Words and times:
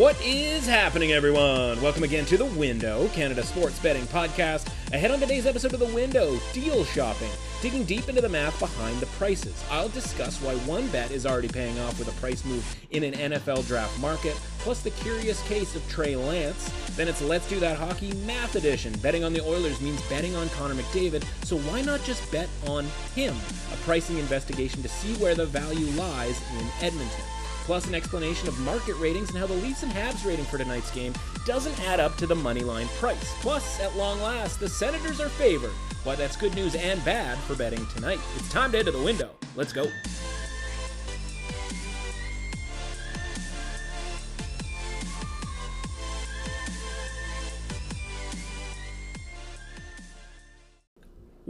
What 0.00 0.18
is 0.24 0.66
happening, 0.66 1.12
everyone? 1.12 1.78
Welcome 1.82 2.04
again 2.04 2.24
to 2.24 2.38
The 2.38 2.46
Window, 2.46 3.08
Canada 3.08 3.42
Sports 3.42 3.78
Betting 3.80 4.06
Podcast. 4.06 4.72
Ahead 4.94 5.10
on 5.10 5.20
today's 5.20 5.44
episode 5.44 5.74
of 5.74 5.78
The 5.78 5.94
Window, 5.94 6.40
deal 6.54 6.86
shopping, 6.86 7.28
digging 7.60 7.84
deep 7.84 8.08
into 8.08 8.22
the 8.22 8.28
math 8.30 8.58
behind 8.58 8.98
the 9.00 9.06
prices. 9.18 9.62
I'll 9.70 9.90
discuss 9.90 10.40
why 10.40 10.54
one 10.60 10.86
bet 10.86 11.10
is 11.10 11.26
already 11.26 11.48
paying 11.48 11.78
off 11.80 11.98
with 11.98 12.08
a 12.08 12.18
price 12.18 12.46
move 12.46 12.64
in 12.92 13.04
an 13.04 13.12
NFL 13.12 13.66
draft 13.66 14.00
market, 14.00 14.40
plus 14.60 14.80
the 14.80 14.88
curious 14.88 15.46
case 15.46 15.76
of 15.76 15.86
Trey 15.90 16.16
Lance. 16.16 16.72
Then 16.96 17.06
it's 17.06 17.20
Let's 17.20 17.46
Do 17.46 17.60
That 17.60 17.76
Hockey 17.76 18.14
Math 18.24 18.56
Edition. 18.56 18.94
Betting 19.02 19.22
on 19.22 19.34
the 19.34 19.44
Oilers 19.44 19.82
means 19.82 20.00
betting 20.08 20.34
on 20.34 20.48
Connor 20.48 20.76
McDavid, 20.76 21.24
so 21.44 21.58
why 21.58 21.82
not 21.82 22.02
just 22.04 22.32
bet 22.32 22.48
on 22.66 22.86
him? 23.14 23.36
A 23.70 23.76
pricing 23.84 24.16
investigation 24.16 24.82
to 24.82 24.88
see 24.88 25.12
where 25.22 25.34
the 25.34 25.44
value 25.44 25.88
lies 25.88 26.40
in 26.58 26.66
Edmonton 26.86 27.24
plus 27.70 27.86
an 27.86 27.94
explanation 27.94 28.48
of 28.48 28.60
market 28.62 28.94
ratings 28.94 29.28
and 29.30 29.38
how 29.38 29.46
the 29.46 29.54
Leafs 29.54 29.84
and 29.84 29.92
Habs 29.92 30.26
rating 30.26 30.44
for 30.46 30.58
tonight's 30.58 30.90
game 30.90 31.14
doesn't 31.46 31.78
add 31.82 32.00
up 32.00 32.16
to 32.16 32.26
the 32.26 32.34
moneyline 32.34 32.88
price. 32.98 33.32
Plus, 33.38 33.78
at 33.78 33.96
long 33.96 34.20
last, 34.20 34.58
the 34.58 34.68
Senators 34.68 35.20
are 35.20 35.28
favored. 35.28 35.70
Why 36.02 36.16
that's 36.16 36.34
good 36.34 36.52
news 36.56 36.74
and 36.74 37.04
bad 37.04 37.38
for 37.38 37.54
betting 37.54 37.86
tonight. 37.94 38.18
It's 38.34 38.50
time 38.50 38.72
to 38.72 38.82
to 38.82 38.90
the 38.90 39.00
window. 39.00 39.30
Let's 39.54 39.72
go. 39.72 39.84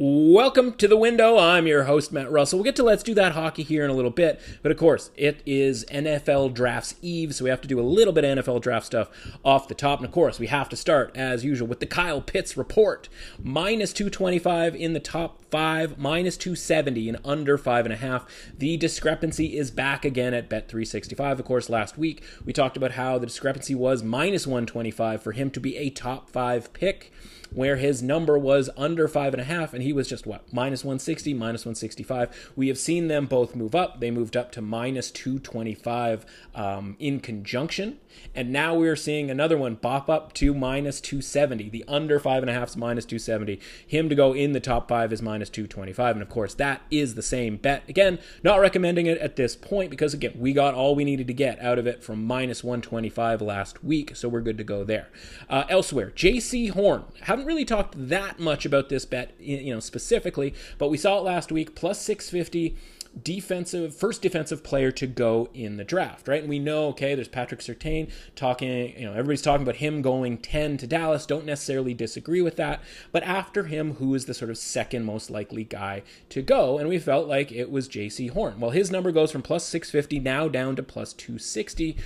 Welcome 0.03 0.73
to 0.77 0.89
the 0.89 0.97
window. 0.97 1.37
I'm 1.37 1.67
your 1.67 1.85
host, 1.85 2.11
Matt 2.11 2.33
Russell. 2.33 2.59
We'll 2.59 2.65
get 2.65 2.77
to 2.77 2.83
Let's 2.83 3.03
Do 3.03 3.13
That 3.13 3.33
Hockey 3.33 3.63
here 3.63 3.85
in 3.85 3.91
a 3.91 3.93
little 3.93 4.11
bit. 4.11 4.41
But 4.63 4.73
of 4.73 4.79
course, 4.79 5.11
it 5.15 5.43
is 5.45 5.85
NFL 5.91 6.55
Drafts 6.55 6.95
Eve, 7.03 7.35
so 7.35 7.45
we 7.45 7.51
have 7.51 7.61
to 7.61 7.69
do 7.69 7.79
a 7.79 7.83
little 7.83 8.15
bit 8.15 8.25
of 8.25 8.39
NFL 8.39 8.63
draft 8.63 8.87
stuff 8.87 9.11
off 9.45 9.69
the 9.69 9.75
top. 9.75 9.99
And 9.99 10.07
of 10.07 10.13
course, 10.13 10.39
we 10.39 10.47
have 10.47 10.71
to 10.71 10.77
start, 10.77 11.15
as 11.15 11.45
usual, 11.45 11.69
with 11.69 11.81
the 11.81 11.87
Kyle 11.87 12.23
Pitts 12.23 12.57
report. 12.57 13.11
Minus 13.43 13.93
225 13.93 14.75
in 14.75 14.95
the 14.95 15.01
top 15.01 15.45
five, 15.51 15.99
minus 15.99 16.39
270 16.39 17.11
in 17.11 17.19
under 17.23 17.59
five 17.59 17.85
and 17.85 17.93
a 17.93 17.99
half. 17.99 18.25
The 18.57 18.79
discrepancy 18.79 19.59
is 19.59 19.71
back 19.71 20.07
again 20.07 20.33
at 20.33 20.49
Bet365. 20.49 21.41
Of 21.41 21.45
course, 21.45 21.69
last 21.69 21.99
week 21.99 22.23
we 22.43 22.55
talked 22.55 22.79
about 22.79 22.93
how 22.93 23.19
the 23.19 23.27
discrepancy 23.27 23.75
was 23.75 24.03
minus 24.03 24.47
125 24.47 25.23
for 25.23 25.33
him 25.33 25.51
to 25.51 25.61
be 25.61 25.77
a 25.77 25.91
top 25.91 26.31
five 26.31 26.73
pick 26.73 27.13
where 27.53 27.77
his 27.77 28.03
number 28.03 28.39
was 28.39 28.71
under 28.77 29.09
five 29.09 29.35
and 29.35 29.41
a 29.41 29.45
half, 29.45 29.75
and 29.75 29.83
he 29.83 29.93
was 29.93 30.09
just 30.09 30.27
what 30.27 30.53
minus 30.53 30.85
160, 30.85 31.35
minus 31.35 31.63
165. 31.63 32.53
We 32.57 32.69
have 32.69 32.79
seen 32.79 33.09
them 33.09 33.27
both 33.27 33.57
move 33.57 33.75
up. 33.75 34.01
They 34.01 34.11
moved 34.11 34.37
up 34.37 34.53
to 34.53 34.63
minus 34.63 35.11
225 35.11 36.25
um, 36.55 36.97
in 36.99 37.21
conjunction, 37.21 37.99
and 38.35 38.53
now 38.53 38.75
we're 38.75 38.97
seeing 38.97 39.31
another 39.31 39.59
one 39.59 39.75
bop 39.75 40.09
up 40.09 40.33
to 40.35 40.55
minus 40.55 41.01
270. 41.01 41.69
The 41.69 41.85
under 41.89 42.21
five 42.21 42.43
and 42.43 42.51
a 42.51 42.55
half 42.55 42.71
is 42.71 42.77
minus 42.77 43.05
270. 43.05 43.61
Him 43.87 44.09
to 44.09 44.15
go 44.15 44.33
in 44.33 44.53
the 44.53 44.61
top 44.61 44.89
five 44.89 45.13
is 45.13 45.23
minus 45.23 45.51
225, 45.51 46.17
and 46.17 46.23
of 46.23 46.29
course 46.29 46.55
that 46.55 46.83
is 46.91 47.15
the 47.15 47.23
same 47.23 47.57
bet. 47.57 47.83
Again, 47.89 48.19
not 48.43 48.61
recommending 48.61 49.07
it 49.07 49.19
at 49.19 49.37
this 49.37 49.57
point 49.57 49.91
because 49.91 50.15
again 50.15 50.33
we 50.37 50.53
got 50.53 50.75
all 50.75 50.95
we 50.95 51.05
needed 51.05 51.27
to 51.27 51.33
get 51.33 51.61
out 51.61 51.79
of 51.79 51.87
it 51.87 52.03
from 52.03 52.25
minus 52.25 52.63
125 52.63 53.43
last 53.43 53.83
week, 53.83 54.15
so 54.17 54.29
we're 54.29 54.41
good 54.41 54.59
to 54.59 54.65
go 54.65 54.85
there. 54.85 55.09
Uh, 55.49 55.65
elsewhere, 55.69 56.11
Jaycee 56.15 56.71
Horn. 56.71 57.05
Haven't 57.23 57.40
really 57.45 57.65
talked 57.65 57.95
that 58.09 58.39
much 58.39 58.65
about 58.65 58.89
this 58.89 59.05
bet, 59.05 59.35
you 59.39 59.73
know, 59.73 59.81
specifically, 59.81 60.55
but 60.79 60.89
we 60.89 60.97
saw 60.97 61.19
it 61.19 61.25
last 61.25 61.51
week, 61.53 61.75
plus 61.75 62.01
650 62.01 62.77
defensive 63.23 63.95
first 63.95 64.23
defensive 64.23 64.63
player 64.63 64.93
to 64.93 65.07
go 65.07 65.49
in 65.53 65.77
the 65.77 65.85
draft, 65.85 66.29
right? 66.29 66.41
And 66.41 66.49
we 66.49 66.59
know, 66.59 66.87
okay, 66.89 67.15
there's 67.15 67.29
Patrick 67.29 67.61
Surtain 67.61 68.11
talking, 68.37 68.97
you 68.97 69.05
know, 69.05 69.13
everybody's 69.13 69.43
talking 69.43 69.63
about 69.63 69.77
him 69.77 70.01
going 70.01 70.39
10 70.39 70.77
to 70.79 70.87
Dallas. 70.87 71.27
Don't 71.27 71.45
necessarily 71.45 71.93
disagree 71.93 72.41
with 72.41 72.57
that. 72.57 72.81
But 73.11 73.25
after 73.25 73.65
him, 73.65 73.95
who 73.95 74.15
is 74.15 74.27
the 74.27 74.35
sort 74.35 74.51
of 74.51 74.59
second 74.59 75.05
most 75.05 75.31
likely 75.31 75.65
guy 75.65 76.03
to 76.29 76.43
go? 76.43 76.79
And 76.79 76.89
we 76.89 76.99
felt 76.99 77.27
like 77.27 77.51
it 77.51 77.71
was 77.71 77.89
Jaycee 77.89 78.31
Horn. 78.31 78.61
Well, 78.61 78.71
his 78.71 78.91
number 78.91 79.11
goes 79.11 79.33
from 79.33 79.43
plus 79.43 79.65
650 79.65 80.21
now 80.21 80.49
down 80.49 80.77
to 80.77 80.83
plus 80.83 81.13
260 81.13 81.97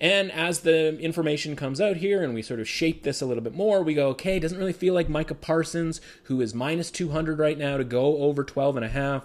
and 0.00 0.30
as 0.30 0.60
the 0.60 0.98
information 0.98 1.56
comes 1.56 1.80
out 1.80 1.96
here 1.96 2.22
and 2.22 2.32
we 2.34 2.42
sort 2.42 2.60
of 2.60 2.68
shape 2.68 3.02
this 3.02 3.20
a 3.20 3.26
little 3.26 3.42
bit 3.42 3.54
more, 3.54 3.82
we 3.82 3.94
go, 3.94 4.08
okay, 4.08 4.38
doesn't 4.38 4.58
really 4.58 4.72
feel 4.72 4.94
like 4.94 5.08
Micah 5.08 5.34
Parsons, 5.34 6.00
who 6.24 6.40
is 6.40 6.54
minus 6.54 6.90
200 6.90 7.38
right 7.38 7.58
now 7.58 7.76
to 7.76 7.84
go 7.84 8.18
over 8.18 8.44
12 8.44 8.76
and 8.76 8.84
a 8.84 8.88
half. 8.88 9.24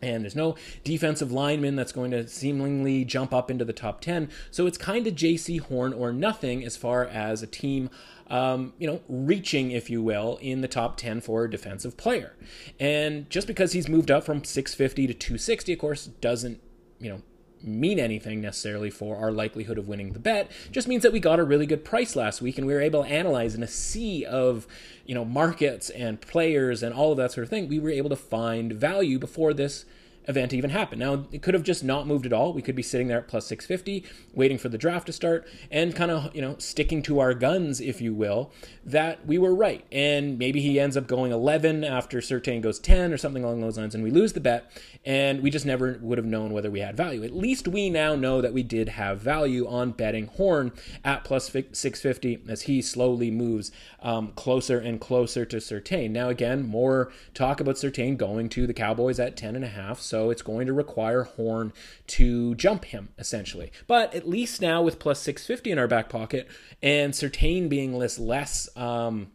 And 0.00 0.22
there's 0.22 0.36
no 0.36 0.54
defensive 0.84 1.32
lineman 1.32 1.74
that's 1.74 1.90
going 1.90 2.12
to 2.12 2.28
seemingly 2.28 3.04
jump 3.04 3.34
up 3.34 3.50
into 3.50 3.64
the 3.64 3.72
top 3.72 4.00
10. 4.00 4.30
So 4.52 4.66
it's 4.66 4.78
kind 4.78 5.08
of 5.08 5.14
Jaycee 5.14 5.60
Horn 5.60 5.92
or 5.92 6.12
nothing 6.12 6.64
as 6.64 6.76
far 6.76 7.04
as 7.04 7.42
a 7.42 7.48
team, 7.48 7.90
um, 8.28 8.74
you 8.78 8.86
know, 8.86 9.00
reaching, 9.08 9.72
if 9.72 9.90
you 9.90 10.00
will, 10.00 10.38
in 10.40 10.60
the 10.60 10.68
top 10.68 10.96
10 10.98 11.20
for 11.22 11.42
a 11.42 11.50
defensive 11.50 11.96
player. 11.96 12.36
And 12.78 13.28
just 13.28 13.48
because 13.48 13.72
he's 13.72 13.88
moved 13.88 14.12
up 14.12 14.22
from 14.22 14.44
650 14.44 15.08
to 15.08 15.14
260, 15.14 15.72
of 15.72 15.78
course, 15.80 16.06
doesn't, 16.06 16.60
you 17.00 17.10
know, 17.10 17.22
mean 17.62 17.98
anything 17.98 18.40
necessarily 18.40 18.90
for 18.90 19.16
our 19.16 19.30
likelihood 19.32 19.78
of 19.78 19.88
winning 19.88 20.12
the 20.12 20.18
bet. 20.18 20.50
Just 20.70 20.88
means 20.88 21.02
that 21.02 21.12
we 21.12 21.20
got 21.20 21.38
a 21.38 21.44
really 21.44 21.66
good 21.66 21.84
price 21.84 22.16
last 22.16 22.40
week 22.40 22.58
and 22.58 22.66
we 22.66 22.72
were 22.72 22.80
able 22.80 23.02
to 23.02 23.08
analyze 23.08 23.54
in 23.54 23.62
a 23.62 23.68
sea 23.68 24.24
of 24.24 24.66
you 25.06 25.14
know 25.14 25.24
markets 25.24 25.90
and 25.90 26.20
players 26.20 26.82
and 26.82 26.94
all 26.94 27.12
of 27.12 27.18
that 27.18 27.32
sort 27.32 27.42
of 27.42 27.50
thing 27.50 27.66
we 27.66 27.78
were 27.78 27.90
able 27.90 28.10
to 28.10 28.16
find 28.16 28.72
value 28.74 29.18
before 29.18 29.54
this 29.54 29.84
event 30.28 30.52
even 30.52 30.70
happen. 30.70 30.98
Now, 30.98 31.24
it 31.32 31.42
could 31.42 31.54
have 31.54 31.62
just 31.62 31.82
not 31.82 32.06
moved 32.06 32.26
at 32.26 32.32
all. 32.32 32.52
We 32.52 32.60
could 32.60 32.76
be 32.76 32.82
sitting 32.82 33.08
there 33.08 33.18
at 33.18 33.28
plus 33.28 33.46
650, 33.46 34.04
waiting 34.34 34.58
for 34.58 34.68
the 34.68 34.76
draft 34.76 35.06
to 35.06 35.12
start, 35.12 35.48
and 35.70 35.96
kind 35.96 36.10
of, 36.10 36.34
you 36.36 36.42
know, 36.42 36.56
sticking 36.58 37.02
to 37.04 37.18
our 37.18 37.32
guns, 37.32 37.80
if 37.80 38.00
you 38.00 38.12
will, 38.12 38.52
that 38.84 39.26
we 39.26 39.38
were 39.38 39.54
right. 39.54 39.86
And 39.90 40.38
maybe 40.38 40.60
he 40.60 40.78
ends 40.78 40.96
up 40.96 41.06
going 41.06 41.32
11 41.32 41.82
after 41.82 42.18
Surtain 42.18 42.60
goes 42.60 42.78
10 42.78 43.12
or 43.12 43.16
something 43.16 43.42
along 43.42 43.62
those 43.62 43.78
lines, 43.78 43.94
and 43.94 44.04
we 44.04 44.10
lose 44.10 44.34
the 44.34 44.40
bet, 44.40 44.70
and 45.04 45.42
we 45.42 45.50
just 45.50 45.64
never 45.64 45.98
would 46.02 46.18
have 46.18 46.26
known 46.26 46.52
whether 46.52 46.70
we 46.70 46.80
had 46.80 46.96
value. 46.96 47.24
At 47.24 47.34
least 47.34 47.66
we 47.66 47.88
now 47.88 48.14
know 48.14 48.42
that 48.42 48.52
we 48.52 48.62
did 48.62 48.90
have 48.90 49.20
value 49.20 49.66
on 49.66 49.92
betting 49.92 50.26
Horn 50.26 50.72
at 51.04 51.24
plus 51.24 51.46
650 51.46 52.42
as 52.48 52.62
he 52.62 52.82
slowly 52.82 53.30
moves 53.30 53.72
um, 54.02 54.32
closer 54.32 54.78
and 54.78 55.00
closer 55.00 55.46
to 55.46 55.56
Surtain. 55.56 56.10
Now, 56.10 56.28
again, 56.28 56.66
more 56.66 57.10
talk 57.32 57.60
about 57.60 57.76
Surtain 57.76 58.18
going 58.18 58.50
to 58.50 58.66
the 58.66 58.74
Cowboys 58.74 59.18
at 59.18 59.36
10 59.36 59.56
and 59.56 59.64
a 59.64 59.68
half. 59.68 60.00
so 60.00 60.17
so 60.18 60.30
it's 60.30 60.42
going 60.42 60.66
to 60.66 60.72
require 60.72 61.22
Horn 61.22 61.72
to 62.08 62.56
jump 62.56 62.86
him, 62.86 63.10
essentially. 63.18 63.70
But 63.86 64.12
at 64.14 64.28
least 64.28 64.60
now 64.60 64.82
with 64.82 64.98
plus 64.98 65.20
650 65.20 65.70
in 65.70 65.78
our 65.78 65.86
back 65.86 66.08
pocket 66.08 66.48
and 66.82 67.12
Surtain 67.12 67.68
being 67.68 67.96
less, 67.96 68.18
less 68.18 68.68
um, 68.76 69.28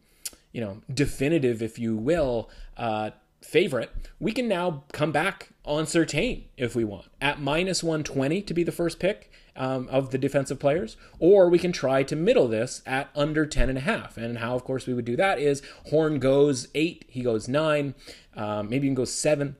you 0.51 0.59
know, 0.59 0.81
definitive, 0.93 1.61
if 1.61 1.79
you 1.79 1.95
will, 1.95 2.49
uh, 2.75 3.11
favorite, 3.41 3.91
we 4.19 4.33
can 4.33 4.49
now 4.49 4.83
come 4.91 5.13
back 5.13 5.49
on 5.63 5.85
Surtain 5.85 6.43
if 6.57 6.75
we 6.75 6.83
want 6.83 7.05
at 7.21 7.39
minus 7.39 7.81
120 7.81 8.41
to 8.41 8.53
be 8.53 8.63
the 8.63 8.71
first 8.73 8.99
pick 8.99 9.31
um, 9.55 9.87
of 9.89 10.09
the 10.09 10.17
defensive 10.17 10.59
players, 10.59 10.97
or 11.17 11.47
we 11.47 11.59
can 11.59 11.71
try 11.71 12.03
to 12.03 12.15
middle 12.15 12.49
this 12.49 12.81
at 12.85 13.09
under 13.15 13.45
10 13.45 13.69
and 13.69 13.77
a 13.77 13.81
half. 13.81 14.17
And 14.17 14.39
how, 14.39 14.53
of 14.53 14.65
course, 14.65 14.85
we 14.85 14.93
would 14.93 15.05
do 15.05 15.15
that 15.15 15.39
is 15.39 15.61
Horn 15.91 16.19
goes 16.19 16.67
eight, 16.75 17.05
he 17.07 17.21
goes 17.21 17.47
nine, 17.47 17.95
um, 18.35 18.69
maybe 18.69 18.87
even 18.87 18.95
goes 18.95 19.13
seven 19.13 19.55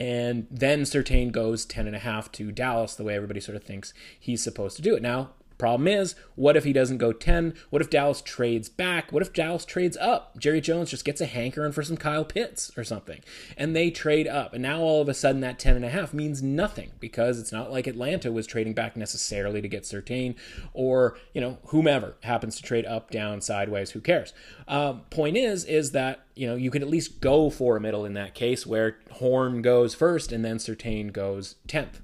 and 0.00 0.46
then 0.50 0.82
Surtain 0.82 1.30
goes 1.30 1.66
10.5 1.66 2.32
to 2.32 2.52
Dallas, 2.52 2.94
the 2.94 3.04
way 3.04 3.14
everybody 3.14 3.40
sort 3.40 3.56
of 3.56 3.62
thinks 3.62 3.94
he's 4.18 4.42
supposed 4.42 4.76
to 4.76 4.82
do 4.82 4.94
it. 4.94 5.02
Now, 5.02 5.30
Problem 5.58 5.86
is, 5.86 6.16
what 6.34 6.56
if 6.56 6.64
he 6.64 6.72
doesn't 6.72 6.98
go 6.98 7.12
10? 7.12 7.54
What 7.70 7.80
if 7.80 7.90
Dallas 7.90 8.20
trades 8.20 8.68
back? 8.68 9.12
What 9.12 9.22
if 9.22 9.32
Dallas 9.32 9.64
trades 9.64 9.96
up? 9.98 10.38
Jerry 10.38 10.60
Jones 10.60 10.90
just 10.90 11.04
gets 11.04 11.20
a 11.20 11.26
hankering 11.26 11.72
for 11.72 11.82
some 11.82 11.96
Kyle 11.96 12.24
Pitts 12.24 12.72
or 12.76 12.82
something, 12.82 13.20
and 13.56 13.74
they 13.74 13.90
trade 13.90 14.26
up. 14.26 14.52
And 14.52 14.62
now 14.62 14.80
all 14.80 15.00
of 15.00 15.08
a 15.08 15.14
sudden 15.14 15.40
that 15.42 15.58
10.5 15.58 16.12
means 16.12 16.42
nothing 16.42 16.90
because 16.98 17.38
it's 17.38 17.52
not 17.52 17.70
like 17.70 17.86
Atlanta 17.86 18.32
was 18.32 18.46
trading 18.46 18.74
back 18.74 18.96
necessarily 18.96 19.62
to 19.62 19.68
get 19.68 19.84
Surtain 19.84 20.34
or, 20.72 21.16
you 21.32 21.40
know, 21.40 21.58
whomever 21.66 22.16
happens 22.22 22.56
to 22.56 22.62
trade 22.62 22.84
up, 22.86 23.10
down, 23.10 23.40
sideways, 23.40 23.92
who 23.92 24.00
cares? 24.00 24.32
Uh, 24.66 24.94
point 25.10 25.36
is, 25.36 25.64
is 25.64 25.92
that, 25.92 26.26
you 26.34 26.46
know, 26.48 26.56
you 26.56 26.70
could 26.70 26.82
at 26.82 26.88
least 26.88 27.20
go 27.20 27.48
for 27.48 27.76
a 27.76 27.80
middle 27.80 28.04
in 28.04 28.14
that 28.14 28.34
case 28.34 28.66
where 28.66 28.98
Horn 29.12 29.62
goes 29.62 29.94
first 29.94 30.32
and 30.32 30.44
then 30.44 30.58
Surtain 30.58 31.12
goes 31.12 31.54
10th. 31.68 32.00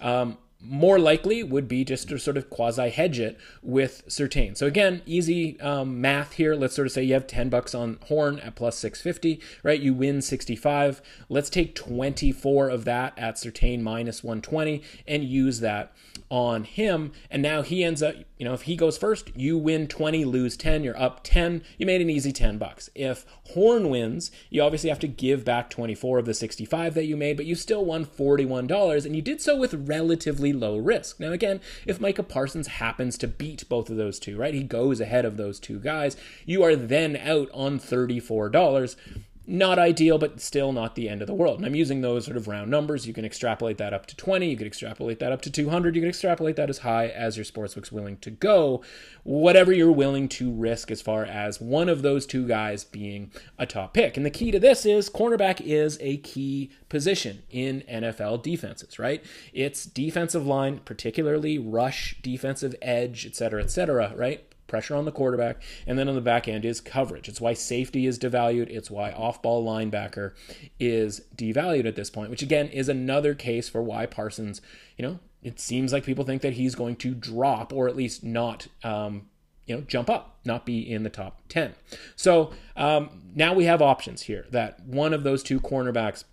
Um, 0.00 0.38
more 0.64 0.98
likely 0.98 1.42
would 1.42 1.68
be 1.68 1.84
just 1.84 2.08
to 2.08 2.18
sort 2.18 2.36
of 2.36 2.50
quasi 2.50 2.90
hedge 2.90 3.18
it 3.18 3.38
with 3.62 4.04
Surtain. 4.08 4.56
So 4.56 4.66
again, 4.66 5.02
easy 5.06 5.60
um, 5.60 6.00
math 6.00 6.34
here. 6.34 6.54
Let's 6.54 6.74
sort 6.74 6.86
of 6.86 6.92
say 6.92 7.04
you 7.04 7.14
have 7.14 7.26
10 7.26 7.48
bucks 7.48 7.74
on 7.74 7.98
Horn 8.08 8.38
at 8.40 8.54
plus 8.54 8.78
650, 8.78 9.40
right? 9.62 9.80
You 9.80 9.94
win 9.94 10.22
65. 10.22 11.02
Let's 11.28 11.50
take 11.50 11.74
24 11.74 12.68
of 12.68 12.84
that 12.84 13.18
at 13.18 13.36
Surtain 13.36 13.82
minus 13.82 14.22
120 14.22 14.82
and 15.06 15.24
use 15.24 15.60
that 15.60 15.92
on 16.30 16.64
him. 16.64 17.12
And 17.30 17.42
now 17.42 17.62
he 17.62 17.84
ends 17.84 18.02
up, 18.02 18.14
you 18.44 18.50
know, 18.50 18.54
if 18.54 18.62
he 18.62 18.76
goes 18.76 18.98
first, 18.98 19.34
you 19.34 19.56
win 19.56 19.86
20, 19.86 20.26
lose 20.26 20.54
10, 20.54 20.84
you're 20.84 21.00
up 21.00 21.20
10, 21.24 21.62
you 21.78 21.86
made 21.86 22.02
an 22.02 22.10
easy 22.10 22.30
10 22.30 22.58
bucks. 22.58 22.90
If 22.94 23.24
Horn 23.54 23.88
wins, 23.88 24.30
you 24.50 24.60
obviously 24.60 24.90
have 24.90 24.98
to 24.98 25.08
give 25.08 25.46
back 25.46 25.70
24 25.70 26.18
of 26.18 26.26
the 26.26 26.34
65 26.34 26.92
that 26.92 27.06
you 27.06 27.16
made, 27.16 27.38
but 27.38 27.46
you 27.46 27.54
still 27.54 27.86
won 27.86 28.04
$41, 28.04 29.06
and 29.06 29.16
you 29.16 29.22
did 29.22 29.40
so 29.40 29.56
with 29.56 29.88
relatively 29.88 30.52
low 30.52 30.76
risk. 30.76 31.18
Now, 31.18 31.32
again, 31.32 31.62
if 31.86 32.02
Micah 32.02 32.22
Parsons 32.22 32.66
happens 32.66 33.16
to 33.16 33.28
beat 33.28 33.66
both 33.70 33.88
of 33.88 33.96
those 33.96 34.18
two, 34.18 34.36
right, 34.36 34.52
he 34.52 34.62
goes 34.62 35.00
ahead 35.00 35.24
of 35.24 35.38
those 35.38 35.58
two 35.58 35.78
guys, 35.80 36.14
you 36.44 36.62
are 36.62 36.76
then 36.76 37.16
out 37.16 37.48
on 37.54 37.78
$34 37.78 38.96
not 39.46 39.78
ideal, 39.78 40.18
but 40.18 40.40
still 40.40 40.72
not 40.72 40.94
the 40.94 41.08
end 41.08 41.20
of 41.20 41.26
the 41.26 41.34
world. 41.34 41.58
And 41.58 41.66
I'm 41.66 41.74
using 41.74 42.00
those 42.00 42.24
sort 42.24 42.36
of 42.36 42.48
round 42.48 42.70
numbers. 42.70 43.06
You 43.06 43.12
can 43.12 43.24
extrapolate 43.24 43.78
that 43.78 43.92
up 43.92 44.06
to 44.06 44.16
20, 44.16 44.48
you 44.48 44.56
can 44.56 44.66
extrapolate 44.66 45.18
that 45.18 45.32
up 45.32 45.42
to 45.42 45.50
200, 45.50 45.94
you 45.94 46.02
can 46.02 46.08
extrapolate 46.08 46.56
that 46.56 46.70
as 46.70 46.78
high 46.78 47.08
as 47.08 47.36
your 47.36 47.44
sportsbook's 47.44 47.92
willing 47.92 48.16
to 48.18 48.30
go, 48.30 48.82
whatever 49.22 49.72
you're 49.72 49.92
willing 49.92 50.28
to 50.28 50.50
risk 50.50 50.90
as 50.90 51.02
far 51.02 51.24
as 51.24 51.60
one 51.60 51.88
of 51.88 52.02
those 52.02 52.24
two 52.26 52.46
guys 52.46 52.84
being 52.84 53.30
a 53.58 53.66
top 53.66 53.92
pick. 53.92 54.16
And 54.16 54.24
the 54.24 54.30
key 54.30 54.50
to 54.50 54.58
this 54.58 54.86
is 54.86 55.10
cornerback 55.10 55.60
is 55.60 55.98
a 56.00 56.16
key 56.18 56.70
position 56.88 57.42
in 57.50 57.82
NFL 57.82 58.42
defenses, 58.42 58.98
right? 58.98 59.22
It's 59.52 59.84
defensive 59.84 60.46
line, 60.46 60.78
particularly 60.84 61.58
rush, 61.58 62.16
defensive 62.22 62.74
edge, 62.80 63.26
et 63.26 63.36
cetera, 63.36 63.62
et 63.62 63.70
cetera, 63.70 64.12
right? 64.16 64.53
Pressure 64.74 64.96
on 64.96 65.04
the 65.04 65.12
quarterback, 65.12 65.62
and 65.86 65.96
then 65.96 66.08
on 66.08 66.16
the 66.16 66.20
back 66.20 66.48
end 66.48 66.64
is 66.64 66.80
coverage. 66.80 67.28
It's 67.28 67.40
why 67.40 67.52
safety 67.52 68.06
is 68.06 68.18
devalued. 68.18 68.68
It's 68.70 68.90
why 68.90 69.12
off 69.12 69.40
ball 69.40 69.64
linebacker 69.64 70.32
is 70.80 71.20
devalued 71.36 71.86
at 71.86 71.94
this 71.94 72.10
point, 72.10 72.28
which 72.28 72.42
again 72.42 72.66
is 72.70 72.88
another 72.88 73.36
case 73.36 73.68
for 73.68 73.80
why 73.80 74.06
Parsons, 74.06 74.60
you 74.96 75.06
know, 75.06 75.20
it 75.44 75.60
seems 75.60 75.92
like 75.92 76.02
people 76.02 76.24
think 76.24 76.42
that 76.42 76.54
he's 76.54 76.74
going 76.74 76.96
to 76.96 77.14
drop 77.14 77.72
or 77.72 77.86
at 77.86 77.94
least 77.94 78.24
not. 78.24 78.66
Um, 78.82 79.28
you 79.66 79.74
know, 79.74 79.80
jump 79.82 80.10
up, 80.10 80.40
not 80.44 80.66
be 80.66 80.80
in 80.92 81.04
the 81.04 81.08
top 81.08 81.40
10. 81.48 81.74
So 82.16 82.52
um, 82.76 83.22
now 83.34 83.54
we 83.54 83.64
have 83.64 83.80
options 83.80 84.22
here 84.22 84.44
that 84.50 84.84
one 84.84 85.14
of 85.14 85.22
those 85.22 85.42
two 85.42 85.58
cornerbacks 85.58 86.24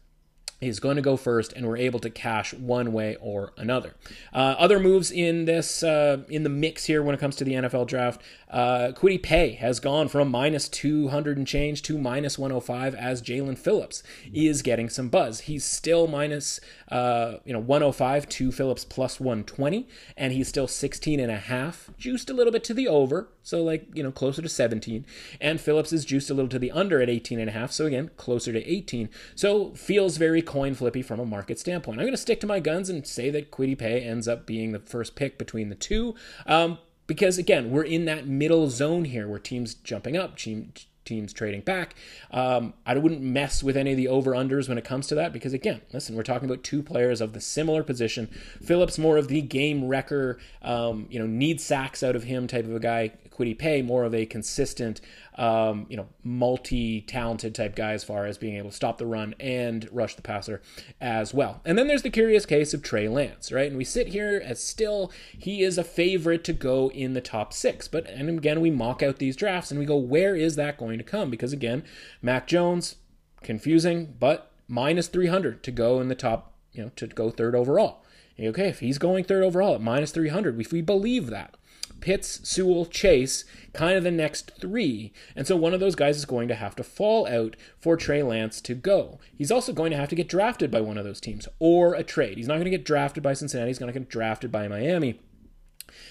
is 0.62 0.80
going 0.80 0.96
to 0.96 1.02
go 1.02 1.18
first, 1.18 1.52
and 1.54 1.68
we're 1.68 1.78
able 1.78 2.00
to 2.00 2.10
cash 2.10 2.54
one 2.54 2.94
way 2.94 3.18
or 3.20 3.52
another. 3.58 3.96
Uh, 4.32 4.56
other 4.60 4.80
moves 4.80 5.12
in 5.12 5.46
this 5.46 5.84
uh, 5.84 6.24
in 6.30 6.44
the 6.44 6.50
mix 6.50 6.86
here 6.86 7.02
when 7.02 7.16
it 7.16 7.20
comes 7.20 7.36
to 7.36 7.44
the 7.44 7.54
NFL 7.54 7.88
draft, 7.88 8.22
uh, 8.50 8.92
Kwity 8.96 9.22
Paye 9.22 9.54
has 9.54 9.80
gone 9.80 10.08
from 10.08 10.30
minus 10.30 10.70
200 10.70 11.38
and 11.38 11.48
change 11.48 11.82
to 11.84 11.98
minus 11.98 12.38
105 12.38 12.94
as 12.94 13.22
Jaelan 13.22 13.58
Phillips 13.58 14.04
is 14.34 14.62
getting 14.62 14.90
some 14.90 15.10
buzz. 15.10 15.42
He's 15.42 15.64
still 15.64 16.08
minus, 16.08 16.60
uh, 16.90 17.38
you 17.44 17.54
know 17.54 17.60
105 17.60 18.30
to 18.30 18.52
Phillips 18.52 18.86
plus 18.86 19.20
120, 19.20 19.88
and 20.16 20.32
he's 20.34 20.48
still 20.48 20.68
16 20.68 21.20
and 21.20 21.32
a 21.32 21.38
half, 21.38 21.90
juiced 21.98 22.30
a 22.30 22.34
little 22.34 22.54
bit 22.54 22.64
to 22.66 22.74
the 22.74 22.88
over, 22.88 23.30
so 23.42 23.64
like 23.64 23.88
you 23.94 24.04
know 24.04 24.12
closer 24.12 24.42
to 24.42 24.50
17, 24.50 25.06
and 25.40 25.60
Phillips 25.60 25.92
is 25.92 26.06
juiced 26.06 26.30
a 26.30 26.34
little 26.34 26.50
to 26.50 26.60
the 26.60 26.72
under 26.72 27.02
at 27.02 27.10
18 27.10 27.40
and 27.40 27.50
a 27.50 27.54
half, 27.54 27.72
so 27.72 27.86
again 27.86 28.12
closer 28.18 28.54
to 28.54 28.64
18. 28.72 29.10
So 29.34 29.72
feels 29.72 30.18
very 30.18 30.42
coin 30.52 30.74
flippy 30.74 31.02
from 31.02 31.18
a 31.18 31.26
market 31.26 31.58
standpoint. 31.58 31.98
I'm 31.98 32.04
going 32.04 32.12
to 32.12 32.18
stick 32.18 32.42
to 32.42 32.48
my 32.48 32.60
guns 32.60 32.90
and 32.90 33.08
say 33.08 33.30
that 33.30 33.52
Kwity 33.52 33.78
Paye 33.78 34.02
ends 34.02 34.28
up 34.28 34.46
being 34.46 34.74
the 34.74 34.80
first 34.80 35.16
pick 35.16 35.38
between 35.38 35.70
the 35.70 35.76
two. 35.76 36.14
Um, 36.46 36.78
because 37.08 37.38
again, 37.38 37.72
we're 37.72 37.84
in 37.84 38.04
that 38.06 38.28
middle 38.28 38.70
zone 38.70 39.06
here 39.06 39.30
where 39.30 39.40
teams 39.40 39.76
jumping 39.76 40.18
up, 40.18 40.36
team, 40.36 40.74
teams 41.06 41.32
trading 41.32 41.62
back. 41.62 41.96
Um, 42.32 42.74
I 42.86 42.98
wouldn't 42.98 43.22
mess 43.22 43.64
with 43.64 43.78
any 43.78 43.92
of 43.92 43.98
the 43.98 44.10
over 44.10 44.32
unders 44.32 44.68
when 44.68 44.78
it 44.78 44.84
comes 44.84 45.08
to 45.08 45.16
that 45.16 45.32
because 45.32 45.54
again, 45.54 45.80
listen, 45.94 46.18
we're 46.18 46.24
talking 46.24 46.50
about 46.50 46.66
two 46.66 46.84
players 46.84 47.22
of 47.22 47.32
the 47.32 47.40
similar 47.40 47.82
position. 47.82 48.28
Phillips 48.62 48.98
more 48.98 49.16
of 49.16 49.30
the 49.30 49.42
game 49.42 49.88
wrecker, 49.88 50.38
um, 50.62 51.08
you 51.10 51.18
know, 51.18 51.28
need 51.28 51.62
sacks 51.62 52.04
out 52.04 52.18
of 52.18 52.24
him 52.24 52.46
type 52.46 52.66
of 52.66 52.76
a 52.76 52.80
guy. 52.80 53.14
Kwity 53.42 53.58
Paye 53.58 53.82
more 53.82 54.04
of 54.04 54.14
a 54.14 54.26
consistent 54.26 55.02
um, 55.36 55.86
you 55.90 55.98
know, 55.98 56.08
multi-talented 56.24 57.56
type 57.56 57.76
guy 57.76 57.94
as 57.94 58.04
far 58.04 58.26
as 58.26 58.38
being 58.38 58.58
able 58.58 58.70
to 58.70 58.76
stop 58.76 58.98
the 58.98 59.06
run 59.06 59.34
and 59.40 59.88
rush 59.92 60.16
the 60.16 60.22
passer 60.22 60.62
as 61.00 61.34
well. 61.34 61.62
And 61.66 61.78
then 61.78 61.88
there's 61.88 62.04
the 62.04 62.10
curious 62.10 62.46
case 62.46 62.74
of 62.74 62.84
Trey 62.84 63.08
Lance, 63.08 63.52
right? 63.52 63.68
And 63.68 63.78
we 63.78 63.84
sit 63.84 64.08
here 64.08 64.42
as 64.44 64.62
still 64.62 65.12
he 65.38 65.64
is 65.64 65.78
a 65.78 65.84
favorite 65.84 66.44
to 66.44 66.54
go 66.54 66.92
in 66.92 67.14
the 67.14 67.22
top 67.22 67.54
six. 67.54 67.88
But 67.88 68.08
and 68.08 68.30
again, 68.30 68.62
we 68.62 68.70
mock 68.70 69.02
out 69.02 69.18
these 69.18 69.36
drafts 69.36 69.72
and 69.72 69.80
we 69.80 69.86
go, 69.86 69.96
where 69.96 70.36
is 70.36 70.56
that 70.58 70.78
going 70.78 70.98
to 70.98 71.04
come? 71.04 71.30
Because 71.30 71.54
again, 71.54 71.84
Mac 72.22 72.46
Jones, 72.46 72.98
confusing, 73.42 74.16
but 74.20 74.52
minus 74.68 75.08
300 75.08 75.64
to 75.64 75.72
go 75.72 76.00
in 76.00 76.08
the 76.08 76.16
top, 76.16 76.54
you 76.74 76.84
know, 76.84 76.92
to 76.98 77.08
go 77.08 77.30
third 77.30 77.56
overall. 77.56 78.04
Okay, 78.40 78.70
if 78.70 78.80
he's 78.80 78.98
going 78.98 79.24
third 79.24 79.44
overall 79.44 79.76
at 79.76 79.82
minus 79.82 80.12
300, 80.12 80.60
if 80.60 80.72
we 80.72 80.82
believe 80.82 81.28
that, 81.28 81.56
Pitts, 82.02 82.42
Sewell, 82.44 82.86
Chase, 82.86 83.46
kind 83.74 83.98
of 83.98 84.04
the 84.04 84.12
next 84.12 84.52
three. 84.60 85.14
And 85.36 85.48
so 85.48 85.56
one 85.56 85.74
of 85.74 85.80
those 85.80 85.96
guys 85.96 86.18
is 86.18 86.26
going 86.26 86.48
to 86.48 86.56
have 86.56 86.76
to 86.76 86.84
fall 86.84 87.28
out 87.28 87.56
for 87.80 87.96
Trey 87.96 88.24
Lance 88.24 88.60
to 88.62 88.74
go. 88.74 89.20
He's 89.38 89.52
also 89.52 89.72
going 89.72 89.92
to 89.92 89.98
have 89.98 90.10
to 90.10 90.16
get 90.16 90.28
drafted 90.28 90.72
by 90.72 90.82
one 90.82 90.98
of 90.98 91.06
those 91.06 91.22
teams 91.22 91.48
or 91.60 91.94
a 91.94 92.04
trade. 92.04 92.38
He's 92.38 92.48
not 92.48 92.56
going 92.56 92.66
to 92.66 92.72
get 92.72 92.86
drafted 92.86 93.24
by 93.24 93.34
Cincinnati, 93.34 93.70
he's 93.70 93.80
going 93.80 93.94
to 93.94 93.98
get 93.98 94.10
drafted 94.10 94.52
by 94.52 94.68
Miami. 94.68 95.20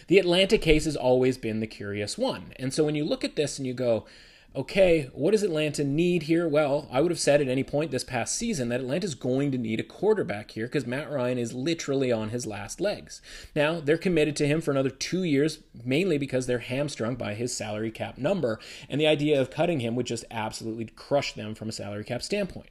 The 0.07 0.19
Atlanta 0.19 0.59
case 0.59 0.85
has 0.85 0.97
always 0.97 1.39
been 1.39 1.61
the 1.61 1.67
curious 1.67 2.19
one. 2.19 2.53
And 2.57 2.73
so 2.73 2.85
when 2.85 2.95
you 2.95 3.05
look 3.05 3.25
at 3.25 3.37
this 3.37 3.59
and 3.59 3.67
you 3.67 3.75
go, 3.75 4.07
okay, 4.55 5.09
what 5.13 5.31
does 5.31 5.43
Atlanta 5.43 5.85
need 5.85 6.25
here? 6.25 6.49
Well, 6.49 6.89
I 6.91 7.01
would 7.01 7.11
have 7.11 7.21
said 7.21 7.41
at 7.41 7.49
any 7.49 7.63
point 7.63 7.91
this 7.91 8.05
past 8.05 8.35
season 8.35 8.69
that 8.69 8.81
Atlanta's 8.81 9.15
going 9.15 9.53
to 9.53 9.59
need 9.59 9.79
a 9.79 9.85
quarterback 9.85 10.53
here 10.53 10.67
because 10.67 10.87
Matt 10.87 11.11
Ryan 11.11 11.39
is 11.39 11.53
literally 11.53 12.11
on 12.11 12.31
his 12.31 12.47
last 12.47 12.81
legs. 12.81 13.23
Now, 13.55 13.81
they're 13.81 13.97
committed 13.97 14.37
to 14.37 14.47
him 14.47 14.61
for 14.61 14.73
another 14.73 14.91
two 14.91 15.23
years, 15.23 15.61
mainly 15.85 16.19
because 16.19 16.47
they're 16.47 16.59
hamstrung 16.59 17.15
by 17.15 17.35
his 17.35 17.57
salary 17.57 17.91
cap 17.91 18.19
number, 18.19 18.59
and 18.89 19.01
the 19.01 19.07
idea 19.07 19.41
of 19.41 19.51
cutting 19.51 19.81
him 19.81 19.95
would 19.95 20.07
just 20.07 20.25
absolutely 20.31 20.87
crush 20.87 21.33
them 21.33 21.55
from 21.55 21.69
a 21.69 21.73
salary 21.73 22.05
cap 22.05 22.23
standpoint. 22.23 22.71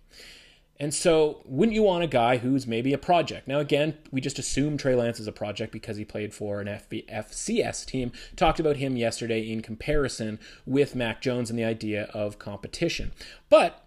And 0.81 0.93
so, 0.93 1.41
wouldn't 1.43 1.75
you 1.75 1.83
want 1.83 2.05
a 2.05 2.07
guy 2.07 2.37
who's 2.37 2.65
maybe 2.65 2.93
a 2.93 2.97
project? 2.97 3.49
Now, 3.49 3.59
again, 3.59 3.97
we 4.11 4.21
just 4.21 4.39
assume 4.39 4.77
Trey 4.77 4.95
Lance 4.95 5.19
is 5.19 5.27
a 5.27 5.33
project 5.33 5.73
because 5.73 5.97
he 5.97 6.05
played 6.05 6.33
for 6.33 6.61
an 6.61 6.67
FB, 6.67 7.09
FCS 7.09 7.85
team. 7.85 8.13
Talked 8.37 8.61
about 8.61 8.77
him 8.77 8.95
yesterday 8.95 9.51
in 9.51 9.61
comparison 9.61 10.39
with 10.65 10.95
Mac 10.95 11.21
Jones 11.21 11.49
and 11.49 11.59
the 11.59 11.65
idea 11.65 12.03
of 12.13 12.39
competition. 12.39 13.11
But 13.49 13.85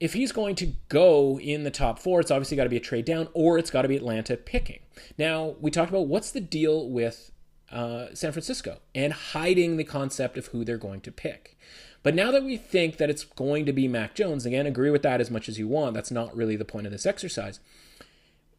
if 0.00 0.12
he's 0.12 0.32
going 0.32 0.56
to 0.56 0.72
go 0.88 1.38
in 1.38 1.62
the 1.62 1.70
top 1.70 2.00
four, 2.00 2.20
it's 2.20 2.32
obviously 2.32 2.56
got 2.56 2.64
to 2.64 2.70
be 2.70 2.76
a 2.76 2.80
trade 2.80 3.04
down 3.04 3.28
or 3.32 3.56
it's 3.56 3.70
got 3.70 3.82
to 3.82 3.88
be 3.88 3.96
Atlanta 3.96 4.36
picking. 4.36 4.80
Now, 5.18 5.54
we 5.60 5.70
talked 5.70 5.90
about 5.90 6.08
what's 6.08 6.32
the 6.32 6.40
deal 6.40 6.88
with 6.88 7.30
uh, 7.70 8.06
San 8.14 8.32
Francisco 8.32 8.78
and 8.94 9.12
hiding 9.12 9.76
the 9.76 9.84
concept 9.84 10.36
of 10.36 10.46
who 10.46 10.64
they're 10.64 10.78
going 10.78 11.00
to 11.02 11.12
pick. 11.12 11.56
But 12.02 12.14
now 12.14 12.30
that 12.30 12.44
we 12.44 12.56
think 12.56 12.96
that 12.96 13.10
it's 13.10 13.24
going 13.24 13.66
to 13.66 13.72
be 13.72 13.88
Mac 13.88 14.14
Jones, 14.14 14.46
again, 14.46 14.66
agree 14.66 14.90
with 14.90 15.02
that 15.02 15.20
as 15.20 15.30
much 15.30 15.48
as 15.48 15.58
you 15.58 15.68
want. 15.68 15.94
That's 15.94 16.10
not 16.10 16.36
really 16.36 16.56
the 16.56 16.64
point 16.64 16.86
of 16.86 16.92
this 16.92 17.06
exercise. 17.06 17.60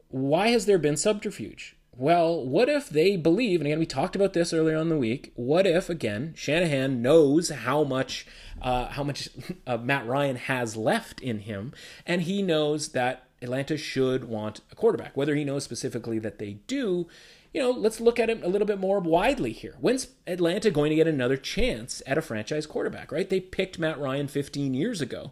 Why 0.09 0.49
has 0.49 0.65
there 0.65 0.77
been 0.77 0.97
subterfuge? 0.97 1.75
Well, 1.95 2.45
what 2.45 2.69
if 2.69 2.89
they 2.89 3.17
believe, 3.17 3.59
and 3.59 3.67
again, 3.67 3.79
we 3.79 3.85
talked 3.85 4.15
about 4.15 4.33
this 4.33 4.53
earlier 4.53 4.77
on 4.77 4.87
the 4.87 4.97
week. 4.97 5.33
What 5.35 5.67
if, 5.67 5.89
again, 5.89 6.33
Shanahan 6.35 7.01
knows 7.01 7.49
how 7.49 7.83
much, 7.83 8.25
uh, 8.61 8.87
how 8.87 9.03
much 9.03 9.29
uh, 9.67 9.77
Matt 9.77 10.07
Ryan 10.07 10.37
has 10.37 10.77
left 10.77 11.19
in 11.19 11.39
him, 11.39 11.73
and 12.05 12.21
he 12.21 12.41
knows 12.41 12.89
that 12.89 13.27
Atlanta 13.41 13.77
should 13.77 14.25
want 14.25 14.61
a 14.71 14.75
quarterback. 14.75 15.15
Whether 15.15 15.35
he 15.35 15.43
knows 15.43 15.63
specifically 15.63 16.19
that 16.19 16.39
they 16.39 16.53
do 16.67 17.07
you 17.53 17.59
know, 17.59 17.71
let's 17.71 17.99
look 17.99 18.19
at 18.19 18.29
it 18.29 18.43
a 18.43 18.47
little 18.47 18.67
bit 18.67 18.79
more 18.79 18.99
widely 18.99 19.51
here. 19.51 19.75
When's 19.79 20.07
Atlanta 20.27 20.69
going 20.69 20.91
to 20.91 20.95
get 20.95 21.07
another 21.07 21.35
chance 21.35 22.01
at 22.05 22.17
a 22.17 22.21
franchise 22.21 22.67
quarterback, 22.67 23.11
right? 23.11 23.27
They 23.27 23.39
picked 23.39 23.79
Matt 23.79 23.99
Ryan 23.99 24.27
15 24.27 24.75
years 24.75 25.01
ago, 25.01 25.31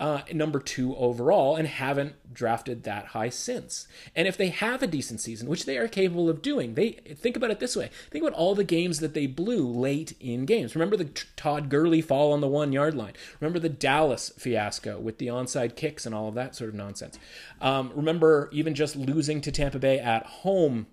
uh, 0.00 0.22
number 0.32 0.58
two 0.58 0.96
overall, 0.96 1.54
and 1.54 1.68
haven't 1.68 2.34
drafted 2.34 2.82
that 2.82 3.06
high 3.06 3.28
since. 3.28 3.86
And 4.16 4.26
if 4.26 4.36
they 4.36 4.48
have 4.48 4.82
a 4.82 4.88
decent 4.88 5.20
season, 5.20 5.48
which 5.48 5.64
they 5.64 5.78
are 5.78 5.86
capable 5.86 6.28
of 6.28 6.42
doing, 6.42 6.74
they 6.74 6.92
think 6.92 7.36
about 7.36 7.52
it 7.52 7.60
this 7.60 7.76
way. 7.76 7.90
Think 8.10 8.24
about 8.24 8.36
all 8.36 8.56
the 8.56 8.64
games 8.64 8.98
that 8.98 9.14
they 9.14 9.28
blew 9.28 9.64
late 9.64 10.16
in 10.18 10.46
games. 10.46 10.74
Remember 10.74 10.96
the 10.96 11.10
Todd 11.36 11.68
Gurley 11.68 12.02
fall 12.02 12.32
on 12.32 12.40
the 12.40 12.48
one 12.48 12.72
yard 12.72 12.96
line. 12.96 13.12
Remember 13.38 13.60
the 13.60 13.68
Dallas 13.68 14.32
fiasco 14.36 14.98
with 14.98 15.18
the 15.18 15.28
onside 15.28 15.76
kicks 15.76 16.06
and 16.06 16.14
all 16.14 16.26
of 16.26 16.34
that 16.34 16.56
sort 16.56 16.70
of 16.70 16.74
nonsense. 16.74 17.20
Um, 17.60 17.92
remember 17.94 18.48
even 18.50 18.74
just 18.74 18.96
losing 18.96 19.40
to 19.42 19.52
Tampa 19.52 19.78
Bay 19.78 20.00
at 20.00 20.26
home 20.26 20.88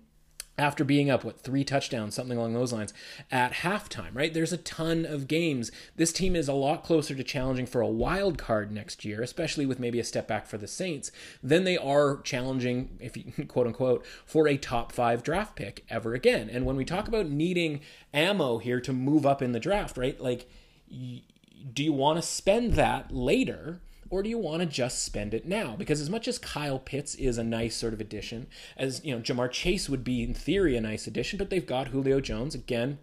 after 0.58 0.84
being 0.84 1.10
up, 1.10 1.24
what, 1.24 1.40
three 1.40 1.64
touchdowns, 1.64 2.14
something 2.14 2.36
along 2.36 2.52
those 2.52 2.72
lines, 2.72 2.92
at 3.30 3.52
halftime, 3.52 4.10
right? 4.12 4.34
There's 4.34 4.52
a 4.52 4.58
ton 4.58 5.06
of 5.06 5.26
games. 5.26 5.72
This 5.96 6.12
team 6.12 6.36
is 6.36 6.48
a 6.48 6.52
lot 6.52 6.84
closer 6.84 7.14
to 7.14 7.24
challenging 7.24 7.66
for 7.66 7.80
a 7.80 7.88
wild 7.88 8.36
card 8.36 8.70
next 8.70 9.04
year, 9.04 9.22
especially 9.22 9.64
with 9.64 9.80
maybe 9.80 9.98
a 9.98 10.04
step 10.04 10.28
back 10.28 10.46
for 10.46 10.58
the 10.58 10.66
Saints, 10.66 11.10
than 11.42 11.64
they 11.64 11.78
are 11.78 12.20
challenging, 12.22 12.98
if 13.00 13.16
you 13.16 13.32
quote 13.48 13.66
unquote, 13.66 14.04
for 14.26 14.46
a 14.46 14.56
top 14.56 14.92
five 14.92 15.22
draft 15.22 15.56
pick 15.56 15.84
ever 15.88 16.14
again. 16.14 16.50
And 16.50 16.66
when 16.66 16.76
we 16.76 16.84
talk 16.84 17.08
about 17.08 17.28
needing 17.28 17.80
ammo 18.12 18.58
here 18.58 18.80
to 18.80 18.92
move 18.92 19.24
up 19.24 19.40
in 19.40 19.52
the 19.52 19.60
draft, 19.60 19.96
right? 19.96 20.20
Like, 20.20 20.48
do 20.90 21.84
you 21.84 21.92
want 21.92 22.18
to 22.18 22.22
spend 22.22 22.74
that 22.74 23.12
later? 23.14 23.80
Or 24.10 24.22
do 24.24 24.28
you 24.28 24.38
want 24.38 24.60
to 24.60 24.66
just 24.66 25.04
spend 25.04 25.32
it 25.32 25.46
now? 25.46 25.76
Because 25.76 26.00
as 26.00 26.10
much 26.10 26.26
as 26.26 26.38
Kyle 26.38 26.80
Pitts 26.80 27.14
is 27.14 27.38
a 27.38 27.44
nice 27.44 27.76
sort 27.76 27.94
of 27.94 28.00
addition, 28.00 28.48
as 28.76 29.04
you 29.04 29.14
know, 29.14 29.22
Ja'Marr 29.22 29.50
Chase 29.50 29.88
would 29.88 30.02
be 30.02 30.22
in 30.22 30.34
theory 30.34 30.76
a 30.76 30.80
nice 30.80 31.06
addition, 31.06 31.38
but 31.38 31.48
they've 31.48 31.66
got 31.66 31.88
Julio 31.88 32.20
Jones 32.20 32.54
again. 32.54 32.98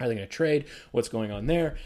Are 0.00 0.08
they 0.08 0.16
going 0.16 0.26
to 0.26 0.32
trade? 0.32 0.64
What's 0.90 1.08
going 1.08 1.30
on 1.30 1.46
there? 1.46 1.76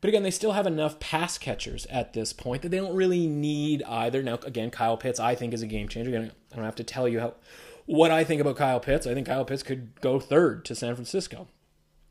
But 0.00 0.08
again, 0.08 0.22
they 0.22 0.30
still 0.30 0.52
have 0.52 0.66
enough 0.66 1.00
pass 1.00 1.38
catchers 1.38 1.84
at 1.86 2.12
this 2.12 2.32
point 2.32 2.62
that 2.62 2.70
they 2.70 2.78
don't 2.78 2.94
really 2.94 3.26
need 3.26 3.82
either. 3.82 4.22
Now, 4.22 4.38
again, 4.44 4.70
Kyle 4.70 4.96
Pitts, 4.96 5.20
I 5.20 5.34
think, 5.34 5.52
is 5.52 5.62
a 5.62 5.66
game 5.66 5.88
changer. 5.88 6.16
I 6.16 6.56
don't 6.56 6.64
have 6.64 6.76
to 6.76 6.84
tell 6.84 7.08
you 7.08 7.20
how 7.20 7.34
what 7.84 8.10
I 8.10 8.22
think 8.22 8.40
about 8.40 8.56
Kyle 8.56 8.80
Pitts. 8.80 9.06
I 9.06 9.14
think 9.14 9.26
Kyle 9.26 9.44
Pitts 9.44 9.62
could 9.62 10.00
go 10.00 10.20
third 10.20 10.64
to 10.66 10.74
San 10.74 10.94
Francisco. 10.94 11.48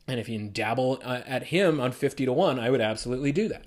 And 0.07 0.19
if 0.19 0.29
you 0.29 0.39
dabble 0.47 0.99
uh, 1.03 1.21
at 1.25 1.43
him 1.43 1.79
on 1.79 1.91
50 1.91 2.25
to 2.25 2.33
1, 2.33 2.59
I 2.59 2.69
would 2.69 2.81
absolutely 2.81 3.31
do 3.31 3.47
that. 3.49 3.65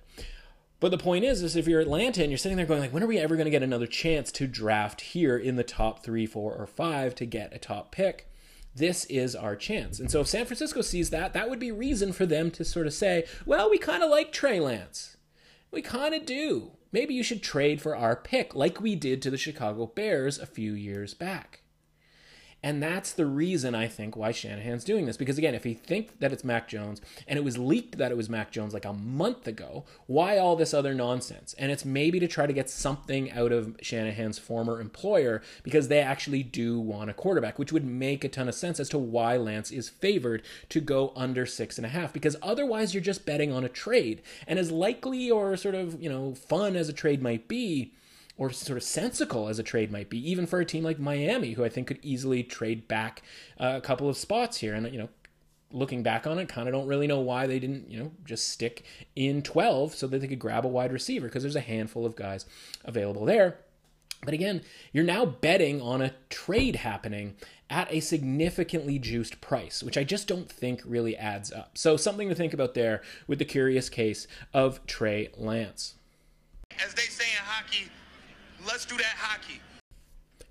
But 0.80 0.90
the 0.90 0.98
point 0.98 1.24
is, 1.24 1.42
is 1.42 1.56
if 1.56 1.68
you're 1.68 1.80
Atlanta 1.80 2.22
and 2.22 2.30
you're 2.30 2.38
sitting 2.38 2.56
there 2.56 2.66
going 2.66 2.80
like, 2.80 2.92
when 2.92 3.02
are 3.02 3.06
we 3.06 3.18
ever 3.18 3.36
going 3.36 3.44
to 3.44 3.50
get 3.50 3.62
another 3.62 3.86
chance 3.86 4.32
to 4.32 4.46
draft 4.46 5.02
here 5.02 5.36
in 5.36 5.56
the 5.56 5.62
top 5.62 6.02
three, 6.02 6.24
four, 6.24 6.54
or 6.54 6.66
five 6.66 7.14
to 7.16 7.26
get 7.26 7.54
a 7.54 7.58
top 7.58 7.92
pick? 7.92 8.30
This 8.74 9.04
is 9.06 9.36
our 9.36 9.56
chance. 9.56 10.00
And 10.00 10.10
so 10.10 10.20
if 10.20 10.28
San 10.28 10.46
Francisco 10.46 10.80
sees 10.80 11.10
that, 11.10 11.34
that 11.34 11.50
would 11.50 11.58
be 11.58 11.70
reason 11.70 12.12
for 12.12 12.24
them 12.24 12.50
to 12.52 12.64
sort 12.64 12.86
of 12.86 12.94
say, 12.94 13.26
well, 13.44 13.68
we 13.68 13.76
kind 13.76 14.02
of 14.02 14.10
like 14.10 14.32
Trey 14.32 14.58
Lance. 14.58 15.18
We 15.70 15.82
kind 15.82 16.14
of 16.14 16.24
do. 16.24 16.72
Maybe 16.92 17.14
you 17.14 17.22
should 17.22 17.42
trade 17.42 17.82
for 17.82 17.94
our 17.94 18.16
pick, 18.16 18.54
like 18.54 18.80
we 18.80 18.96
did 18.96 19.20
to 19.22 19.30
the 19.30 19.36
Chicago 19.36 19.86
Bears 19.86 20.38
a 20.38 20.46
few 20.46 20.72
years 20.72 21.14
back. 21.14 21.59
And 22.62 22.82
that's 22.82 23.12
the 23.12 23.24
reason 23.24 23.74
I 23.74 23.88
think 23.88 24.16
why 24.16 24.32
Shanahan's 24.32 24.84
doing 24.84 25.06
this. 25.06 25.16
Because 25.16 25.38
again, 25.38 25.54
if 25.54 25.64
he 25.64 25.74
thinks 25.74 26.12
that 26.20 26.32
it's 26.32 26.44
Mac 26.44 26.68
Jones 26.68 27.00
and 27.26 27.38
it 27.38 27.44
was 27.44 27.56
leaked 27.56 27.96
that 27.98 28.12
it 28.12 28.16
was 28.16 28.28
Mac 28.28 28.50
Jones 28.50 28.74
like 28.74 28.84
a 28.84 28.92
month 28.92 29.46
ago, 29.46 29.84
why 30.06 30.36
all 30.36 30.56
this 30.56 30.74
other 30.74 30.92
nonsense? 30.92 31.54
And 31.58 31.72
it's 31.72 31.84
maybe 31.84 32.20
to 32.20 32.28
try 32.28 32.46
to 32.46 32.52
get 32.52 32.68
something 32.68 33.32
out 33.32 33.52
of 33.52 33.76
Shanahan's 33.80 34.38
former 34.38 34.80
employer 34.80 35.42
because 35.62 35.88
they 35.88 36.00
actually 36.00 36.42
do 36.42 36.78
want 36.78 37.10
a 37.10 37.14
quarterback, 37.14 37.58
which 37.58 37.72
would 37.72 37.84
make 37.84 38.24
a 38.24 38.28
ton 38.28 38.48
of 38.48 38.54
sense 38.54 38.78
as 38.78 38.90
to 38.90 38.98
why 38.98 39.36
Lance 39.36 39.70
is 39.70 39.88
favored 39.88 40.42
to 40.68 40.80
go 40.80 41.12
under 41.16 41.46
six 41.46 41.78
and 41.78 41.86
a 41.86 41.90
half. 41.90 42.12
Because 42.12 42.36
otherwise 42.42 42.92
you're 42.92 43.02
just 43.02 43.24
betting 43.24 43.52
on 43.52 43.64
a 43.64 43.68
trade. 43.70 44.20
And 44.46 44.58
as 44.58 44.70
likely 44.70 45.30
or 45.30 45.56
sort 45.56 45.74
of, 45.74 46.00
you 46.02 46.10
know, 46.10 46.34
fun 46.34 46.76
as 46.76 46.88
a 46.90 46.94
trade 46.94 47.22
might 47.22 47.48
be, 47.48 47.92
or 48.40 48.50
sort 48.50 48.78
of 48.78 48.82
sensical 48.82 49.48
as 49.48 49.58
a 49.58 49.62
trade 49.62 49.92
might 49.92 50.08
be, 50.08 50.30
even 50.30 50.46
for 50.46 50.60
a 50.60 50.64
team 50.64 50.82
like 50.82 50.98
Miami, 50.98 51.52
who 51.52 51.62
I 51.62 51.68
think 51.68 51.88
could 51.88 51.98
easily 52.00 52.42
trade 52.42 52.88
back 52.88 53.22
uh, 53.60 53.74
a 53.76 53.82
couple 53.82 54.08
of 54.08 54.16
spots 54.16 54.56
here. 54.56 54.72
And, 54.72 54.90
you 54.90 54.98
know, 54.98 55.10
looking 55.70 56.02
back 56.02 56.26
on 56.26 56.38
it, 56.38 56.48
kind 56.48 56.66
of 56.66 56.72
don't 56.72 56.86
really 56.86 57.06
know 57.06 57.20
why 57.20 57.46
they 57.46 57.58
didn't, 57.58 57.90
you 57.90 58.02
know, 58.02 58.12
just 58.24 58.48
stick 58.48 58.86
in 59.14 59.42
12 59.42 59.94
so 59.94 60.06
that 60.06 60.20
they 60.20 60.26
could 60.26 60.38
grab 60.38 60.64
a 60.64 60.68
wide 60.68 60.90
receiver 60.90 61.26
because 61.26 61.42
there's 61.42 61.54
a 61.54 61.60
handful 61.60 62.06
of 62.06 62.16
guys 62.16 62.46
available 62.82 63.26
there. 63.26 63.58
But 64.24 64.32
again, 64.32 64.62
you're 64.90 65.04
now 65.04 65.26
betting 65.26 65.82
on 65.82 66.00
a 66.00 66.14
trade 66.30 66.76
happening 66.76 67.36
at 67.68 67.92
a 67.92 68.00
significantly 68.00 68.98
juiced 68.98 69.42
price, 69.42 69.82
which 69.82 69.98
I 69.98 70.04
just 70.04 70.26
don't 70.26 70.50
think 70.50 70.80
really 70.86 71.14
adds 71.14 71.52
up. 71.52 71.76
So, 71.76 71.98
something 71.98 72.30
to 72.30 72.34
think 72.34 72.54
about 72.54 72.72
there 72.72 73.02
with 73.26 73.38
the 73.38 73.44
curious 73.44 73.90
case 73.90 74.26
of 74.54 74.84
Trey 74.86 75.28
Lance. 75.36 75.96
As 76.82 76.94
they 76.94 77.02
say 77.02 77.24
in 77.24 77.44
hockey, 77.44 77.90
Let's 78.66 78.84
do 78.84 78.96
that 78.96 79.14
hockey. 79.16 79.60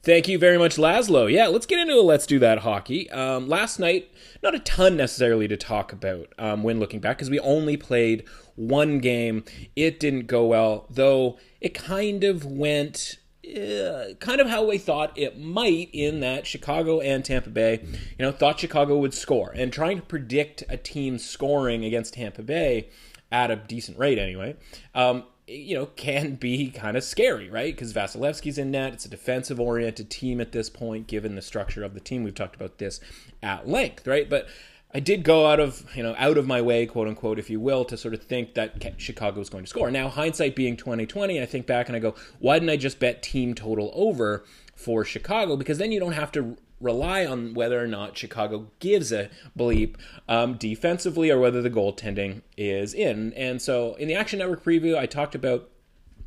Thank 0.02 0.28
you 0.28 0.40
very 0.40 0.58
much, 0.58 0.78
Laszlo. 0.78 1.32
Yeah, 1.32 1.48
let's 1.48 1.66
get 1.66 1.80
into 1.80 1.96
a 1.96 2.02
let's 2.02 2.26
do 2.26 2.40
that 2.40 2.60
hockey. 2.60 3.10
Um, 3.12 3.48
last 3.48 3.80
night, 3.80 4.10
not 4.42 4.56
a 4.56 4.60
ton 4.60 4.96
necessarily 4.96 5.48
to 5.50 5.58
talk 5.58 5.92
about 5.92 6.34
um, 6.38 6.64
when 6.64 6.80
looking 6.80 7.02
back, 7.02 7.18
because 7.18 7.30
we 7.30 7.40
only 7.40 7.76
played 7.76 8.26
one 8.56 9.00
game. 9.00 9.44
It 9.76 10.00
didn't 10.00 10.28
go 10.28 10.46
well, 10.46 10.88
though 10.90 11.38
it 11.60 11.74
kind 11.74 12.24
of 12.24 12.46
went 12.46 13.18
uh, 13.46 14.14
kind 14.20 14.40
of 14.40 14.48
how 14.48 14.66
we 14.66 14.78
thought 14.78 15.18
it 15.18 15.40
might 15.40 15.90
in 15.92 16.20
that 16.22 16.48
Chicago 16.48 17.02
and 17.02 17.26
Tampa 17.26 17.50
Bay, 17.50 17.82
you 17.84 18.26
know, 18.26 18.32
thought 18.32 18.60
Chicago 18.60 18.98
would 18.98 19.14
score. 19.14 19.52
And 19.56 19.72
trying 19.72 19.98
to 19.98 20.04
predict 20.04 20.64
a 20.70 20.78
team 20.78 21.18
scoring 21.18 21.84
against 21.84 22.14
Tampa 22.14 22.44
Bay 22.44 22.90
at 23.32 23.52
a 23.52 23.56
decent 23.56 23.98
rate 23.98 24.18
anyway, 24.18 24.56
um, 24.96 25.24
you 25.50 25.76
know, 25.76 25.88
can 25.88 26.36
be 26.36 26.70
kind 26.70 26.96
of 26.96 27.04
scary, 27.04 27.50
right? 27.50 27.74
Because 27.74 27.94
Vasilevskiy's 27.94 28.58
in 28.58 28.72
net. 28.72 28.94
It's 28.94 29.06
a 29.06 29.10
defensive 29.10 29.60
oriented 29.60 30.10
team 30.10 30.40
at 30.40 30.52
this 30.52 30.70
point, 30.70 31.08
given 31.08 31.36
the 31.36 31.42
structure 31.42 31.84
of 31.84 31.94
the 31.94 32.00
team. 32.00 32.24
We've 32.24 32.36
talked 32.36 32.56
about 32.56 32.78
this 32.78 33.00
at 33.42 33.68
length, 33.68 34.06
right? 34.06 34.30
But 34.30 34.48
I 34.94 35.00
did 35.00 35.24
go 35.24 35.48
out 35.48 35.60
of, 35.60 35.86
you 35.96 36.04
know, 36.04 36.16
out 36.18 36.38
of 36.38 36.48
my 36.48 36.62
way, 36.62 36.86
quote 36.86 37.08
unquote, 37.08 37.40
if 37.40 37.50
you 37.50 37.60
will, 37.60 37.86
to 37.86 37.98
sort 37.98 38.14
of 38.14 38.24
think 38.24 38.54
that 38.56 39.00
Chicago 39.00 39.40
was 39.40 39.50
going 39.50 39.64
to 39.64 39.70
score. 39.70 39.92
Now, 39.92 40.10
hindsight 40.10 40.56
being 40.56 40.78
2020, 40.78 41.42
I 41.42 41.46
think 41.46 41.66
back 41.66 41.88
and 41.88 41.96
I 41.96 42.00
go, 42.00 42.16
why 42.40 42.56
didn't 42.58 42.72
I 42.72 42.78
just 42.78 43.00
bet 43.00 43.24
team 43.24 43.54
total 43.54 43.92
over 43.94 44.46
for 44.76 45.04
Chicago? 45.04 45.56
Because 45.56 45.78
then 45.78 45.92
you 45.92 46.00
don't 46.00 46.14
have 46.14 46.32
to 46.34 46.58
rely 46.80 47.26
on 47.26 47.54
whether 47.54 47.84
or 47.84 47.88
not 47.88 48.18
Chicago 48.18 48.72
gives 48.80 49.12
a 49.12 49.30
bleep 49.58 49.96
um, 50.28 50.56
defensively 50.56 51.30
or 51.30 51.40
whether 51.40 51.62
the 51.62 51.70
goaltending 51.70 52.42
is 52.58 52.94
in. 52.94 53.34
And 53.34 53.62
so 53.62 53.96
in 53.96 54.08
the 54.08 54.16
Action 54.16 54.40
Network 54.40 54.64
preview, 54.64 54.98
I 54.98 55.06
talked 55.06 55.36
about 55.36 55.70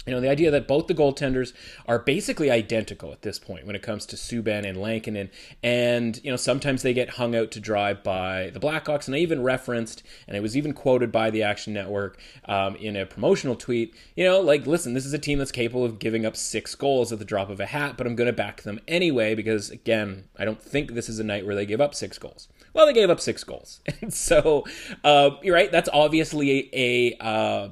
you 0.06 0.12
know, 0.12 0.20
the 0.20 0.28
idea 0.28 0.50
that 0.50 0.66
both 0.66 0.88
the 0.88 0.94
goaltenders 0.94 1.52
are 1.86 1.98
basically 1.98 2.50
identical 2.50 3.12
at 3.12 3.22
this 3.22 3.38
point 3.38 3.66
when 3.66 3.76
it 3.76 3.82
comes 3.82 4.04
to 4.06 4.16
Subban 4.16 4.68
and 4.68 4.80
Lankinen. 4.80 5.30
And, 5.62 6.20
you 6.24 6.30
know, 6.30 6.36
sometimes 6.36 6.82
they 6.82 6.92
get 6.92 7.10
hung 7.10 7.36
out 7.36 7.52
to 7.52 7.60
dry 7.60 7.94
by 7.94 8.50
the 8.50 8.58
Blackhawks. 8.58 9.06
And 9.06 9.14
I 9.14 9.18
even 9.18 9.42
referenced, 9.42 10.02
and 10.26 10.36
it 10.36 10.40
was 10.40 10.56
even 10.56 10.72
quoted 10.72 11.12
by 11.12 11.30
the 11.30 11.44
Action 11.44 11.72
Network 11.72 12.18
um, 12.46 12.74
in 12.76 12.96
a 12.96 13.06
promotional 13.06 13.54
tweet, 13.54 13.94
you 14.16 14.24
know, 14.24 14.40
like, 14.40 14.66
listen, 14.66 14.94
this 14.94 15.06
is 15.06 15.12
a 15.12 15.18
team 15.18 15.38
that's 15.38 15.52
capable 15.52 15.84
of 15.84 16.00
giving 16.00 16.26
up 16.26 16.36
six 16.36 16.74
goals 16.74 17.12
at 17.12 17.20
the 17.20 17.24
drop 17.24 17.48
of 17.48 17.60
a 17.60 17.66
hat, 17.66 17.96
but 17.96 18.06
I'm 18.06 18.16
going 18.16 18.26
to 18.26 18.32
back 18.32 18.62
them 18.62 18.80
anyway 18.88 19.36
because, 19.36 19.70
again, 19.70 20.24
I 20.36 20.44
don't 20.44 20.60
think 20.60 20.94
this 20.94 21.08
is 21.08 21.20
a 21.20 21.24
night 21.24 21.46
where 21.46 21.54
they 21.54 21.66
give 21.66 21.80
up 21.80 21.94
six 21.94 22.18
goals. 22.18 22.48
Well, 22.74 22.86
they 22.86 22.92
gave 22.92 23.10
up 23.10 23.20
six 23.20 23.44
goals. 23.44 23.80
And 24.02 24.12
so, 24.12 24.64
uh, 25.04 25.30
you're 25.42 25.54
right, 25.54 25.70
that's 25.70 25.88
obviously 25.92 26.68
a, 26.72 27.16
a 27.20 27.24
uh, 27.24 27.68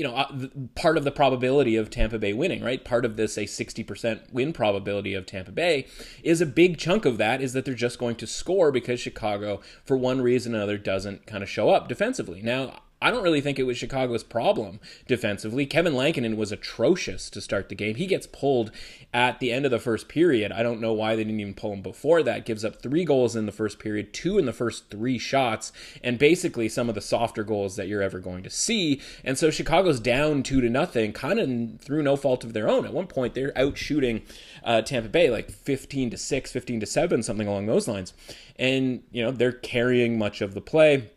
you 0.00 0.06
know, 0.06 0.14
uh, 0.14 0.48
part 0.74 0.96
of 0.96 1.04
the 1.04 1.10
probability 1.10 1.76
of 1.76 1.90
Tampa 1.90 2.18
Bay 2.18 2.32
winning, 2.32 2.64
right? 2.64 2.82
Part 2.82 3.04
of 3.04 3.18
this, 3.18 3.36
a 3.36 3.42
60% 3.42 4.32
win 4.32 4.54
probability 4.54 5.12
of 5.12 5.26
Tampa 5.26 5.52
Bay, 5.52 5.86
is 6.22 6.40
a 6.40 6.46
big 6.46 6.78
chunk 6.78 7.04
of 7.04 7.18
that 7.18 7.42
is 7.42 7.52
that 7.52 7.66
they're 7.66 7.74
just 7.74 7.98
going 7.98 8.16
to 8.16 8.26
score 8.26 8.72
because 8.72 8.98
Chicago, 8.98 9.60
for 9.84 9.98
one 9.98 10.22
reason 10.22 10.54
or 10.54 10.56
another, 10.56 10.78
doesn't 10.78 11.26
kind 11.26 11.42
of 11.42 11.50
show 11.50 11.68
up 11.68 11.86
defensively. 11.86 12.40
Now, 12.40 12.80
I 13.02 13.10
don't 13.10 13.22
really 13.22 13.40
think 13.40 13.58
it 13.58 13.64
was 13.64 13.78
Chicago's 13.78 14.22
problem 14.22 14.78
defensively. 15.06 15.64
Kevin 15.64 15.94
Lankinen 15.94 16.36
was 16.36 16.52
atrocious 16.52 17.30
to 17.30 17.40
start 17.40 17.70
the 17.70 17.74
game. 17.74 17.94
He 17.94 18.06
gets 18.06 18.26
pulled 18.26 18.70
at 19.14 19.40
the 19.40 19.50
end 19.50 19.64
of 19.64 19.70
the 19.70 19.78
first 19.78 20.06
period. 20.06 20.52
I 20.52 20.62
don't 20.62 20.82
know 20.82 20.92
why 20.92 21.16
they 21.16 21.24
didn't 21.24 21.40
even 21.40 21.54
pull 21.54 21.72
him 21.72 21.80
before 21.80 22.22
that. 22.22 22.44
Gives 22.44 22.62
up 22.62 22.82
three 22.82 23.06
goals 23.06 23.36
in 23.36 23.46
the 23.46 23.52
first 23.52 23.78
period, 23.78 24.12
two 24.12 24.36
in 24.36 24.44
the 24.44 24.52
first 24.52 24.90
three 24.90 25.18
shots, 25.18 25.72
and 26.04 26.18
basically 26.18 26.68
some 26.68 26.90
of 26.90 26.94
the 26.94 27.00
softer 27.00 27.42
goals 27.42 27.76
that 27.76 27.88
you're 27.88 28.02
ever 28.02 28.18
going 28.18 28.42
to 28.42 28.50
see. 28.50 29.00
And 29.24 29.38
so 29.38 29.50
Chicago's 29.50 29.98
down 29.98 30.42
two 30.42 30.60
to 30.60 30.68
nothing, 30.68 31.14
kind 31.14 31.40
of 31.40 31.80
through 31.80 32.02
no 32.02 32.16
fault 32.16 32.44
of 32.44 32.52
their 32.52 32.68
own. 32.68 32.84
At 32.84 32.92
one 32.92 33.06
point, 33.06 33.34
they're 33.34 33.56
out 33.56 33.78
shooting 33.78 34.22
uh, 34.62 34.82
Tampa 34.82 35.08
Bay 35.08 35.30
like 35.30 35.50
15 35.50 36.10
to 36.10 36.18
6, 36.18 36.52
15 36.52 36.80
to 36.80 36.86
7, 36.86 37.22
something 37.22 37.48
along 37.48 37.64
those 37.64 37.88
lines. 37.88 38.12
And, 38.56 39.04
you 39.10 39.22
know, 39.22 39.30
they're 39.30 39.52
carrying 39.52 40.18
much 40.18 40.42
of 40.42 40.52
the 40.52 40.60
play 40.60 41.08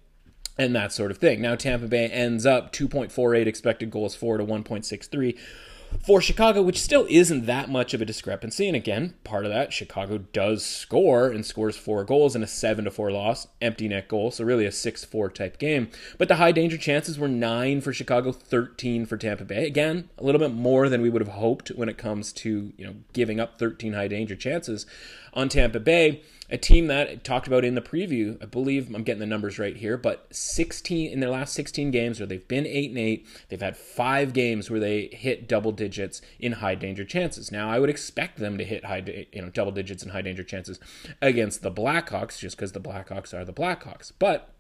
and 0.58 0.76
that 0.76 0.94
sort 0.94 1.12
of 1.12 1.18
thing. 1.18 1.42
Now 1.42 1.56
Tampa 1.56 1.88
Bay 1.88 2.08
ends 2.08 2.46
up 2.46 2.72
2.48 2.72 3.46
expected 3.48 3.90
goals 3.90 4.16
for 4.16 4.38
to 4.38 4.46
1.63 4.46 5.38
for 6.06 6.22
Chicago, 6.22 6.62
which 6.62 6.82
still 6.82 7.06
isn't 7.10 7.46
that 7.46 7.70
much 7.70 7.94
of 7.94 8.02
a 8.02 8.06
discrepancy. 8.06 8.68
And 8.68 8.76
again, 8.76 9.14
part 9.24 9.46
of 9.46 9.52
that, 9.52 9.72
Chicago 9.72 10.18
does 10.18 10.66
score 10.66 11.30
and 11.30 11.46
scores 11.46 11.78
four 11.78 12.04
goals 12.04 12.36
in 12.36 12.44
a 12.44 12.48
seven 12.48 12.86
to 12.86 12.92
four 12.92 13.12
loss, 13.12 13.48
empty 13.62 13.88
net 13.88 14.08
goal, 14.08 14.32
so 14.32 14.44
really 14.44 14.66
a 14.66 14.72
six 14.72 15.04
four 15.04 15.30
type 15.30 15.60
game. 15.60 15.90
But 16.18 16.28
the 16.28 16.36
high 16.36 16.52
danger 16.52 16.78
chances 16.78 17.20
were 17.20 17.28
nine 17.28 17.82
for 17.82 17.94
Chicago, 17.94 18.32
thirteen 18.32 19.06
for 19.06 19.18
Tampa 19.18 19.46
Bay. 19.46 19.66
Again, 19.66 20.10
a 20.18 20.24
little 20.24 20.40
bit 20.40 20.54
more 20.54 20.90
than 20.90 21.02
we 21.02 21.10
would 21.10 21.22
have 21.22 21.36
hoped 21.36 21.70
when 21.70 21.90
it 21.90 21.98
comes 21.98 22.34
to 22.34 22.74
you 22.78 22.86
know 22.86 22.96
giving 23.14 23.40
up 23.40 23.58
thirteen 23.60 23.94
high 23.94 24.08
danger 24.08 24.36
chances 24.36 24.86
on 25.34 25.50
Tampa 25.50 25.80
Bay 25.80 26.22
a 26.54 26.58
team 26.58 26.86
that 26.86 27.24
talked 27.24 27.48
about 27.48 27.66
in 27.66 27.74
the 27.74 27.82
preview. 27.82 28.42
I 28.42 28.46
believe 28.46 28.94
I'm 28.94 29.02
getting 29.02 29.20
the 29.20 29.26
numbers 29.26 29.58
right 29.58 29.76
here, 29.76 29.98
but 29.98 30.28
16 30.30 31.12
in 31.12 31.20
their 31.20 31.32
last 31.32 31.56
16 31.56 31.90
games 31.90 32.20
where 32.20 32.28
they've 32.28 32.48
been 32.48 32.68
8 32.68 32.92
and 32.92 33.00
8, 33.00 33.28
they've 33.50 33.60
had 33.60 33.76
5 33.76 34.34
games 34.34 34.70
where 34.70 34.80
they 34.80 35.10
hit 35.12 35.48
double 35.48 35.72
digits 35.72 36.22
in 36.40 36.52
high 36.54 36.76
danger 36.76 37.06
chances. 37.06 37.52
Now, 37.52 37.72
I 37.72 37.80
would 37.80 37.90
expect 37.90 38.38
them 38.38 38.60
to 38.60 38.64
hit 38.64 38.86
high 38.86 39.26
you 39.32 39.42
know 39.42 39.50
double 39.50 39.72
digits 39.72 40.04
in 40.04 40.12
high 40.12 40.22
danger 40.22 40.44
chances 40.44 40.80
against 41.24 41.64
the 41.64 41.72
Blackhawks 41.72 42.38
just 42.38 42.56
because 42.56 42.74
the 42.74 42.80
Blackhawks 42.80 43.34
are 43.34 43.44
the 43.44 43.52
Blackhawks. 43.52 44.12
But 44.20 44.54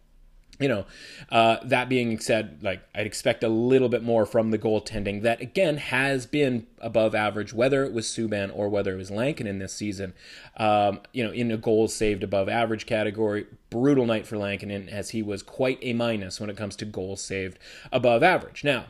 you 0.60 0.68
know, 0.68 0.86
uh, 1.30 1.58
that 1.64 1.90
being 1.90 2.20
said, 2.20 2.60
like 2.62 2.82
I'd 2.94 3.08
expect 3.08 3.44
a 3.44 3.50
little 3.50 3.90
bit 3.90 4.04
more 4.04 4.26
from 4.26 4.52
the 4.52 4.60
goaltending 4.60 5.24
that 5.24 5.42
again 5.42 5.78
has 5.78 6.26
been 6.26 6.68
above 6.80 7.16
average, 7.16 7.54
whether 7.54 7.84
it 7.84 7.92
was 7.92 8.06
Subban 8.06 8.52
or 8.56 8.70
whether 8.70 8.94
it 8.94 8.98
was 8.98 9.10
Lankinen 9.10 9.60
this 9.60 9.74
season. 9.74 10.14
Um, 10.58 11.02
you 11.12 11.24
know, 11.24 11.32
in 11.32 11.52
a 11.52 11.58
goals 11.58 11.96
saved 11.96 12.24
above 12.24 12.50
average 12.50 12.86
category, 12.86 13.48
brutal 13.70 14.06
night 14.06 14.28
for 14.28 14.38
Lankinen 14.38 14.90
as 14.90 15.10
he 15.10 15.24
was 15.24 15.42
quite 15.42 15.80
a 15.82 15.94
minus 15.94 16.40
when 16.40 16.50
it 16.50 16.58
comes 16.58 16.76
to 16.78 16.86
goals 16.86 17.22
saved 17.22 17.58
above 17.92 18.22
average. 18.22 18.64
Now, 18.64 18.86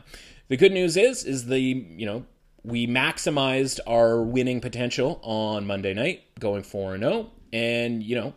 the 0.48 0.56
good 0.56 0.72
news 0.72 0.96
is, 0.96 1.24
is 1.24 1.46
the 1.46 1.60
you 1.60 2.04
know 2.04 2.26
we 2.62 2.86
maximized 2.86 3.80
our 3.86 4.22
winning 4.22 4.60
potential 4.60 5.18
on 5.22 5.66
Monday 5.66 5.94
night, 5.94 6.22
going 6.38 6.62
four 6.62 6.94
and 6.94 7.02
zero, 7.02 7.14
oh, 7.14 7.30
and 7.52 8.02
you 8.02 8.16
know 8.16 8.34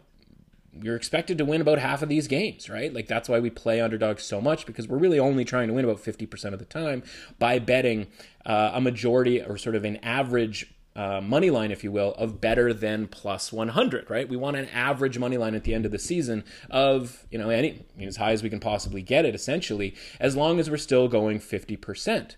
you're 0.81 0.95
expected 0.95 1.37
to 1.37 1.45
win 1.45 1.61
about 1.61 1.79
half 1.79 2.01
of 2.01 2.09
these 2.09 2.27
games, 2.27 2.69
right? 2.69 2.93
Like 2.93 3.07
that's 3.07 3.29
why 3.29 3.39
we 3.39 3.49
play 3.49 3.81
underdogs 3.81 4.23
so 4.23 4.41
much 4.41 4.65
because 4.65 4.87
we're 4.87 4.97
really 4.97 5.19
only 5.19 5.45
trying 5.45 5.67
to 5.67 5.73
win 5.73 5.85
about 5.85 5.97
50% 5.97 6.53
of 6.53 6.59
the 6.59 6.65
time 6.65 7.03
by 7.39 7.59
betting 7.59 8.07
uh, 8.45 8.71
a 8.73 8.81
majority 8.81 9.41
or 9.41 9.57
sort 9.57 9.75
of 9.75 9.85
an 9.85 9.97
average 9.97 10.73
uh, 10.97 11.21
money 11.21 11.51
line, 11.51 11.71
if 11.71 11.83
you 11.83 11.91
will, 11.91 12.13
of 12.15 12.41
better 12.41 12.73
than 12.73 13.07
plus 13.07 13.53
100, 13.53 14.09
right? 14.09 14.27
We 14.27 14.35
want 14.35 14.57
an 14.57 14.67
average 14.69 15.19
money 15.19 15.37
line 15.37 15.53
at 15.53 15.63
the 15.63 15.75
end 15.75 15.85
of 15.85 15.91
the 15.91 15.99
season 15.99 16.43
of, 16.71 17.25
you 17.29 17.37
know, 17.37 17.49
any 17.49 17.85
as 18.01 18.17
high 18.17 18.31
as 18.31 18.41
we 18.41 18.49
can 18.49 18.59
possibly 18.59 19.03
get 19.03 19.23
it, 19.23 19.35
essentially, 19.35 19.93
as 20.19 20.35
long 20.35 20.59
as 20.59 20.71
we're 20.71 20.77
still 20.77 21.07
going 21.07 21.39
50%. 21.39 22.35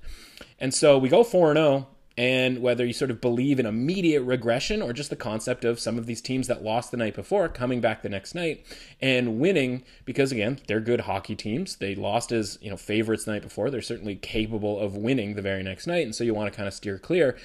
And 0.60 0.74
so 0.74 0.98
we 0.98 1.08
go 1.08 1.24
4 1.24 1.53
0 1.53 1.88
and 2.19 2.61
whether 2.61 2.85
you 2.85 2.91
sort 2.91 3.09
of 3.09 3.21
believe 3.21 3.61
in 3.61 3.65
immediate 3.65 4.21
regression 4.21 4.81
or 4.81 4.91
just 4.91 5.09
the 5.09 5.15
concept 5.15 5.63
of 5.63 5.79
some 5.79 5.97
of 5.97 6.05
these 6.05 6.19
teams 6.19 6.47
that 6.47 6.61
lost 6.61 6.91
the 6.91 6.97
night 6.97 7.15
before 7.15 7.47
coming 7.47 7.79
back 7.79 8.01
the 8.01 8.09
next 8.09 8.35
night 8.35 8.61
and 9.01 9.39
winning 9.39 9.81
because 10.03 10.29
again 10.33 10.59
they're 10.67 10.81
good 10.81 11.01
hockey 11.01 11.33
teams. 11.33 11.77
They 11.77 11.95
lost 11.95 12.33
as 12.33 12.59
you 12.61 12.69
know 12.69 12.75
favorites 12.75 13.23
the 13.23 13.31
night 13.31 13.41
before. 13.41 13.69
They're 13.69 13.81
certainly 13.81 14.17
capable 14.17 14.77
of 14.77 14.97
winning 14.97 15.35
the 15.35 15.41
very 15.41 15.63
next 15.63 15.88
night 15.88 16.03
and 16.03 16.13
so 16.13 16.25
you 16.25 16.33
want 16.33 16.51
to 16.51 16.57
kind 16.57 16.67
of 16.67 16.73
steer 16.73 16.99
clear 16.99 17.38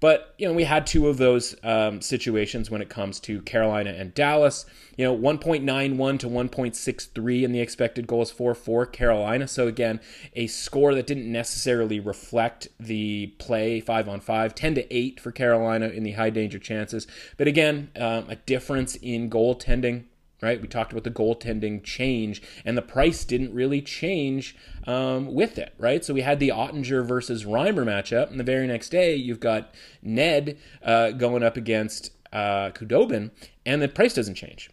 but 0.00 0.34
you 0.38 0.46
know, 0.46 0.54
we 0.54 0.64
had 0.64 0.86
two 0.86 1.08
of 1.08 1.16
those 1.16 1.54
um, 1.62 2.00
situations 2.00 2.70
when 2.70 2.80
it 2.80 2.88
comes 2.88 3.18
to 3.20 3.42
Carolina 3.42 3.90
and 3.90 4.14
Dallas. 4.14 4.64
You 4.96 5.04
know, 5.04 5.16
1.91 5.16 6.18
to 6.20 6.28
1.63 6.28 7.42
in 7.42 7.52
the 7.52 7.60
expected 7.60 8.06
goals 8.06 8.30
for 8.30 8.54
for 8.54 8.84
Carolina. 8.84 9.46
So 9.46 9.66
again, 9.68 10.00
a 10.34 10.46
score 10.48 10.94
that 10.94 11.06
didn't 11.06 11.30
necessarily 11.30 12.00
reflect 12.00 12.68
the 12.80 13.28
play 13.38 13.80
five 13.80 14.08
on 14.08 14.20
five. 14.20 14.54
10 14.54 14.74
to 14.76 14.94
8 14.94 15.20
for 15.20 15.30
Carolina 15.30 15.88
in 15.88 16.02
the 16.02 16.12
high 16.12 16.30
danger 16.30 16.58
chances. 16.58 17.06
But 17.36 17.46
again, 17.46 17.90
um, 17.96 18.26
a 18.28 18.36
difference 18.36 18.96
in 18.96 19.30
goaltending 19.30 20.04
right? 20.40 20.60
We 20.60 20.68
talked 20.68 20.92
about 20.92 21.04
the 21.04 21.10
goaltending 21.10 21.82
change, 21.82 22.42
and 22.64 22.76
the 22.76 22.82
price 22.82 23.24
didn't 23.24 23.54
really 23.54 23.82
change 23.82 24.56
um, 24.86 25.34
with 25.34 25.58
it, 25.58 25.74
right? 25.78 26.04
So 26.04 26.14
we 26.14 26.22
had 26.22 26.40
the 26.40 26.50
Oettinger 26.50 27.06
versus 27.06 27.44
Reimer 27.44 27.84
matchup, 27.84 28.30
and 28.30 28.38
the 28.38 28.44
very 28.44 28.66
next 28.66 28.90
day 28.90 29.14
you've 29.16 29.40
got 29.40 29.74
Ned 30.02 30.58
uh, 30.82 31.10
going 31.12 31.42
up 31.42 31.56
against 31.56 32.12
uh, 32.32 32.70
Khudobin, 32.70 33.30
and 33.66 33.82
the 33.82 33.88
price 33.88 34.14
doesn't 34.14 34.34
change. 34.34 34.70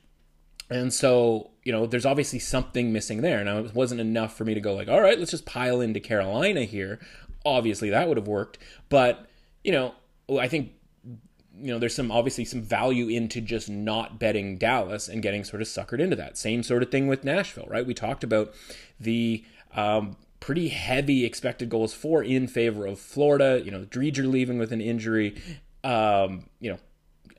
And 0.70 0.94
so, 0.94 1.52
you 1.64 1.72
know, 1.72 1.86
there's 1.86 2.06
obviously 2.06 2.40
something 2.40 2.92
missing 2.92 3.22
there. 3.22 3.44
Now, 3.44 3.60
it 3.60 3.76
wasn't 3.76 4.02
enough 4.02 4.36
for 4.36 4.46
me 4.46 4.56
to 4.56 4.60
go 4.60 4.74
like, 4.74 4.88
all 4.88 5.02
right, 5.02 5.18
let's 5.18 5.32
just 5.32 5.46
pile 5.46 5.80
into 5.80 6.00
Carolina 6.00 6.64
here. 6.64 7.00
Obviously, 7.46 7.92
that 7.92 8.08
would 8.08 8.18
have 8.18 8.28
worked, 8.28 8.58
but 8.90 9.28
you 9.64 9.72
know, 9.72 9.94
I 10.40 10.48
think 10.48 10.72
you 11.60 11.72
know, 11.72 11.80
there's 11.80 11.96
some 11.96 12.12
obviously 12.12 12.46
some 12.46 12.62
value 12.62 13.08
into 13.08 13.42
just 13.42 13.70
not 13.70 14.20
betting 14.20 14.58
Dallas 14.58 15.08
and 15.08 15.22
getting 15.22 15.44
sort 15.44 15.62
of 15.62 15.68
suckered 15.68 16.00
into 16.00 16.16
that. 16.16 16.38
Same 16.38 16.64
sort 16.64 16.84
of 16.84 16.92
thing 16.92 17.08
with 17.08 17.24
Nashville, 17.24 17.68
right? 17.68 17.86
We 17.86 17.94
talked 17.94 18.24
about 18.24 18.54
the 19.00 19.44
um, 19.76 20.18
pretty 20.40 20.70
heavy 20.70 21.26
expected 21.26 21.70
goals 21.70 21.94
for 21.94 22.24
in 22.24 22.48
favor 22.48 22.86
of 22.86 23.00
Florida. 23.00 23.62
You 23.64 23.72
know, 23.72 23.86
Driedger 23.86 24.30
leaving 24.30 24.58
with 24.58 24.72
an 24.72 24.82
injury. 24.82 25.42
Um, 25.84 26.50
you 26.60 26.72
know, 26.72 26.80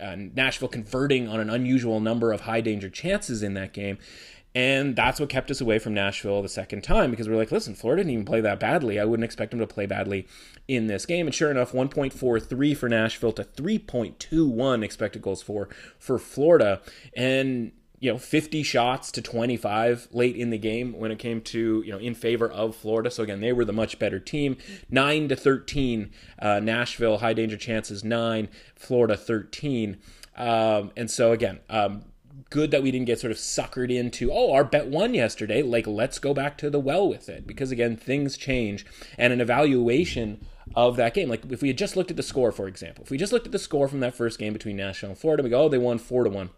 uh, 0.00 0.16
Nashville 0.16 0.68
converting 0.68 1.28
on 1.28 1.40
an 1.40 1.50
unusual 1.50 2.00
number 2.00 2.32
of 2.32 2.42
high 2.42 2.60
danger 2.60 2.90
chances 2.90 3.42
in 3.42 3.54
that 3.54 3.72
game. 3.72 3.98
And 4.56 4.96
that's 4.96 5.20
what 5.20 5.28
kept 5.28 5.50
us 5.50 5.60
away 5.60 5.78
from 5.78 5.92
Nashville 5.92 6.40
the 6.40 6.48
second 6.48 6.82
time 6.82 7.10
because 7.10 7.28
we're 7.28 7.36
like, 7.36 7.52
listen, 7.52 7.74
Florida 7.74 8.00
didn't 8.00 8.14
even 8.14 8.24
play 8.24 8.40
that 8.40 8.58
badly. 8.58 8.98
I 8.98 9.04
wouldn't 9.04 9.22
expect 9.24 9.50
them 9.50 9.60
to 9.60 9.66
play 9.66 9.84
badly 9.84 10.26
in 10.66 10.86
this 10.86 11.04
game. 11.04 11.26
And 11.26 11.34
sure 11.34 11.50
enough, 11.50 11.72
1.43 11.72 12.74
for 12.74 12.88
Nashville 12.88 13.32
to 13.32 13.44
3.21 13.44 14.82
expected 14.82 15.20
goals 15.20 15.42
for 15.42 15.68
for 15.98 16.18
Florida. 16.18 16.80
And 17.14 17.72
you 18.00 18.10
know 18.10 18.16
50 18.16 18.62
shots 18.62 19.12
to 19.12 19.20
25 19.20 20.08
late 20.12 20.36
in 20.36 20.48
the 20.48 20.58
game 20.58 20.98
when 20.98 21.10
it 21.10 21.18
came 21.18 21.42
to 21.42 21.82
you 21.84 21.92
know 21.92 21.98
in 21.98 22.14
favor 22.14 22.50
of 22.50 22.76
Florida 22.76 23.10
so 23.10 23.22
again 23.22 23.40
they 23.40 23.54
were 23.54 23.64
the 23.64 23.72
much 23.72 23.98
better 23.98 24.20
team 24.20 24.58
9 24.90 25.28
to 25.28 25.36
13 25.36 26.10
uh, 26.38 26.60
Nashville 26.60 27.18
high 27.18 27.32
danger 27.32 27.56
chances 27.56 28.04
9 28.04 28.50
Florida 28.74 29.16
13 29.16 29.96
um, 30.36 30.92
and 30.94 31.10
so 31.10 31.32
again 31.32 31.60
um, 31.70 32.04
good 32.50 32.70
that 32.70 32.82
we 32.82 32.90
didn't 32.90 33.06
get 33.06 33.20
sort 33.20 33.30
of 33.30 33.38
suckered 33.38 33.92
into, 33.92 34.32
oh, 34.32 34.52
our 34.52 34.64
bet 34.64 34.86
won 34.86 35.14
yesterday. 35.14 35.62
Like, 35.62 35.86
let's 35.86 36.18
go 36.18 36.32
back 36.32 36.56
to 36.58 36.70
the 36.70 36.80
well 36.80 37.08
with 37.08 37.28
it. 37.28 37.46
Because 37.46 37.70
again, 37.70 37.96
things 37.96 38.36
change. 38.36 38.86
And 39.18 39.32
an 39.32 39.40
evaluation 39.40 40.44
of 40.74 40.96
that 40.96 41.14
game, 41.14 41.28
like 41.28 41.44
if 41.50 41.62
we 41.62 41.68
had 41.68 41.78
just 41.78 41.96
looked 41.96 42.10
at 42.10 42.16
the 42.16 42.22
score, 42.22 42.52
for 42.52 42.68
example, 42.68 43.04
if 43.04 43.10
we 43.10 43.18
just 43.18 43.32
looked 43.32 43.46
at 43.46 43.52
the 43.52 43.58
score 43.58 43.88
from 43.88 44.00
that 44.00 44.14
first 44.14 44.38
game 44.38 44.52
between 44.52 44.76
Nashville 44.76 45.10
and 45.10 45.18
Florida, 45.18 45.42
we 45.42 45.50
go, 45.50 45.64
oh, 45.64 45.68
they 45.68 45.78
won 45.78 45.98
four 45.98 46.24
to 46.24 46.30
one. 46.30 46.50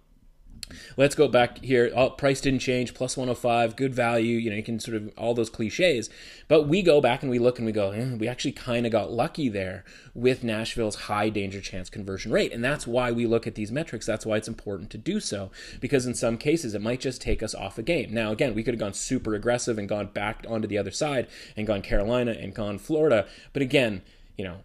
Let's 0.97 1.15
go 1.15 1.29
back 1.29 1.63
here. 1.65 1.91
Oh, 1.95 2.11
price 2.11 2.41
didn't 2.41 2.61
change, 2.61 2.95
plus 2.95 3.17
105, 3.17 3.77
good 3.77 3.95
value. 3.95 4.37
You 4.37 4.51
know, 4.51 4.57
you 4.57 4.63
can 4.63 4.81
sort 4.81 4.97
of 4.97 5.11
all 5.17 5.35
those 5.35 5.51
cliches. 5.51 6.11
But 6.49 6.69
we 6.69 6.83
go 6.83 7.01
back 7.01 7.23
and 7.23 7.31
we 7.31 7.39
look 7.39 7.59
and 7.59 7.67
we 7.67 7.73
go, 7.73 7.91
eh, 7.91 8.15
we 8.15 8.29
actually 8.29 8.53
kind 8.53 8.87
of 8.87 8.93
got 8.93 9.13
lucky 9.13 9.49
there 9.49 9.85
with 10.15 10.43
Nashville's 10.43 10.97
high 10.97 11.29
danger 11.29 11.61
chance 11.61 11.91
conversion 11.91 12.33
rate. 12.33 12.53
And 12.53 12.65
that's 12.65 12.87
why 12.87 13.13
we 13.13 13.27
look 13.27 13.47
at 13.47 13.55
these 13.55 13.73
metrics. 13.73 14.07
That's 14.07 14.27
why 14.27 14.37
it's 14.37 14.49
important 14.49 14.91
to 14.91 14.99
do 14.99 15.21
so. 15.21 15.51
Because 15.81 16.07
in 16.07 16.15
some 16.15 16.39
cases, 16.39 16.75
it 16.75 16.83
might 16.83 17.01
just 17.01 17.21
take 17.21 17.43
us 17.43 17.55
off 17.55 17.79
a 17.79 17.83
game. 17.83 18.13
Now, 18.13 18.33
again, 18.33 18.55
we 18.55 18.63
could 18.63 18.75
have 18.75 18.81
gone 18.81 18.95
super 18.95 19.35
aggressive 19.35 19.79
and 19.79 19.89
gone 19.89 20.07
back 20.07 20.45
onto 20.49 20.69
the 20.69 20.79
other 20.79 20.91
side 20.91 21.29
and 21.57 21.67
gone 21.67 21.83
Carolina 21.83 22.33
and 22.33 22.55
gone 22.55 22.79
Florida. 22.79 23.27
But 23.53 23.63
again, 23.63 24.03
you 24.37 24.45
know, 24.45 24.59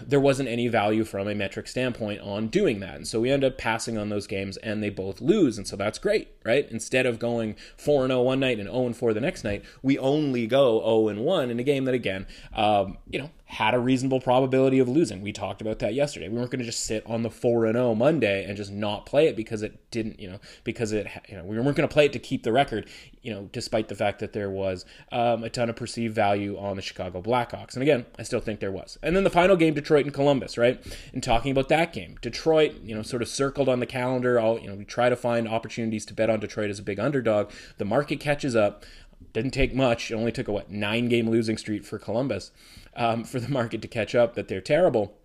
there 0.00 0.20
wasn't 0.20 0.48
any 0.48 0.68
value 0.68 1.04
from 1.04 1.28
a 1.28 1.34
metric 1.34 1.66
standpoint 1.66 2.20
on 2.20 2.48
doing 2.48 2.80
that. 2.80 2.96
And 2.96 3.08
so 3.08 3.20
we 3.20 3.30
end 3.30 3.44
up 3.44 3.58
passing 3.58 3.98
on 3.98 4.08
those 4.08 4.26
games 4.26 4.56
and 4.58 4.82
they 4.82 4.90
both 4.90 5.20
lose. 5.20 5.58
And 5.58 5.66
so 5.66 5.76
that's 5.76 5.98
great, 5.98 6.28
right? 6.44 6.70
Instead 6.70 7.06
of 7.06 7.18
going 7.18 7.56
4 7.76 8.06
0 8.06 8.22
one 8.22 8.40
night 8.40 8.58
and 8.58 8.68
0 8.68 8.92
4 8.92 9.14
the 9.14 9.20
next 9.20 9.44
night, 9.44 9.64
we 9.82 9.98
only 9.98 10.46
go 10.46 10.80
0 10.80 11.20
1 11.20 11.50
in 11.50 11.58
a 11.58 11.62
game 11.62 11.84
that, 11.84 11.94
again, 11.94 12.26
um, 12.54 12.98
you 13.10 13.18
know, 13.18 13.30
had 13.50 13.74
a 13.74 13.80
reasonable 13.80 14.20
probability 14.20 14.78
of 14.78 14.88
losing. 14.88 15.22
We 15.22 15.32
talked 15.32 15.60
about 15.60 15.80
that 15.80 15.92
yesterday. 15.92 16.28
We 16.28 16.38
weren't 16.38 16.52
going 16.52 16.60
to 16.60 16.64
just 16.64 16.84
sit 16.84 17.04
on 17.04 17.24
the 17.24 17.30
4 17.30 17.66
and 17.66 17.74
0 17.74 17.96
Monday 17.96 18.44
and 18.44 18.56
just 18.56 18.70
not 18.70 19.06
play 19.06 19.26
it 19.26 19.34
because 19.34 19.62
it 19.62 19.90
didn't, 19.90 20.20
you 20.20 20.30
know, 20.30 20.38
because 20.62 20.92
it, 20.92 21.08
you 21.28 21.36
know, 21.36 21.42
we 21.42 21.58
weren't 21.58 21.76
going 21.76 21.88
to 21.88 21.92
play 21.92 22.06
it 22.06 22.12
to 22.12 22.20
keep 22.20 22.44
the 22.44 22.52
record, 22.52 22.88
you 23.22 23.32
know, 23.32 23.48
despite 23.50 23.88
the 23.88 23.96
fact 23.96 24.20
that 24.20 24.32
there 24.32 24.48
was 24.48 24.84
um, 25.10 25.42
a 25.42 25.50
ton 25.50 25.68
of 25.68 25.74
perceived 25.74 26.14
value 26.14 26.56
on 26.56 26.76
the 26.76 26.82
Chicago 26.82 27.20
Blackhawks. 27.20 27.74
And 27.74 27.82
again, 27.82 28.06
I 28.20 28.22
still 28.22 28.38
think 28.38 28.60
there 28.60 28.70
was. 28.70 28.98
And 29.02 29.16
then 29.16 29.24
the 29.24 29.30
final 29.30 29.56
game, 29.56 29.74
Detroit 29.74 30.04
and 30.04 30.14
Columbus, 30.14 30.56
right? 30.56 30.80
And 31.12 31.20
talking 31.20 31.50
about 31.50 31.68
that 31.70 31.92
game, 31.92 32.18
Detroit, 32.22 32.76
you 32.84 32.94
know, 32.94 33.02
sort 33.02 33.20
of 33.20 33.26
circled 33.26 33.68
on 33.68 33.80
the 33.80 33.86
calendar. 33.86 34.38
All, 34.38 34.60
you 34.60 34.68
know, 34.68 34.76
we 34.76 34.84
try 34.84 35.08
to 35.08 35.16
find 35.16 35.48
opportunities 35.48 36.06
to 36.06 36.14
bet 36.14 36.30
on 36.30 36.38
Detroit 36.38 36.70
as 36.70 36.78
a 36.78 36.84
big 36.84 37.00
underdog. 37.00 37.50
The 37.78 37.84
market 37.84 38.20
catches 38.20 38.54
up. 38.54 38.84
Didn't 39.32 39.52
take 39.52 39.74
much. 39.74 40.10
It 40.10 40.14
only 40.14 40.32
took 40.32 40.48
a 40.48 40.52
what 40.52 40.70
nine 40.70 41.08
game 41.08 41.28
losing 41.28 41.56
streak 41.56 41.84
for 41.84 41.98
Columbus 41.98 42.50
um, 42.96 43.24
for 43.24 43.38
the 43.40 43.48
market 43.48 43.82
to 43.82 43.88
catch 43.88 44.14
up 44.14 44.34
that 44.34 44.48
they're 44.48 44.60
terrible. 44.60 45.16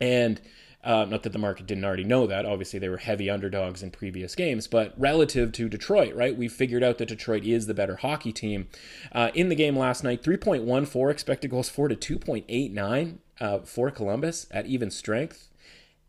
And 0.00 0.40
uh, 0.84 1.06
not 1.06 1.22
that 1.22 1.32
the 1.32 1.38
market 1.38 1.66
didn't 1.66 1.84
already 1.84 2.04
know 2.04 2.26
that. 2.26 2.44
Obviously, 2.44 2.78
they 2.78 2.90
were 2.90 2.98
heavy 2.98 3.30
underdogs 3.30 3.82
in 3.82 3.90
previous 3.90 4.34
games. 4.34 4.66
But 4.66 4.92
relative 4.98 5.50
to 5.52 5.68
Detroit, 5.68 6.14
right, 6.14 6.36
we 6.36 6.46
figured 6.46 6.82
out 6.82 6.98
that 6.98 7.08
Detroit 7.08 7.44
is 7.44 7.66
the 7.66 7.74
better 7.74 7.96
hockey 7.96 8.32
team. 8.32 8.68
Uh, 9.10 9.30
in 9.34 9.48
the 9.48 9.54
game 9.54 9.78
last 9.78 10.04
night, 10.04 10.22
3.14 10.22 11.10
expected 11.10 11.50
goals 11.50 11.70
for 11.70 11.88
to 11.88 11.96
2.89 11.96 13.18
uh, 13.40 13.58
for 13.60 13.90
Columbus 13.90 14.46
at 14.50 14.66
even 14.66 14.90
strength, 14.90 15.48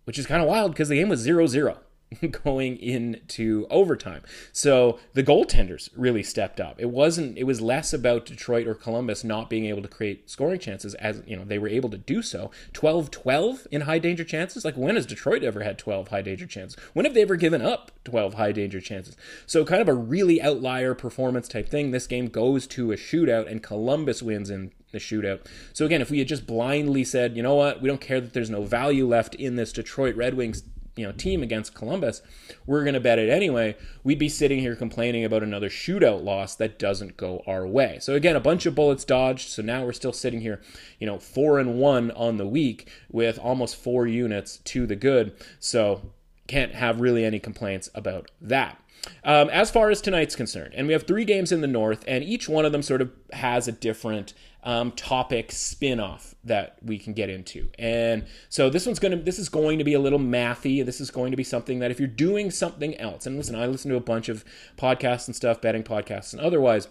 which 0.04 0.20
is 0.20 0.28
kind 0.28 0.42
of 0.42 0.50
wild 0.50 0.72
because 0.72 0.90
the 0.90 0.98
game 0.98 1.10
was 1.10 1.22
0 1.22 1.48
0. 1.48 1.78
going 2.44 2.78
into 2.78 3.68
overtime. 3.70 4.22
So 4.52 5.00
the 5.14 5.24
goaltenders 5.24 5.90
really 5.96 6.24
stepped 6.24 6.60
up. 6.60 6.80
It 6.80 6.90
wasn't 6.90 7.38
it 7.38 7.44
was 7.44 7.62
less 7.62 7.94
about 7.94 8.26
Detroit 8.26 8.68
or 8.68 8.76
Columbus 8.76 9.24
not 9.24 9.50
being 9.50 9.66
able 9.66 9.82
to 9.82 9.88
create 9.88 10.30
scoring 10.30 10.60
chances 10.60 10.94
as 10.96 11.22
you 11.26 11.36
know 11.36 11.44
they 11.44 11.60
were 11.60 11.68
able 11.68 11.90
to 11.90 11.98
do 11.98 12.22
so. 12.22 12.52
12-12 12.74 13.68
in 13.72 13.82
high 13.82 14.00
danger 14.00 14.24
chances. 14.24 14.66
Like 14.66 14.76
when 14.76 14.96
has 14.96 15.06
Detroit 15.06 15.44
ever 15.44 15.64
had 15.64 15.78
12 15.78 16.10
high 16.10 16.22
danger 16.22 16.48
chances? 16.48 16.80
When 16.94 17.06
have 17.06 17.14
they 17.14 17.22
ever 17.22 17.36
given 17.36 17.62
up 17.62 17.92
12 18.04 18.36
high 18.36 18.52
danger 18.52 18.82
chances? 18.82 19.16
So 19.46 19.66
kind 19.66 19.82
of 19.82 19.88
a 19.90 19.94
really 19.94 20.42
outlier 20.42 20.94
performance 20.94 21.48
type 21.48 21.70
thing. 21.70 21.92
This 21.92 22.08
game 22.08 22.28
goes 22.28 22.68
to 22.68 22.92
a 22.92 22.96
shootout 22.96 23.50
and 23.50 23.64
Columbus 23.64 24.22
wins 24.22 24.50
in 24.50 24.72
the 24.92 25.00
shootout. 25.00 25.46
So 25.74 25.86
again, 25.86 26.02
if 26.02 26.10
we 26.10 26.20
had 26.20 26.28
just 26.28 26.48
blindly 26.48 27.04
said, 27.04 27.36
you 27.36 27.44
know 27.44 27.56
what, 27.56 27.82
we 27.82 27.90
don't 27.90 28.02
care 28.02 28.22
that 28.22 28.34
there's 28.34 28.50
no 28.50 28.64
value 28.64 29.08
left 29.08 29.36
in 29.36 29.56
this 29.56 29.74
Detroit 29.74 30.16
Red 30.16 30.36
Wings 30.36 30.64
you 30.96 31.06
know 31.06 31.12
team 31.12 31.44
against 31.44 31.76
Columbus, 31.76 32.22
we're 32.66 32.84
going 32.84 32.94
to 32.94 33.00
bet 33.00 33.20
it 33.20 33.30
anyway. 33.30 33.76
We'd 34.04 34.20
be 34.20 34.30
sitting 34.30 34.60
here 34.60 34.76
complaining 34.76 35.26
about 35.26 35.44
another 35.44 35.70
shootout 35.70 36.24
loss 36.24 36.56
that 36.56 36.80
doesn't 36.80 37.18
go 37.18 37.44
our 37.46 37.68
way. 37.68 37.98
So 38.02 38.14
again, 38.14 38.36
a 38.36 38.40
bunch 38.40 38.66
of 38.66 38.76
bullets 38.76 39.04
dodged. 39.04 39.50
So 39.50 39.62
now 39.62 39.84
we're 39.84 39.94
still 39.94 40.14
sitting 40.14 40.42
here, 40.42 40.62
you 41.00 41.08
know, 41.08 41.20
four 41.20 41.60
and 41.60 41.78
one 41.78 42.12
on 42.12 42.38
the 42.38 42.48
week 42.48 42.90
with 43.12 43.38
almost 43.40 43.76
four 43.76 44.08
units 44.08 44.58
to 44.58 44.86
the 44.88 44.96
good. 44.96 45.34
So 45.60 46.12
can't 46.48 46.76
have 46.76 47.02
really 47.02 47.26
any 47.26 47.40
complaints 47.40 47.90
about 47.96 48.32
that. 48.42 48.80
um, 49.24 49.50
as 49.50 49.72
far 49.72 49.90
as 49.90 50.02
tonight's 50.02 50.36
concerned, 50.36 50.74
and 50.76 50.88
we 50.88 50.94
have 50.94 51.04
three 51.04 51.26
games 51.26 51.52
in 51.52 51.62
the 51.62 51.68
North, 51.68 52.04
and 52.08 52.24
each 52.24 52.48
one 52.50 52.66
of 52.66 52.72
them 52.72 52.82
sort 52.82 53.02
of 53.02 53.12
has 53.34 53.68
a 53.68 53.72
different 53.72 54.34
um, 54.66 54.92
topic 54.92 55.52
spin-off 55.52 56.34
that 56.44 56.78
we 56.84 56.98
can 56.98 57.14
get 57.14 57.30
into. 57.30 57.70
And 57.78 58.26
so 58.50 58.70
this 58.70 58.86
one's 58.86 59.00
going 59.00 59.18
to 59.18 59.24
this 59.24 59.40
is 59.40 59.48
going 59.48 59.78
to 59.78 59.86
be 59.86 59.94
a 59.94 60.00
little 60.00 60.20
mathy. 60.20 60.84
This 60.84 61.00
is 61.00 61.12
going 61.12 61.32
to 61.32 61.38
be 61.38 61.44
something 61.44 61.80
that 61.80 61.92
if 61.92 62.00
you're 62.00 62.08
doing 62.08 62.52
something 62.52 62.96
else, 62.98 63.26
and 63.26 63.38
listen, 63.38 63.56
I 63.56 63.68
listen 63.68 63.92
to 63.92 63.98
a 63.98 64.02
bunch 64.02 64.28
of 64.28 64.44
podcasts 64.76 65.28
and 65.28 65.36
stuff, 65.36 65.62
betting 65.62 65.84
podcasts 65.84 66.34
and 66.34 66.42
otherwise. 66.42 66.88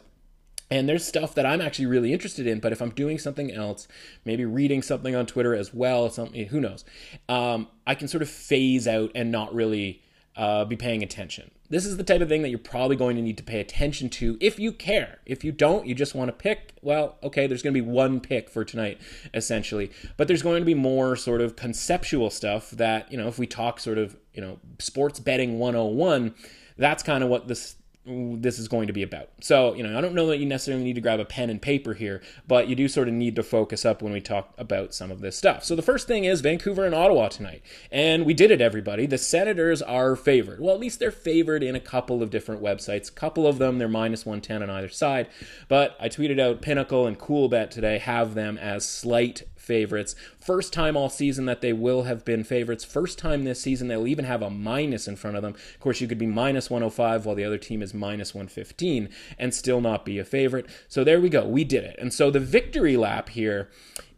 And 0.71 0.89
there's 0.89 1.07
stuff 1.07 1.35
that 1.35 1.45
I'm 1.45 1.61
actually 1.61 1.87
really 1.87 2.13
interested 2.13 2.47
in, 2.47 2.59
but 2.59 2.73
if 2.73 2.81
I'm 2.81 2.91
doing 2.91 3.19
something 3.19 3.53
else, 3.53 3.87
maybe 4.25 4.47
reading 4.47 4.81
something 4.81 5.15
on 5.15 5.27
Twitter 5.27 5.55
as 5.55 5.75
well, 5.75 6.09
something 6.09 6.47
who 6.47 6.59
knows, 6.59 6.87
um, 7.29 7.69
I 7.87 7.95
can 7.95 8.09
sort 8.09 8.23
of 8.23 8.31
phase 8.31 8.89
out 8.89 9.11
and 9.15 9.31
not 9.31 9.55
really 9.55 10.03
uh, 10.37 10.65
be 10.65 10.75
paying 10.75 11.03
attention. 11.03 11.51
This 11.75 11.87
is 11.87 11.97
the 11.97 12.05
type 12.05 12.21
of 12.21 12.29
thing 12.29 12.43
that 12.43 12.51
you're 12.51 12.59
probably 12.61 12.95
going 12.95 13.17
to 13.17 13.23
need 13.23 13.37
to 13.37 13.43
pay 13.43 13.59
attention 13.59 14.09
to 14.11 14.39
if 14.41 14.61
you 14.61 14.71
care. 14.71 15.19
If 15.27 15.43
you 15.43 15.51
don't, 15.51 15.89
you 15.89 15.95
just 15.97 16.15
want 16.15 16.29
to 16.29 16.33
pick, 16.33 16.75
well, 16.83 17.19
okay, 17.21 17.49
there's 17.49 17.65
going 17.65 17.75
to 17.75 17.83
be 17.83 17.85
one 17.85 18.21
pick 18.21 18.49
for 18.49 18.65
tonight, 18.65 19.01
essentially. 19.35 19.91
But 20.17 20.29
there's 20.29 20.41
going 20.41 20.61
to 20.61 20.65
be 20.65 20.75
more 20.75 21.17
sort 21.17 21.41
of 21.41 21.57
conceptual 21.57 22.31
stuff 22.31 22.71
that, 22.71 23.11
you 23.11 23.19
know, 23.19 23.27
if 23.27 23.41
we 23.41 23.49
talk 23.49 23.81
sort 23.81 23.99
of, 23.99 24.17
you 24.33 24.41
know, 24.41 24.61
sports 24.79 25.19
betting 25.19 25.59
101, 25.59 26.37
that's 26.79 27.03
kind 27.03 27.25
of 27.25 27.29
what 27.29 27.49
this 27.49 27.75
this 28.07 28.59
is 28.59 28.69
going 28.69 28.87
to 28.87 28.93
be 28.93 29.03
about. 29.03 29.31
So, 29.41 29.73
you 29.75 29.83
know, 29.83 29.97
I 29.97 30.01
don't 30.03 30.15
know 30.15 30.27
that 30.27 30.39
you 30.39 30.45
necessarily 30.45 30.85
need 30.85 30.95
to 30.95 31.01
grab 31.01 31.21
a 31.21 31.25
pen 31.25 31.49
and 31.49 31.61
paper 31.61 31.95
here, 31.95 32.21
but 32.47 32.69
you 32.69 32.75
do 32.75 32.87
sort 32.87 33.09
of 33.09 33.15
need 33.15 33.35
to 33.37 33.43
focus 33.43 33.85
up 33.85 34.03
when 34.03 34.13
we 34.13 34.21
talk 34.21 34.53
about 34.59 34.93
some 34.93 35.11
of 35.11 35.21
this 35.21 35.37
stuff. 35.37 35.65
So, 35.65 35.75
the 35.75 35.83
first 35.83 36.07
thing 36.07 36.25
is 36.25 36.43
Vancouver 36.43 36.85
and 36.85 36.95
Ottawa 36.95 37.29
tonight. 37.29 37.63
And 37.91 38.27
we 38.27 38.35
did 38.35 38.51
it, 38.51 38.61
everybody. 38.61 39.07
The 39.07 39.17
Senators 39.17 39.81
are 39.81 40.17
favored. 40.17 40.61
Well, 40.61 40.75
at 40.75 40.81
least 40.81 40.99
they're 40.99 41.11
favored 41.11 41.63
in 41.63 41.75
a 41.75 41.81
couple 41.81 42.23
of 42.23 42.31
different 42.31 42.63
websites. 42.63 43.09
A 43.09 43.15
couple 43.15 43.47
of 43.47 43.59
them, 43.59 43.79
they're 43.79 43.89
minus 43.89 44.27
110 44.27 44.63
on 44.63 44.71
either 44.71 44.91
side. 44.91 45.29
But 45.69 45.97
I 45.99 46.11
tweeted 46.11 46.39
out 46.39 46.61
Pinnacle 46.61 47.07
and 47.07 47.19
Coolbet 47.19 47.71
today 47.71 47.99
have 47.99 48.35
them 48.35 48.59
as 48.59 48.87
slight 48.87 49.45
favorites. 49.65 50.15
First 50.39 50.73
time 50.73 50.97
all 50.97 51.09
season 51.09 51.47
that 51.47 51.61
they 51.61 51.73
will 51.73 52.05
have 52.05 52.25
been 52.25 52.45
favorites. 52.45 52.85
First 52.85 53.19
time 53.19 53.45
this 53.45 53.61
season 53.61 53.89
they'll 53.89 54.07
even 54.07 54.25
have 54.25 54.43
a 54.43 54.51
minus 54.51 55.09
in 55.09 55.17
front 55.17 55.37
of 55.37 55.43
them. 55.43 55.55
Of 55.55 55.81
course, 55.81 56.01
you 56.01 56.07
could 56.07 56.19
be 56.19 56.27
minus 56.27 56.71
105 56.71 57.27
while 57.27 57.35
the 57.35 57.45
other 57.45 57.59
team 57.59 57.83
is 57.83 57.93
minus 57.95 58.35
115 58.35 59.09
and 59.39 59.55
still 59.55 59.81
not 59.81 60.05
be 60.05 60.19
a 60.19 60.25
favorite. 60.25 60.67
So 60.89 61.03
there 61.03 61.21
we 61.21 61.29
go. 61.29 61.47
We 61.47 61.65
did 61.65 61.85
it. 61.85 61.97
And 61.99 62.13
so 62.13 62.31
the 62.31 62.41
victory 62.41 62.97
lap 62.97 63.31
here 63.31 63.71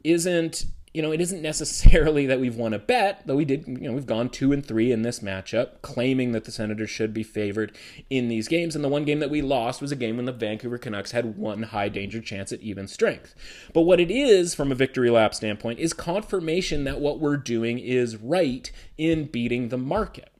isn't 0.04 0.66
you 0.96 1.02
know, 1.02 1.12
it 1.12 1.20
isn't 1.20 1.42
necessarily 1.42 2.24
that 2.24 2.40
we've 2.40 2.56
won 2.56 2.72
a 2.72 2.78
bet, 2.78 3.20
though 3.26 3.36
we 3.36 3.44
did, 3.44 3.68
you 3.68 3.86
know, 3.86 3.92
we've 3.92 4.06
gone 4.06 4.30
two 4.30 4.50
and 4.50 4.64
three 4.64 4.90
in 4.90 5.02
this 5.02 5.20
matchup, 5.20 5.82
claiming 5.82 6.32
that 6.32 6.44
the 6.44 6.50
Senators 6.50 6.88
should 6.88 7.12
be 7.12 7.22
favored 7.22 7.76
in 8.08 8.28
these 8.28 8.48
games. 8.48 8.74
And 8.74 8.82
the 8.82 8.88
one 8.88 9.04
game 9.04 9.20
that 9.20 9.28
we 9.28 9.42
lost 9.42 9.82
was 9.82 9.92
a 9.92 9.96
game 9.96 10.16
when 10.16 10.24
the 10.24 10.32
Vancouver 10.32 10.78
Canucks 10.78 11.10
had 11.10 11.36
one 11.36 11.64
high 11.64 11.90
danger 11.90 12.22
chance 12.22 12.50
at 12.50 12.62
even 12.62 12.88
strength. 12.88 13.34
But 13.74 13.82
what 13.82 14.00
it 14.00 14.10
is, 14.10 14.54
from 14.54 14.72
a 14.72 14.74
victory 14.74 15.10
lap 15.10 15.34
standpoint, 15.34 15.80
is 15.80 15.92
confirmation 15.92 16.84
that 16.84 16.98
what 16.98 17.20
we're 17.20 17.36
doing 17.36 17.78
is 17.78 18.16
right 18.16 18.72
in 18.96 19.26
beating 19.26 19.68
the 19.68 19.78
market 19.78 20.32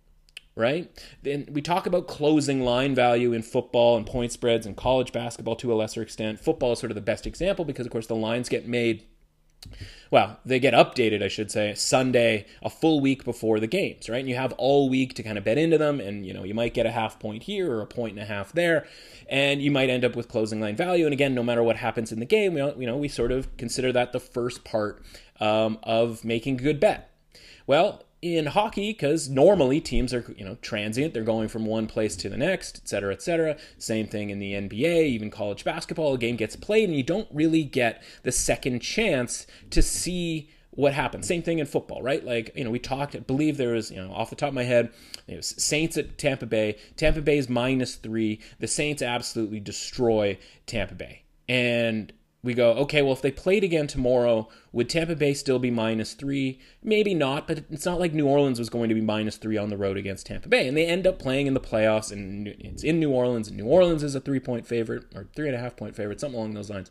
right? 0.59 0.91
Then 1.23 1.47
we 1.53 1.61
talk 1.61 1.87
about 1.87 2.09
closing 2.09 2.63
line 2.63 2.95
value 2.95 3.35
in 3.35 3.43
football 3.43 3.95
and 3.95 4.07
point 4.07 4.33
spreads 4.33 4.65
and 4.65 4.75
college 4.75 5.13
basketball 5.13 5.55
to 5.57 5.71
a 5.71 5.77
lesser 5.77 6.01
extent. 6.01 6.41
Football 6.41 6.73
is 6.73 6.79
sort 6.79 6.91
of 6.91 6.95
the 6.95 7.03
best 7.03 7.27
example 7.27 7.67
because, 7.67 7.85
of 7.85 7.93
course, 7.93 8.07
the 8.07 8.17
lines 8.17 8.49
get 8.49 8.67
made 8.67 9.05
well, 10.11 10.39
they 10.45 10.59
get 10.59 10.75
updated, 10.75 11.23
I 11.23 11.29
should 11.29 11.51
say, 11.51 11.75
Sunday, 11.75 12.47
a 12.63 12.71
full 12.71 13.01
week 13.01 13.25
before 13.25 13.61
the 13.61 13.67
games, 13.67 14.09
right? 14.09 14.21
And 14.21 14.29
you 14.29 14.37
have 14.37 14.53
all 14.53 14.89
week 14.89 15.15
to 15.15 15.23
kind 15.23 15.37
of 15.37 15.45
bet 15.45 15.59
into 15.59 15.79
them, 15.79 16.01
and 16.01 16.25
you 16.25 16.33
know 16.33 16.45
you 16.45 16.55
might 16.55 16.75
get 16.75 16.87
a 16.87 16.91
half 16.93 17.19
point 17.19 17.45
here 17.45 17.71
or 17.73 17.81
a 17.81 17.87
point 17.87 18.13
and 18.13 18.23
a 18.23 18.27
half 18.27 18.53
there, 18.53 18.87
and 19.29 19.61
you 19.61 19.71
might 19.71 19.91
end 19.91 20.05
up 20.05 20.17
with 20.17 20.29
closing 20.29 20.61
line 20.61 20.77
value. 20.77 21.05
And 21.05 21.13
again, 21.13 21.35
no 21.35 21.43
matter 21.43 21.63
what 21.63 21.77
happens 21.77 22.13
in 22.13 22.21
the 22.21 22.27
game, 22.27 22.55
we 22.55 22.61
you 22.61 22.87
know 22.87 22.97
we 22.97 23.09
sort 23.09 23.33
of 23.33 23.55
consider 23.57 23.93
that 23.93 24.13
the 24.13 24.21
first 24.21 24.65
part 24.65 25.03
um, 25.41 25.79
of 25.83 26.25
making 26.25 26.61
a 26.61 26.63
good 26.63 26.81
bet. 26.81 27.11
Well, 27.67 28.06
in 28.23 28.47
hockey 28.47 28.93
because 28.93 29.29
normally 29.29 29.81
teams 29.81 30.15
are 30.15 30.35
you 30.37 30.45
know 30.45 30.57
transient. 30.63 31.13
They're 31.13 31.23
going 31.23 31.49
from 31.49 31.67
one 31.67 31.87
place 31.87 32.17
to 32.17 32.29
the 32.29 32.37
next 32.37 32.81
et 32.83 32.89
cetera 32.89 33.13
et 33.13 33.23
cetera. 33.23 33.57
Same 33.79 34.07
thing 34.07 34.31
in 34.31 34.39
the 34.39 34.53
nba 34.53 35.05
even 35.05 35.31
college 35.31 35.65
basketball 35.65 36.15
a 36.15 36.19
game 36.19 36.37
gets 36.37 36.57
played 36.57 36.89
and 36.89 36.97
you 36.97 37.03
don't 37.03 37.29
really 37.31 37.63
get 37.63 38.03
the 38.23 38.33
second 38.33 38.81
chance 38.81 39.47
to 39.71 39.83
see 39.83 40.51
what 40.71 40.93
happens. 40.93 41.27
Same 41.27 41.43
thing 41.43 41.59
in 41.59 41.67
football 41.67 42.03
right? 42.03 42.25
Like 42.25 42.53
you 42.57 42.65
know 42.65 42.71
we 42.71 42.79
talked 42.79 43.15
I 43.15 43.21
believe 43.21 43.59
there 43.59 43.75
was 43.75 43.91
you 43.91 44.03
know 44.03 44.13
off 44.13 44.31
the 44.31 44.37
top 44.37 44.49
of 44.49 44.55
my 44.55 44.65
head 44.65 44.91
it 45.29 45.37
was 45.37 45.49
saints 45.59 45.99
at 45.99 46.17
tampa 46.17 46.47
bay. 46.47 46.79
Tampa 46.97 47.21
bay 47.21 47.37
is 47.37 47.51
minus 47.51 47.97
three. 47.97 48.41
The 48.61 48.69
saints 48.69 49.03
absolutely 49.03 49.61
destroy 49.61 50.39
tampa 50.67 50.95
bay. 50.95 51.23
And 51.49 52.13
we 52.47 52.55
go, 52.55 52.73
okay, 52.75 53.03
well, 53.03 53.13
if 53.13 53.21
they 53.21 53.33
played 53.33 53.65
again 53.65 53.89
tomorrow, 53.89 54.49
would 54.77 54.91
Tampa 54.91 55.17
Bay 55.17 55.33
still 55.33 55.59
be 55.59 55.71
minus 55.71 56.13
three? 56.13 56.61
Maybe 56.83 57.15
not, 57.15 57.49
but 57.49 57.65
it's 57.71 57.87
not 57.87 57.99
like 57.99 58.13
New 58.13 58.27
Orleans 58.27 58.59
was 58.59 58.69
going 58.69 58.91
to 58.91 58.95
be 58.95 59.01
minus 59.01 59.39
three 59.39 59.57
on 59.57 59.71
the 59.71 59.77
road 59.79 59.97
against 59.97 60.27
Tampa 60.27 60.51
Bay. 60.51 60.69
And 60.69 60.77
they 60.77 60.85
end 60.85 61.07
up 61.07 61.19
playing 61.19 61.47
in 61.47 61.55
the 61.55 61.61
playoffs, 61.61 62.13
and 62.13 62.49
it's 62.49 62.85
in 62.85 63.01
New 63.01 63.11
Orleans, 63.11 63.49
and 63.49 63.57
New 63.57 63.65
Orleans 63.65 64.03
is 64.03 64.15
a 64.15 64.21
three 64.21 64.39
point 64.39 64.67
favorite, 64.67 65.07
or 65.15 65.29
three 65.35 65.47
and 65.47 65.57
a 65.57 65.59
half 65.59 65.79
point 65.79 65.97
favorite, 65.97 66.21
something 66.21 66.39
along 66.39 66.53
those 66.53 66.69
lines. 66.69 66.91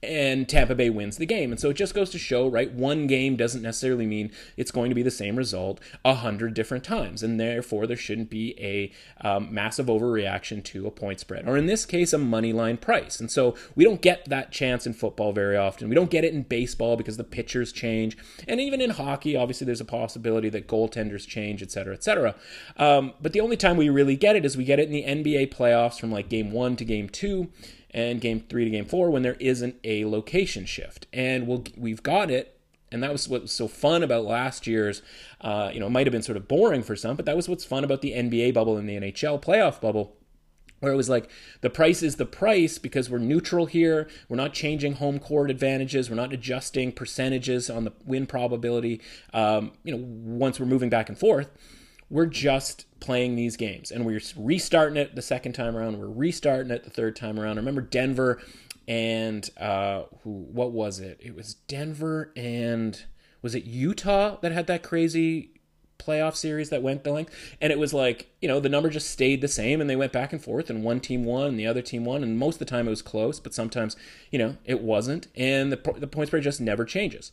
And 0.00 0.48
Tampa 0.48 0.76
Bay 0.76 0.90
wins 0.90 1.16
the 1.16 1.26
game. 1.26 1.50
And 1.50 1.58
so 1.58 1.70
it 1.70 1.74
just 1.74 1.92
goes 1.92 2.08
to 2.10 2.18
show, 2.18 2.46
right? 2.46 2.72
One 2.72 3.08
game 3.08 3.34
doesn't 3.34 3.62
necessarily 3.62 4.06
mean 4.06 4.30
it's 4.56 4.70
going 4.70 4.90
to 4.90 4.94
be 4.94 5.02
the 5.02 5.10
same 5.10 5.34
result 5.34 5.80
a 6.04 6.14
hundred 6.14 6.54
different 6.54 6.84
times. 6.84 7.24
And 7.24 7.40
therefore, 7.40 7.88
there 7.88 7.96
shouldn't 7.96 8.30
be 8.30 8.54
a 8.60 8.92
um, 9.26 9.52
massive 9.52 9.86
overreaction 9.86 10.62
to 10.66 10.86
a 10.86 10.92
point 10.92 11.18
spread, 11.18 11.48
or 11.48 11.56
in 11.56 11.66
this 11.66 11.84
case, 11.84 12.12
a 12.12 12.18
money 12.18 12.52
line 12.52 12.76
price. 12.76 13.18
And 13.18 13.28
so 13.28 13.56
we 13.74 13.82
don't 13.82 14.00
get 14.00 14.24
that 14.26 14.52
chance 14.52 14.86
in 14.86 14.92
football 14.92 15.32
very 15.32 15.56
often. 15.56 15.88
We 15.88 15.96
don't 15.96 16.10
get 16.10 16.22
it 16.22 16.32
in 16.32 16.44
baseball 16.44 16.94
because 16.94 17.16
the 17.16 17.23
the 17.24 17.36
pitchers 17.36 17.72
change, 17.72 18.16
and 18.46 18.60
even 18.60 18.80
in 18.80 18.90
hockey, 18.90 19.36
obviously 19.36 19.64
there's 19.64 19.80
a 19.80 19.84
possibility 19.84 20.48
that 20.50 20.68
goaltenders 20.68 21.26
change, 21.26 21.62
et 21.62 21.70
cetera, 21.70 21.94
et 21.94 22.04
cetera. 22.04 22.34
Um, 22.76 23.14
but 23.20 23.32
the 23.32 23.40
only 23.40 23.56
time 23.56 23.76
we 23.76 23.88
really 23.88 24.16
get 24.16 24.36
it 24.36 24.44
is 24.44 24.56
we 24.56 24.64
get 24.64 24.78
it 24.78 24.90
in 24.90 24.92
the 24.92 25.04
NBA 25.04 25.54
playoffs 25.54 25.98
from 25.98 26.12
like 26.12 26.28
game 26.28 26.52
one 26.52 26.76
to 26.76 26.84
game 26.84 27.08
two 27.08 27.50
and 27.90 28.20
game 28.20 28.40
three 28.48 28.64
to 28.64 28.70
game 28.70 28.84
four 28.84 29.10
when 29.10 29.22
there 29.22 29.36
isn't 29.40 29.76
a 29.84 30.04
location 30.04 30.66
shift. 30.66 31.06
And 31.12 31.46
we'll, 31.46 31.64
we've 31.76 32.02
got 32.02 32.30
it 32.30 32.54
and 32.94 33.02
that 33.02 33.10
was 33.10 33.28
what 33.28 33.42
was 33.42 33.52
so 33.52 33.66
fun 33.66 34.04
about 34.04 34.24
last 34.24 34.68
year's. 34.68 35.02
Uh, 35.40 35.68
you 35.74 35.80
know, 35.80 35.86
it 35.86 35.90
might 35.90 36.06
have 36.06 36.12
been 36.12 36.22
sort 36.22 36.36
of 36.36 36.46
boring 36.46 36.82
for 36.82 36.94
some, 36.94 37.16
but 37.16 37.26
that 37.26 37.34
was 37.34 37.48
what's 37.48 37.64
fun 37.64 37.82
about 37.82 38.02
the 38.02 38.12
NBA 38.12 38.54
bubble 38.54 38.76
and 38.76 38.88
the 38.88 38.94
NHL 38.94 39.42
playoff 39.42 39.80
bubble 39.80 40.16
where 40.80 40.92
it 40.92 40.96
was 40.96 41.08
like 41.08 41.30
the 41.60 41.70
price 41.70 42.02
is 42.02 42.16
the 42.16 42.26
price 42.26 42.78
because 42.78 43.08
we're 43.08 43.18
neutral 43.18 43.66
here. 43.66 44.08
We're 44.28 44.36
not 44.36 44.52
changing 44.52 44.94
home 44.94 45.18
court 45.18 45.50
advantages. 45.50 46.10
We're 46.10 46.16
not 46.16 46.32
adjusting 46.32 46.92
percentages 46.92 47.70
on 47.70 47.84
the 47.84 47.92
win 48.04 48.26
probability. 48.26 49.00
Um, 49.32 49.72
you 49.82 49.96
know, 49.96 50.04
once 50.04 50.60
we're 50.60 50.66
moving 50.66 50.90
back 50.90 51.08
and 51.08 51.18
forth, 51.18 51.50
we're 52.10 52.26
just 52.26 52.86
playing 53.00 53.36
these 53.36 53.56
games 53.56 53.90
and 53.90 54.04
we're 54.04 54.20
restarting 54.36 54.96
it 54.96 55.14
the 55.14 55.22
second 55.22 55.52
time 55.52 55.76
around. 55.76 55.98
We're 55.98 56.06
restarting 56.06 56.70
it 56.70 56.84
the 56.84 56.90
third 56.90 57.16
time 57.16 57.40
around. 57.40 57.56
I 57.56 57.60
remember 57.60 57.80
Denver 57.80 58.40
and 58.86 59.48
uh, 59.56 60.04
who? 60.22 60.30
What 60.30 60.72
was 60.72 61.00
it? 61.00 61.18
It 61.22 61.34
was 61.34 61.54
Denver 61.54 62.32
and 62.36 63.02
was 63.40 63.54
it 63.54 63.64
Utah 63.64 64.36
that 64.40 64.52
had 64.52 64.66
that 64.66 64.82
crazy 64.82 65.53
playoff 66.04 66.36
series 66.36 66.70
that 66.70 66.82
went 66.82 67.04
the 67.04 67.12
length. 67.12 67.34
And 67.60 67.72
it 67.72 67.78
was 67.78 67.94
like, 67.94 68.30
you 68.40 68.48
know, 68.48 68.60
the 68.60 68.68
number 68.68 68.90
just 68.90 69.10
stayed 69.10 69.40
the 69.40 69.48
same 69.48 69.80
and 69.80 69.88
they 69.88 69.96
went 69.96 70.12
back 70.12 70.32
and 70.32 70.42
forth 70.42 70.70
and 70.70 70.84
one 70.84 71.00
team 71.00 71.24
won 71.24 71.46
and 71.46 71.58
the 71.58 71.66
other 71.66 71.82
team 71.82 72.04
won. 72.04 72.22
And 72.22 72.38
most 72.38 72.56
of 72.56 72.58
the 72.60 72.64
time 72.64 72.86
it 72.86 72.90
was 72.90 73.02
close, 73.02 73.40
but 73.40 73.54
sometimes, 73.54 73.96
you 74.30 74.38
know, 74.38 74.56
it 74.64 74.80
wasn't. 74.80 75.28
And 75.36 75.72
the, 75.72 75.94
the 75.98 76.06
point 76.06 76.28
spread 76.28 76.42
just 76.42 76.60
never 76.60 76.84
changes. 76.84 77.32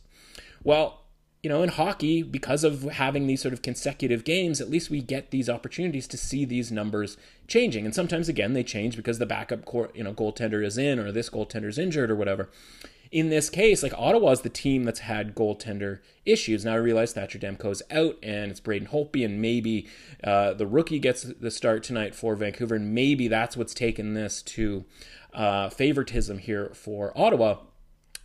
Well, 0.64 1.00
you 1.42 1.50
know, 1.50 1.62
in 1.64 1.70
hockey, 1.70 2.22
because 2.22 2.62
of 2.62 2.84
having 2.84 3.26
these 3.26 3.42
sort 3.42 3.52
of 3.52 3.62
consecutive 3.62 4.22
games, 4.22 4.60
at 4.60 4.70
least 4.70 4.90
we 4.90 5.02
get 5.02 5.32
these 5.32 5.50
opportunities 5.50 6.06
to 6.06 6.16
see 6.16 6.44
these 6.44 6.70
numbers 6.70 7.16
changing. 7.48 7.84
And 7.84 7.92
sometimes, 7.92 8.28
again, 8.28 8.52
they 8.52 8.62
change 8.62 8.96
because 8.96 9.18
the 9.18 9.26
backup, 9.26 9.64
court, 9.64 9.90
you 9.96 10.04
know, 10.04 10.12
goaltender 10.12 10.64
is 10.64 10.78
in 10.78 11.00
or 11.00 11.10
this 11.10 11.28
goaltender 11.28 11.68
is 11.68 11.78
injured 11.78 12.12
or 12.12 12.14
whatever 12.14 12.48
in 13.12 13.28
this 13.28 13.50
case, 13.50 13.82
like 13.82 13.92
Ottawa's 13.96 14.40
the 14.40 14.48
team 14.48 14.84
that's 14.84 15.00
had 15.00 15.34
goaltender 15.34 16.00
issues. 16.24 16.64
Now 16.64 16.72
I 16.72 16.76
realize 16.76 17.12
Thatcher 17.12 17.38
Demko's 17.38 17.82
out 17.90 18.16
and 18.22 18.50
it's 18.50 18.58
Braden 18.58 18.88
Holtby, 18.88 19.22
and 19.22 19.40
maybe 19.40 19.86
uh, 20.24 20.54
the 20.54 20.66
rookie 20.66 20.98
gets 20.98 21.22
the 21.22 21.50
start 21.50 21.82
tonight 21.82 22.14
for 22.14 22.34
Vancouver, 22.34 22.74
and 22.74 22.94
maybe 22.94 23.28
that's 23.28 23.56
what's 23.56 23.74
taken 23.74 24.14
this 24.14 24.42
to 24.42 24.86
uh, 25.34 25.68
favoritism 25.68 26.38
here 26.38 26.70
for 26.74 27.12
Ottawa. 27.14 27.58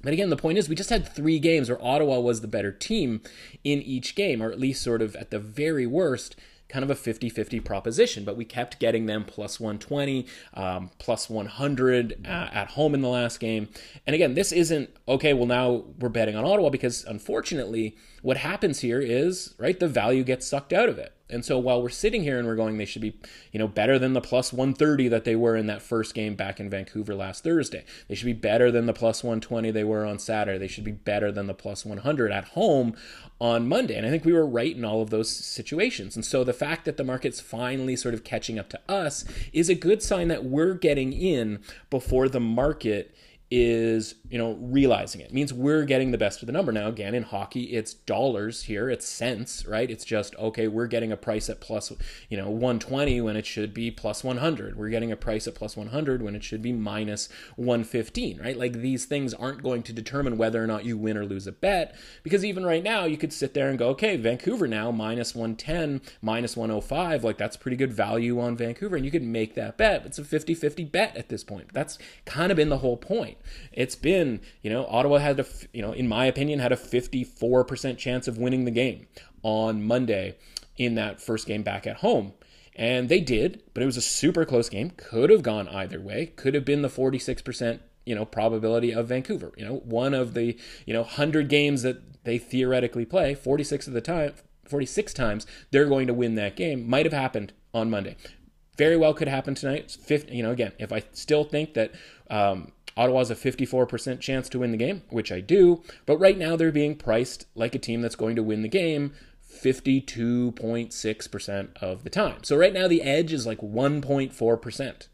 But 0.01 0.13
again, 0.13 0.29
the 0.29 0.37
point 0.37 0.57
is, 0.57 0.69
we 0.69 0.75
just 0.75 0.89
had 0.89 1.07
three 1.07 1.39
games 1.39 1.69
where 1.69 1.83
Ottawa 1.83 2.19
was 2.19 2.39
the 2.39 2.47
better 2.47 2.71
team 2.71 3.21
in 3.63 3.81
each 3.81 4.15
game, 4.15 4.41
or 4.41 4.51
at 4.51 4.59
least 4.59 4.81
sort 4.81 5.01
of 5.01 5.15
at 5.17 5.31
the 5.31 5.39
very 5.39 5.85
worst, 5.85 6.37
kind 6.69 6.83
of 6.83 6.91
a 6.91 6.95
50 6.95 7.29
50 7.29 7.59
proposition, 7.61 8.23
but 8.23 8.35
we 8.35 8.45
kept 8.45 8.79
getting 8.79 9.05
them 9.05 9.23
plus 9.23 9.59
120, 9.59 10.25
um, 10.53 10.89
plus 10.97 11.29
100 11.29 12.25
uh, 12.25 12.29
at 12.29 12.69
home 12.71 12.93
in 12.93 13.01
the 13.01 13.07
last 13.07 13.39
game. 13.39 13.69
And 14.05 14.13
again, 14.13 14.33
this 14.33 14.51
isn't 14.51 14.89
okay, 15.07 15.33
well, 15.33 15.45
now 15.45 15.85
we're 15.99 16.09
betting 16.09 16.35
on 16.35 16.45
Ottawa 16.45 16.69
because 16.69 17.05
unfortunately, 17.05 17.95
what 18.21 18.37
happens 18.37 18.81
here 18.81 18.99
is, 18.99 19.55
right, 19.57 19.79
the 19.79 19.87
value 19.87 20.23
gets 20.23 20.45
sucked 20.45 20.73
out 20.73 20.89
of 20.89 20.97
it. 20.97 21.13
And 21.29 21.43
so 21.43 21.59
while 21.59 21.81
we're 21.81 21.89
sitting 21.89 22.23
here 22.23 22.39
and 22.39 22.47
we're 22.47 22.55
going, 22.55 22.77
they 22.77 22.85
should 22.85 23.01
be, 23.01 23.19
you 23.51 23.59
know, 23.59 23.67
better 23.67 23.99
than 23.99 24.13
the 24.13 24.21
plus 24.21 24.53
130 24.53 25.09
that 25.09 25.25
they 25.25 25.35
were 25.35 25.55
in 25.55 25.67
that 25.67 25.81
first 25.81 26.13
game 26.13 26.35
back 26.35 26.59
in 26.59 26.69
Vancouver 26.69 27.13
last 27.15 27.43
Thursday. 27.43 27.83
They 28.07 28.15
should 28.15 28.25
be 28.25 28.33
better 28.33 28.71
than 28.71 28.85
the 28.85 28.93
plus 28.93 29.23
120 29.23 29.71
they 29.71 29.83
were 29.83 30.05
on 30.05 30.19
Saturday. 30.19 30.57
They 30.57 30.67
should 30.67 30.85
be 30.85 30.91
better 30.91 31.31
than 31.31 31.47
the 31.47 31.53
plus 31.53 31.85
100 31.85 32.31
at 32.31 32.45
home 32.49 32.95
on 33.41 33.67
Monday. 33.67 33.95
And 33.95 34.05
I 34.05 34.09
think 34.09 34.23
we 34.23 34.33
were 34.33 34.47
right 34.47 34.75
in 34.75 34.85
all 34.85 35.01
of 35.01 35.09
those 35.09 35.29
situations. 35.29 36.15
And 36.15 36.23
so 36.25 36.43
the 36.43 36.53
fact 36.53 36.85
that 36.85 36.97
the 36.97 37.03
market's 37.03 37.41
finally 37.41 37.95
sort 37.95 38.13
of 38.13 38.23
catching 38.23 38.57
up 38.57 38.69
to 38.69 38.79
us 38.87 39.25
is 39.51 39.69
a 39.69 39.75
good 39.75 40.01
sign 40.01 40.29
that 40.29 40.45
we're 40.45 40.73
getting 40.73 41.11
in 41.11 41.59
before 41.89 42.29
the 42.29 42.39
market 42.39 43.13
is 43.49 44.15
you 44.29 44.37
know 44.37 44.57
realizing 44.59 45.21
it. 45.21 45.29
it 45.29 45.33
means 45.33 45.53
we're 45.53 45.85
getting 45.85 46.11
the 46.11 46.17
best 46.17 46.41
of 46.41 46.47
the 46.47 46.51
number. 46.51 46.71
Now 46.71 46.89
again 46.89 47.15
in 47.15 47.23
hockey 47.23 47.63
it's 47.75 47.93
dollars 47.93 48.63
here 48.63 48.89
it's 48.89 49.07
cents 49.07 49.65
right? 49.65 49.89
It's 49.89 50.03
just 50.03 50.35
okay 50.35 50.67
we're 50.67 50.87
getting 50.87 51.13
a 51.13 51.17
price 51.17 51.49
at 51.49 51.61
plus 51.61 51.93
you 52.29 52.35
know 52.35 52.49
120 52.49 53.21
when 53.21 53.37
it 53.37 53.45
should 53.45 53.73
be 53.73 53.89
plus 53.89 54.23
100 54.23 54.77
we're 54.77 54.89
getting 54.89 55.13
a 55.13 55.15
price 55.15 55.47
at 55.47 55.55
plus 55.55 55.77
100 55.77 56.21
when 56.21 56.35
it 56.35 56.43
should 56.43 56.61
be 56.61 56.73
minus 56.73 57.29
115 57.55 58.39
right? 58.39 58.57
Like 58.57 58.73
these 58.73 59.05
things 59.05 59.33
aren't 59.33 59.63
going 59.63 59.83
to 59.83 59.93
determine 59.93 60.37
whether 60.37 60.61
or 60.61 60.67
not 60.67 60.83
you 60.83 60.97
win 60.97 61.15
or 61.15 61.25
lose 61.25 61.47
a 61.47 61.53
bet 61.53 61.95
because 62.23 62.43
even 62.43 62.65
right 62.65 62.83
now 62.83 63.05
you 63.05 63.15
could 63.15 63.31
sit 63.31 63.53
there 63.53 63.69
and 63.69 63.79
go 63.79 63.89
okay 63.89 64.17
Vancouver 64.17 64.67
now 64.67 64.91
minus 64.91 65.33
110 65.33 66.01
minus 66.21 66.57
105 66.57 67.23
like 67.23 67.37
that's 67.37 67.55
pretty 67.55 67.77
good 67.77 67.93
value 67.93 68.41
on 68.41 68.57
Vancouver 68.57 68.97
and 68.97 69.05
you 69.05 69.11
could 69.11 69.23
make 69.23 69.55
that 69.55 69.77
bet. 69.77 70.05
It's 70.05 70.19
a 70.19 70.23
50-50 70.23 70.91
bet 70.91 71.15
at 71.15 71.29
this 71.29 71.45
point. 71.45 71.69
That's 71.71 71.97
kind 72.25 72.51
of 72.51 72.57
been 72.57 72.69
the 72.69 72.79
whole 72.79 72.97
point 72.97 73.36
it's 73.71 73.95
been, 73.95 74.41
you 74.61 74.69
know, 74.69 74.85
Ottawa 74.87 75.17
had 75.17 75.39
a, 75.39 75.45
you 75.73 75.81
know, 75.81 75.91
in 75.91 76.07
my 76.07 76.25
opinion, 76.25 76.59
had 76.59 76.71
a 76.71 76.77
54% 76.77 77.97
chance 77.97 78.27
of 78.27 78.37
winning 78.37 78.65
the 78.65 78.71
game 78.71 79.07
on 79.43 79.85
Monday 79.85 80.37
in 80.77 80.95
that 80.95 81.21
first 81.21 81.47
game 81.47 81.63
back 81.63 81.87
at 81.87 81.97
home. 81.97 82.33
And 82.75 83.09
they 83.09 83.21
did, 83.21 83.63
but 83.73 83.81
it 83.81 83.87
was 83.87 83.97
a 83.97 84.01
super 84.01 84.45
close 84.45 84.69
game. 84.69 84.91
Could 84.97 85.31
have 85.31 85.41
gone 85.41 85.67
either 85.69 85.99
way. 85.99 86.27
Could 86.27 86.53
have 86.53 86.65
been 86.65 86.83
the 86.83 86.89
46% 86.89 87.79
you 88.07 88.15
know 88.15 88.25
probability 88.25 88.93
of 88.93 89.09
Vancouver. 89.09 89.51
You 89.57 89.65
know, 89.65 89.75
one 89.83 90.13
of 90.13 90.33
the 90.33 90.57
you 90.85 90.93
know 90.93 91.01
100 91.01 91.49
games 91.49 91.83
that 91.83 92.23
they 92.23 92.37
theoretically 92.37 93.05
play, 93.05 93.35
46 93.35 93.87
of 93.87 93.93
the 93.93 94.01
time, 94.01 94.33
46 94.65 95.13
times 95.13 95.45
they're 95.71 95.85
going 95.85 96.07
to 96.07 96.13
win 96.13 96.35
that 96.35 96.55
game. 96.55 96.89
Might 96.89 97.05
have 97.05 97.13
happened 97.13 97.53
on 97.73 97.89
Monday. 97.89 98.15
Very 98.77 98.95
well 98.95 99.13
could 99.13 99.27
happen 99.27 99.55
tonight. 99.55 99.91
50, 99.91 100.35
you 100.35 100.43
know, 100.43 100.51
again, 100.51 100.71
if 100.79 100.93
I 100.93 101.03
still 101.11 101.43
think 101.43 101.73
that 101.73 101.91
um, 102.29 102.71
Ottawa's 102.97 103.31
a 103.31 103.35
54% 103.35 104.19
chance 104.19 104.49
to 104.49 104.59
win 104.59 104.71
the 104.71 104.77
game, 104.77 105.03
which 105.09 105.31
I 105.31 105.39
do, 105.39 105.83
but 106.05 106.17
right 106.17 106.37
now 106.37 106.55
they're 106.55 106.71
being 106.71 106.95
priced 106.95 107.45
like 107.55 107.75
a 107.75 107.79
team 107.79 108.01
that's 108.01 108.15
going 108.15 108.35
to 108.35 108.43
win 108.43 108.63
the 108.63 108.67
game 108.67 109.13
52.6% 109.49 111.77
of 111.77 112.03
the 112.03 112.09
time. 112.09 112.43
So 112.43 112.57
right 112.57 112.73
now 112.73 112.87
the 112.87 113.03
edge 113.03 113.31
is 113.33 113.47
like 113.47 113.59
1.4%. 113.59 115.07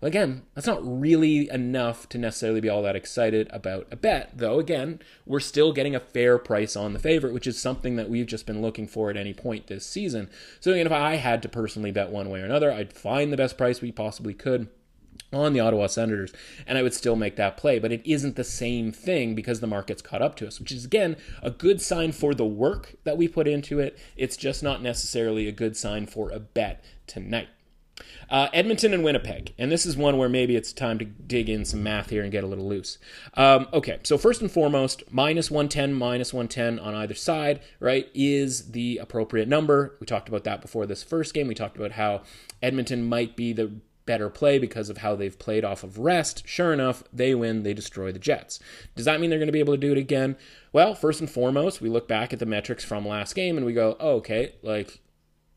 Again, 0.00 0.42
that's 0.54 0.68
not 0.68 0.78
really 0.84 1.50
enough 1.50 2.08
to 2.10 2.18
necessarily 2.18 2.60
be 2.60 2.68
all 2.68 2.82
that 2.82 2.94
excited 2.94 3.50
about 3.52 3.88
a 3.90 3.96
bet, 3.96 4.30
though, 4.32 4.60
again, 4.60 5.00
we're 5.26 5.40
still 5.40 5.72
getting 5.72 5.96
a 5.96 6.00
fair 6.00 6.38
price 6.38 6.76
on 6.76 6.92
the 6.92 7.00
favorite, 7.00 7.34
which 7.34 7.48
is 7.48 7.60
something 7.60 7.96
that 7.96 8.08
we've 8.08 8.28
just 8.28 8.46
been 8.46 8.62
looking 8.62 8.86
for 8.86 9.10
at 9.10 9.16
any 9.16 9.34
point 9.34 9.66
this 9.66 9.84
season. 9.84 10.30
So, 10.60 10.70
again, 10.70 10.86
if 10.86 10.92
I 10.92 11.16
had 11.16 11.42
to 11.42 11.48
personally 11.48 11.90
bet 11.90 12.10
one 12.10 12.30
way 12.30 12.40
or 12.40 12.44
another, 12.44 12.70
I'd 12.70 12.92
find 12.92 13.32
the 13.32 13.36
best 13.36 13.58
price 13.58 13.80
we 13.80 13.90
possibly 13.90 14.34
could 14.34 14.68
on 15.32 15.52
the 15.52 15.60
Ottawa 15.60 15.86
Senators, 15.86 16.32
and 16.66 16.78
I 16.78 16.82
would 16.82 16.94
still 16.94 17.16
make 17.16 17.36
that 17.36 17.56
play. 17.56 17.78
But 17.78 17.92
it 17.92 18.02
isn't 18.04 18.36
the 18.36 18.44
same 18.44 18.92
thing 18.92 19.34
because 19.34 19.60
the 19.60 19.66
market's 19.66 20.02
caught 20.02 20.22
up 20.22 20.36
to 20.36 20.46
us, 20.46 20.58
which 20.58 20.72
is 20.72 20.84
again 20.84 21.16
a 21.42 21.50
good 21.50 21.80
sign 21.80 22.12
for 22.12 22.34
the 22.34 22.46
work 22.46 22.96
that 23.04 23.16
we 23.16 23.28
put 23.28 23.48
into 23.48 23.78
it. 23.78 23.98
It's 24.16 24.36
just 24.36 24.62
not 24.62 24.82
necessarily 24.82 25.48
a 25.48 25.52
good 25.52 25.76
sign 25.76 26.06
for 26.06 26.30
a 26.30 26.40
bet 26.40 26.82
tonight. 27.06 27.48
Uh, 28.30 28.48
Edmonton 28.52 28.92
and 28.92 29.02
Winnipeg, 29.02 29.54
and 29.56 29.72
this 29.72 29.86
is 29.86 29.96
one 29.96 30.18
where 30.18 30.28
maybe 30.28 30.54
it's 30.54 30.72
time 30.72 30.98
to 30.98 31.04
dig 31.06 31.48
in 31.48 31.64
some 31.64 31.82
math 31.82 32.10
here 32.10 32.22
and 32.22 32.30
get 32.30 32.44
a 32.44 32.46
little 32.46 32.68
loose. 32.68 32.98
Um, 33.34 33.66
okay, 33.72 34.00
so 34.02 34.18
first 34.18 34.42
and 34.42 34.50
foremost, 34.50 35.02
minus 35.10 35.50
110, 35.50 35.94
minus 35.94 36.34
110 36.34 36.78
on 36.78 36.94
either 36.94 37.14
side, 37.14 37.60
right, 37.80 38.08
is 38.14 38.72
the 38.72 38.98
appropriate 38.98 39.48
number. 39.48 39.96
We 39.98 40.06
talked 40.06 40.28
about 40.28 40.44
that 40.44 40.60
before 40.60 40.84
this 40.84 41.02
first 41.02 41.32
game. 41.32 41.48
We 41.48 41.54
talked 41.54 41.76
about 41.76 41.92
how 41.92 42.22
Edmonton 42.62 43.08
might 43.08 43.34
be 43.34 43.54
the 43.54 43.72
better 44.08 44.30
play 44.30 44.58
because 44.58 44.88
of 44.88 44.98
how 44.98 45.14
they've 45.14 45.38
played 45.38 45.66
off 45.66 45.84
of 45.84 45.98
rest. 45.98 46.42
Sure 46.48 46.72
enough, 46.72 47.04
they 47.12 47.34
win, 47.34 47.62
they 47.62 47.74
destroy 47.74 48.10
the 48.10 48.18
Jets. 48.18 48.58
Does 48.96 49.04
that 49.04 49.20
mean 49.20 49.28
they're 49.28 49.38
going 49.38 49.48
to 49.48 49.52
be 49.52 49.60
able 49.60 49.74
to 49.74 49.78
do 49.78 49.92
it 49.92 49.98
again? 49.98 50.34
Well, 50.72 50.94
first 50.94 51.20
and 51.20 51.30
foremost, 51.30 51.82
we 51.82 51.90
look 51.90 52.08
back 52.08 52.32
at 52.32 52.38
the 52.38 52.46
metrics 52.46 52.82
from 52.82 53.06
last 53.06 53.34
game 53.34 53.58
and 53.58 53.66
we 53.66 53.74
go, 53.74 53.98
oh, 54.00 54.12
okay, 54.16 54.54
like, 54.62 55.02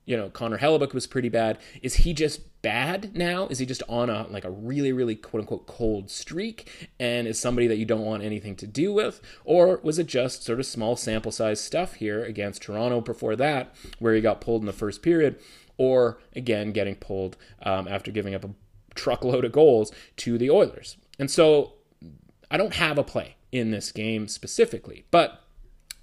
you 0.05 0.17
know, 0.17 0.29
Connor 0.29 0.57
Hellebuyck 0.57 0.93
was 0.93 1.07
pretty 1.07 1.29
bad. 1.29 1.59
Is 1.81 1.95
he 1.95 2.13
just 2.13 2.61
bad 2.61 3.15
now? 3.15 3.47
Is 3.47 3.59
he 3.59 3.65
just 3.65 3.83
on 3.87 4.09
a 4.09 4.27
like 4.27 4.43
a 4.43 4.51
really, 4.51 4.91
really 4.91 5.15
quote 5.15 5.39
unquote 5.41 5.65
cold 5.65 6.09
streak 6.09 6.89
and 6.99 7.27
is 7.27 7.39
somebody 7.39 7.67
that 7.67 7.77
you 7.77 7.85
don't 7.85 8.05
want 8.05 8.21
anything 8.21 8.57
to 8.57 8.67
do 8.67 8.91
with? 8.91 9.21
Or 9.45 9.79
was 9.81 9.97
it 9.97 10.07
just 10.07 10.43
sort 10.43 10.59
of 10.59 10.65
small 10.65 10.97
sample 10.97 11.31
size 11.31 11.61
stuff 11.61 11.93
here 11.93 12.21
against 12.25 12.63
Toronto 12.63 12.99
before 12.99 13.37
that, 13.37 13.73
where 13.99 14.13
he 14.13 14.19
got 14.19 14.41
pulled 14.41 14.61
in 14.61 14.65
the 14.65 14.73
first 14.73 15.01
period? 15.01 15.39
Or 15.81 16.19
again 16.35 16.71
getting 16.71 16.93
pulled 16.93 17.35
um, 17.63 17.87
after 17.87 18.11
giving 18.11 18.35
up 18.35 18.45
a 18.45 18.51
truckload 18.93 19.43
of 19.43 19.51
goals 19.51 19.91
to 20.15 20.37
the 20.37 20.47
Oilers. 20.47 20.95
And 21.17 21.31
so 21.31 21.73
I 22.51 22.57
don't 22.57 22.75
have 22.75 22.99
a 22.99 23.03
play 23.03 23.35
in 23.51 23.71
this 23.71 23.91
game 23.91 24.27
specifically, 24.27 25.05
but 25.09 25.40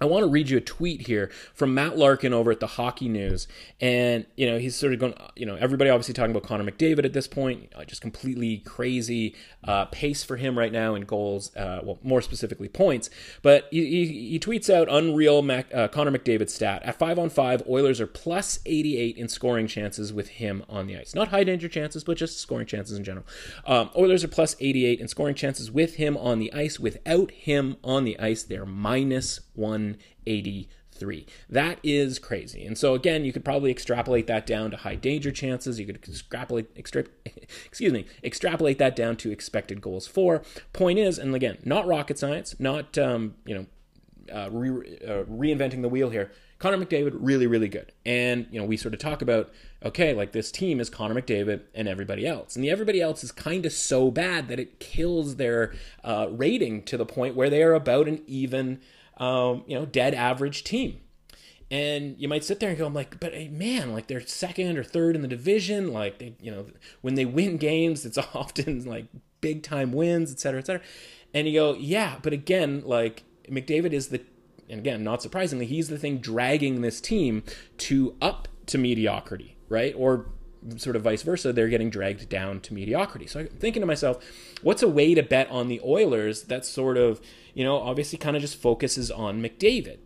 I 0.01 0.05
want 0.05 0.23
to 0.23 0.29
read 0.29 0.49
you 0.49 0.57
a 0.57 0.61
tweet 0.61 1.07
here 1.07 1.29
from 1.53 1.73
Matt 1.73 1.97
Larkin 1.97 2.31
over 2.31 2.51
at 2.51 2.61
the 2.61 2.67
Hockey 2.67 3.09
News. 3.09 3.49
And, 3.81 4.25
you 4.37 4.49
know, 4.49 4.57
he's 4.57 4.73
sort 4.73 4.93
of 4.93 4.99
going, 4.99 5.13
you 5.35 5.45
know, 5.45 5.55
everybody 5.55 5.89
obviously 5.89 6.13
talking 6.13 6.31
about 6.31 6.43
Connor 6.43 6.63
McDavid 6.63 7.03
at 7.03 7.11
this 7.11 7.27
point, 7.27 7.73
uh, 7.75 7.83
just 7.83 8.01
completely 8.01 8.59
crazy 8.59 9.35
uh, 9.65 9.85
pace 9.85 10.23
for 10.23 10.37
him 10.37 10.57
right 10.57 10.71
now 10.71 10.95
in 10.95 11.01
goals, 11.01 11.53
uh, 11.57 11.81
well, 11.83 11.99
more 12.01 12.21
specifically 12.21 12.69
points. 12.69 13.09
But 13.41 13.67
he, 13.71 14.05
he, 14.05 14.29
he 14.29 14.39
tweets 14.39 14.73
out 14.73 14.87
unreal 14.89 15.41
Mac, 15.41 15.73
uh, 15.73 15.89
Connor 15.89 16.17
McDavid 16.17 16.49
stat. 16.49 16.81
At 16.83 16.97
5 16.97 17.19
on 17.19 17.29
5, 17.29 17.63
Oilers 17.67 17.99
are 17.99 18.07
plus 18.07 18.59
88 18.65 19.17
in 19.17 19.27
scoring 19.27 19.67
chances 19.67 20.13
with 20.13 20.29
him 20.29 20.63
on 20.69 20.87
the 20.87 20.97
ice. 20.97 21.13
Not 21.13 21.27
high 21.27 21.43
danger 21.43 21.67
chances, 21.67 22.05
but 22.05 22.15
just 22.15 22.39
scoring 22.39 22.67
chances 22.67 22.97
in 22.97 23.03
general. 23.03 23.25
Um, 23.65 23.89
Oilers 23.97 24.23
are 24.23 24.29
plus 24.29 24.55
88 24.61 25.01
in 25.01 25.09
scoring 25.09 25.35
chances 25.35 25.69
with 25.69 25.95
him 25.95 26.15
on 26.15 26.39
the 26.39 26.53
ice. 26.53 26.79
Without 26.79 27.31
him 27.31 27.75
on 27.83 28.05
the 28.05 28.17
ice, 28.17 28.43
they're 28.43 28.65
minus 28.65 29.41
183. 30.25 31.25
That 31.49 31.79
is 31.83 32.19
crazy. 32.19 32.65
And 32.65 32.77
so 32.77 32.93
again, 32.93 33.25
you 33.25 33.33
could 33.33 33.45
probably 33.45 33.71
extrapolate 33.71 34.27
that 34.27 34.45
down 34.45 34.71
to 34.71 34.77
high 34.77 34.95
danger 34.95 35.31
chances. 35.31 35.79
You 35.79 35.85
could 35.85 35.95
extrapolate 35.95 36.67
extra, 36.75 37.05
excuse 37.65 37.93
me, 37.93 38.05
extrapolate 38.23 38.77
that 38.79 38.95
down 38.95 39.17
to 39.17 39.31
expected 39.31 39.81
goals 39.81 40.07
for. 40.07 40.43
Point 40.73 40.99
is, 40.99 41.17
and 41.17 41.33
again, 41.35 41.57
not 41.63 41.87
rocket 41.87 42.19
science, 42.19 42.55
not 42.59 42.97
um, 42.97 43.35
you 43.45 43.55
know, 43.55 43.65
uh, 44.33 44.49
re- 44.51 44.99
uh, 45.05 45.23
reinventing 45.23 45.81
the 45.81 45.89
wheel 45.89 46.09
here. 46.09 46.31
Connor 46.59 46.85
McDavid, 46.85 47.11
really, 47.13 47.47
really 47.47 47.69
good. 47.69 47.93
And, 48.05 48.45
you 48.51 48.59
know, 48.59 48.65
we 48.65 48.75
sort 48.75 48.93
of 48.93 48.99
talk 48.99 49.21
about, 49.21 49.49
okay, 49.83 50.13
like 50.13 50.33
this 50.33 50.51
team 50.51 50.81
is 50.81 50.89
Connor 50.89 51.19
McDavid 51.19 51.61
and 51.73 51.87
everybody 51.87 52.27
else. 52.27 52.55
And 52.55 52.63
the 52.63 52.69
everybody 52.69 52.99
else 52.99 53.23
is 53.23 53.31
kind 53.31 53.65
of 53.65 53.71
so 53.71 54.11
bad 54.11 54.49
that 54.49 54.59
it 54.59 54.79
kills 54.79 55.37
their 55.37 55.73
uh, 56.03 56.27
rating 56.29 56.83
to 56.83 56.97
the 56.97 57.05
point 57.05 57.35
where 57.35 57.49
they 57.49 57.63
are 57.63 57.73
about 57.73 58.09
an 58.09 58.21
even 58.27 58.81
um, 59.19 59.63
you 59.67 59.77
know, 59.77 59.85
dead 59.85 60.13
average 60.13 60.63
team. 60.63 60.99
And 61.71 62.15
you 62.17 62.27
might 62.27 62.43
sit 62.43 62.59
there 62.59 62.69
and 62.69 62.77
go, 62.77 62.87
I'm 62.87 62.95
like, 62.95 63.19
but 63.19 63.33
hey, 63.33 63.47
man, 63.47 63.93
like 63.93 64.07
they're 64.07 64.21
second 64.21 64.77
or 64.77 64.83
third 64.83 65.15
in 65.15 65.21
the 65.21 65.27
division. 65.27 65.93
Like 65.93 66.17
they, 66.17 66.33
you 66.41 66.51
know, 66.51 66.65
when 67.01 67.15
they 67.15 67.25
win 67.25 67.57
games, 67.57 68.05
it's 68.05 68.17
often 68.33 68.85
like 68.85 69.05
big 69.41 69.61
time 69.61 69.91
wins, 69.91 70.31
et 70.31 70.39
cetera, 70.39 70.59
et 70.59 70.65
cetera. 70.65 70.81
And 71.33 71.47
you 71.47 71.53
go, 71.53 71.75
yeah, 71.75 72.17
but 72.21 72.33
again, 72.33 72.81
like 72.85 73.23
McDavid 73.47 73.93
is 73.93 74.07
the, 74.07 74.21
and 74.67 74.79
again, 74.79 75.03
not 75.03 75.21
surprisingly, 75.21 75.65
he's 75.65 75.89
the 75.89 75.97
thing 75.97 76.17
dragging 76.17 76.81
this 76.81 76.99
team 76.99 77.43
to 77.77 78.15
up 78.21 78.47
to 78.67 78.77
mediocrity, 78.77 79.57
right? 79.67 79.93
Or 79.95 80.27
sort 80.77 80.95
of 80.95 81.03
vice 81.03 81.23
versa, 81.23 81.53
they're 81.53 81.69
getting 81.69 81.89
dragged 81.89 82.27
down 82.29 82.59
to 82.61 82.73
mediocrity. 82.73 83.27
So 83.27 83.41
I'm 83.41 83.47
thinking 83.47 83.81
to 83.81 83.87
myself, 83.87 84.23
what's 84.61 84.83
a 84.83 84.87
way 84.87 85.13
to 85.13 85.23
bet 85.23 85.49
on 85.49 85.67
the 85.67 85.81
Oilers 85.83 86.43
that 86.43 86.65
sort 86.65 86.97
of, 86.97 87.21
you 87.53 87.63
know, 87.63 87.77
obviously 87.77 88.17
kind 88.17 88.35
of 88.35 88.41
just 88.41 88.61
focuses 88.61 89.09
on 89.09 89.41
McDavid? 89.41 89.99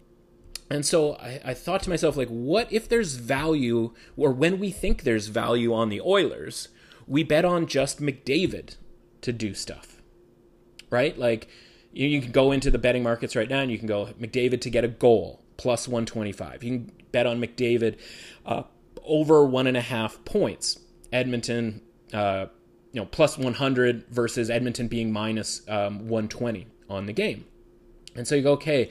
And 0.69 0.85
so 0.85 1.15
I, 1.15 1.41
I, 1.45 1.53
thought 1.53 1.83
to 1.83 1.89
myself, 1.89 2.17
like, 2.17 2.29
what 2.29 2.71
if 2.71 2.87
there's 2.87 3.15
value, 3.15 3.93
or 4.17 4.31
when 4.31 4.59
we 4.59 4.71
think 4.71 5.03
there's 5.03 5.27
value 5.27 5.73
on 5.73 5.89
the 5.89 6.01
Oilers, 6.01 6.69
we 7.07 7.23
bet 7.23 7.45
on 7.45 7.67
just 7.67 8.01
McDavid 8.01 8.77
to 9.21 9.31
do 9.31 9.53
stuff, 9.53 10.01
right? 10.89 11.17
Like, 11.17 11.47
you, 11.91 12.07
you 12.07 12.21
can 12.21 12.31
go 12.31 12.51
into 12.51 12.71
the 12.71 12.77
betting 12.77 13.03
markets 13.03 13.35
right 13.35 13.49
now 13.49 13.59
and 13.59 13.71
you 13.71 13.77
can 13.77 13.87
go 13.87 14.07
McDavid 14.19 14.61
to 14.61 14.69
get 14.69 14.83
a 14.83 14.87
goal 14.87 15.43
plus 15.57 15.87
125. 15.87 16.63
You 16.63 16.79
can 16.79 16.91
bet 17.11 17.27
on 17.27 17.39
McDavid 17.39 17.97
uh, 18.45 18.63
over 19.05 19.45
one 19.45 19.67
and 19.67 19.77
a 19.77 19.81
half 19.81 20.23
points. 20.25 20.79
Edmonton, 21.11 21.81
uh, 22.11 22.47
you 22.91 23.01
know, 23.01 23.05
plus 23.05 23.37
100 23.37 24.07
versus 24.09 24.49
Edmonton 24.49 24.87
being 24.87 25.11
minus, 25.11 25.61
um, 25.67 26.07
120 26.07 26.67
on 26.89 27.05
the 27.05 27.13
game. 27.13 27.45
And 28.15 28.27
so 28.27 28.35
you 28.35 28.41
go, 28.41 28.53
okay, 28.53 28.89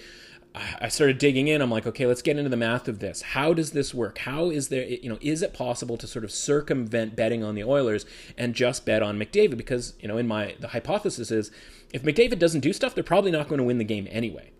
I 0.54 0.88
started 0.88 1.16
digging 1.18 1.48
in. 1.48 1.62
I'm 1.62 1.70
like, 1.70 1.86
okay, 1.86 2.06
let's 2.06 2.20
get 2.20 2.36
into 2.36 2.50
the 2.50 2.58
math 2.58 2.86
of 2.86 2.98
this. 2.98 3.22
How 3.22 3.54
does 3.54 3.70
this 3.70 3.94
work? 3.94 4.18
How 4.18 4.50
is 4.50 4.68
there, 4.68 4.84
you 4.84 5.08
know, 5.08 5.18
is 5.22 5.40
it 5.40 5.54
possible 5.54 5.96
to 5.96 6.06
sort 6.06 6.24
of 6.24 6.30
circumvent 6.30 7.16
betting 7.16 7.42
on 7.42 7.54
the 7.54 7.64
Oilers 7.64 8.04
and 8.36 8.54
just 8.54 8.84
bet 8.84 9.02
on 9.02 9.18
McDavid? 9.18 9.56
Because, 9.56 9.94
you 10.00 10.08
know, 10.08 10.18
in 10.18 10.28
my, 10.28 10.54
the 10.60 10.68
hypothesis 10.68 11.30
is 11.30 11.50
if 11.94 12.02
McDavid 12.02 12.38
doesn't 12.38 12.60
do 12.60 12.72
stuff, 12.72 12.94
they're 12.94 13.02
probably 13.02 13.30
not 13.30 13.48
going 13.48 13.58
to 13.58 13.64
win 13.64 13.78
the 13.78 13.84
game 13.84 14.06
anyway. 14.10 14.52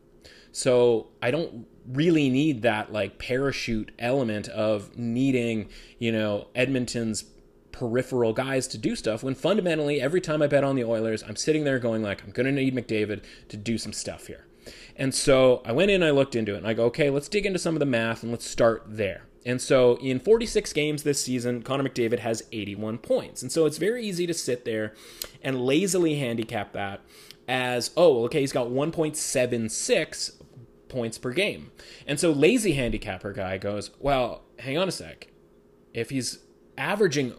So 0.52 1.08
I 1.20 1.30
don't 1.30 1.66
really 1.86 2.30
need 2.30 2.62
that 2.62 2.92
like 2.92 3.18
parachute 3.18 3.90
element 3.98 4.48
of 4.48 4.96
needing, 4.96 5.68
you 5.98 6.12
know, 6.12 6.48
Edmonton's 6.54 7.24
peripheral 7.72 8.32
guys 8.32 8.68
to 8.68 8.78
do 8.78 8.94
stuff 8.94 9.22
when 9.22 9.34
fundamentally 9.34 10.00
every 10.00 10.20
time 10.20 10.42
I 10.42 10.46
bet 10.46 10.62
on 10.62 10.76
the 10.76 10.84
Oilers, 10.84 11.22
I'm 11.22 11.36
sitting 11.36 11.64
there 11.64 11.78
going 11.78 12.02
like, 12.02 12.22
I'm 12.22 12.30
going 12.30 12.46
to 12.46 12.52
need 12.52 12.76
McDavid 12.76 13.22
to 13.48 13.56
do 13.56 13.78
some 13.78 13.92
stuff 13.92 14.26
here. 14.26 14.46
And 14.94 15.14
so 15.14 15.62
I 15.64 15.72
went 15.72 15.90
in, 15.90 16.02
I 16.02 16.10
looked 16.10 16.36
into 16.36 16.54
it, 16.54 16.58
and 16.58 16.66
I 16.66 16.74
go, 16.74 16.84
okay, 16.84 17.10
let's 17.10 17.28
dig 17.28 17.46
into 17.46 17.58
some 17.58 17.74
of 17.74 17.80
the 17.80 17.86
math 17.86 18.22
and 18.22 18.30
let's 18.30 18.46
start 18.46 18.84
there. 18.86 19.22
And 19.44 19.60
so 19.60 19.96
in 19.96 20.20
46 20.20 20.72
games 20.72 21.02
this 21.02 21.20
season, 21.20 21.62
Connor 21.62 21.88
McDavid 21.88 22.20
has 22.20 22.44
81 22.52 22.98
points. 22.98 23.42
And 23.42 23.50
so 23.50 23.66
it's 23.66 23.78
very 23.78 24.06
easy 24.06 24.26
to 24.26 24.34
sit 24.34 24.64
there 24.64 24.94
and 25.42 25.64
lazily 25.64 26.16
handicap 26.16 26.72
that 26.74 27.00
as, 27.48 27.90
oh, 27.96 28.24
okay, 28.24 28.40
he's 28.40 28.52
got 28.52 28.68
1.76 28.68 30.41
points 30.92 31.18
per 31.18 31.32
game. 31.32 31.72
And 32.06 32.20
so 32.20 32.30
lazy 32.30 32.74
handicapper 32.74 33.32
guy 33.32 33.58
goes, 33.58 33.90
well, 33.98 34.42
hang 34.60 34.78
on 34.78 34.88
a 34.88 34.92
sec. 34.92 35.28
If 35.92 36.10
he's 36.10 36.38
averaging 36.78 37.34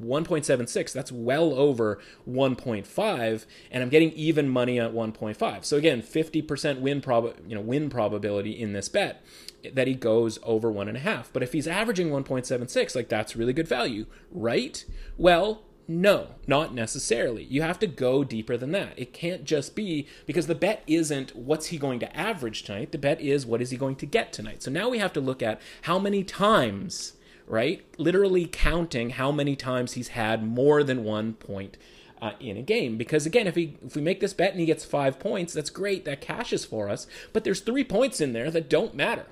1.76 0.00 0.92
that's 0.92 1.10
well 1.10 1.52
over 1.54 1.98
1.5 2.28 3.46
and 3.70 3.82
i'm 3.82 3.88
getting 3.88 4.12
even 4.12 4.48
money 4.48 4.78
at 4.78 4.92
1.5 4.92 5.64
so 5.64 5.76
again 5.76 6.00
50% 6.00 6.80
win 6.80 7.00
prob 7.00 7.34
you 7.48 7.54
know 7.56 7.60
win 7.60 7.90
probability 7.90 8.52
in 8.52 8.74
this 8.74 8.88
bet 8.88 9.24
that 9.72 9.88
he 9.88 9.94
goes 9.94 10.38
over 10.44 10.70
one 10.70 10.86
and 10.86 10.96
a 10.96 11.00
half 11.00 11.32
but 11.32 11.42
if 11.42 11.52
he's 11.52 11.66
averaging 11.66 12.10
1.76 12.10 12.94
like 12.94 13.08
that's 13.08 13.34
really 13.34 13.52
good 13.52 13.66
value 13.66 14.06
right 14.30 14.84
well 15.16 15.64
no, 15.88 16.36
not 16.46 16.74
necessarily. 16.74 17.44
You 17.44 17.62
have 17.62 17.78
to 17.80 17.86
go 17.86 18.24
deeper 18.24 18.56
than 18.56 18.72
that. 18.72 18.92
It 18.96 19.12
can't 19.12 19.44
just 19.44 19.74
be 19.74 20.06
because 20.26 20.46
the 20.46 20.54
bet 20.54 20.82
isn't 20.86 21.34
what's 21.34 21.66
he 21.66 21.78
going 21.78 22.00
to 22.00 22.16
average 22.16 22.62
tonight. 22.62 22.92
The 22.92 22.98
bet 22.98 23.20
is 23.20 23.44
what 23.44 23.60
is 23.60 23.70
he 23.70 23.76
going 23.76 23.96
to 23.96 24.06
get 24.06 24.32
tonight. 24.32 24.62
So 24.62 24.70
now 24.70 24.88
we 24.88 24.98
have 24.98 25.12
to 25.14 25.20
look 25.20 25.42
at 25.42 25.60
how 25.82 25.98
many 25.98 26.24
times 26.24 27.14
right? 27.46 27.84
Literally 27.98 28.46
counting 28.46 29.10
how 29.10 29.32
many 29.32 29.56
times 29.56 29.92
he's 29.92 30.08
had 30.08 30.42
more 30.42 30.82
than 30.82 31.04
one 31.04 31.34
point 31.34 31.76
uh, 32.20 32.32
in 32.40 32.56
a 32.56 32.62
game. 32.62 32.96
Because 32.96 33.26
again, 33.26 33.46
if 33.46 33.56
he 33.56 33.76
if 33.84 33.96
we 33.96 34.02
make 34.02 34.20
this 34.20 34.32
bet 34.32 34.52
and 34.52 34.60
he 34.60 34.66
gets 34.66 34.84
five 34.84 35.18
points, 35.18 35.52
that's 35.52 35.70
great. 35.70 36.04
That 36.04 36.20
cashes 36.20 36.64
for 36.64 36.88
us. 36.88 37.06
But 37.32 37.44
there's 37.44 37.60
three 37.60 37.84
points 37.84 38.20
in 38.20 38.32
there 38.32 38.50
that 38.50 38.70
don't 38.70 38.94
matter. 38.94 39.26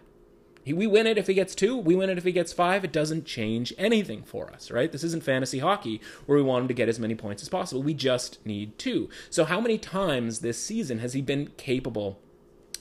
We 0.67 0.87
win 0.87 1.07
it 1.07 1.19
if 1.19 1.27
he 1.27 1.35
gets 1.35 1.55
two. 1.55 1.77
We 1.77 1.97
win 1.97 2.11
it 2.11 2.19
if 2.19 2.25
he 2.25 2.33
gets 2.33 2.53
five. 2.53 2.85
It 2.85 2.93
doesn't 2.93 3.25
change 3.25 3.73
anything 3.79 4.23
for 4.23 4.53
us, 4.53 4.71
right? 4.71 4.93
This 4.93 5.05
isn't 5.05 5.25
fantasy 5.25 5.59
hockey 5.59 6.01
where 6.27 6.37
we 6.37 6.45
want 6.45 6.63
him 6.63 6.69
to 6.69 6.75
get 6.75 6.89
as 6.89 6.99
many 6.99 7.15
points 7.15 7.43
as 7.43 7.49
possible. 7.49 7.83
We 7.83 7.95
just 7.95 8.45
need 8.47 8.79
two. 8.79 9.09
So 9.31 9.45
how 9.45 9.61
many 9.61 9.79
times 9.79 10.41
this 10.41 10.63
season 10.63 10.99
has 10.99 11.15
he 11.15 11.23
been 11.23 11.49
capable? 11.57 12.21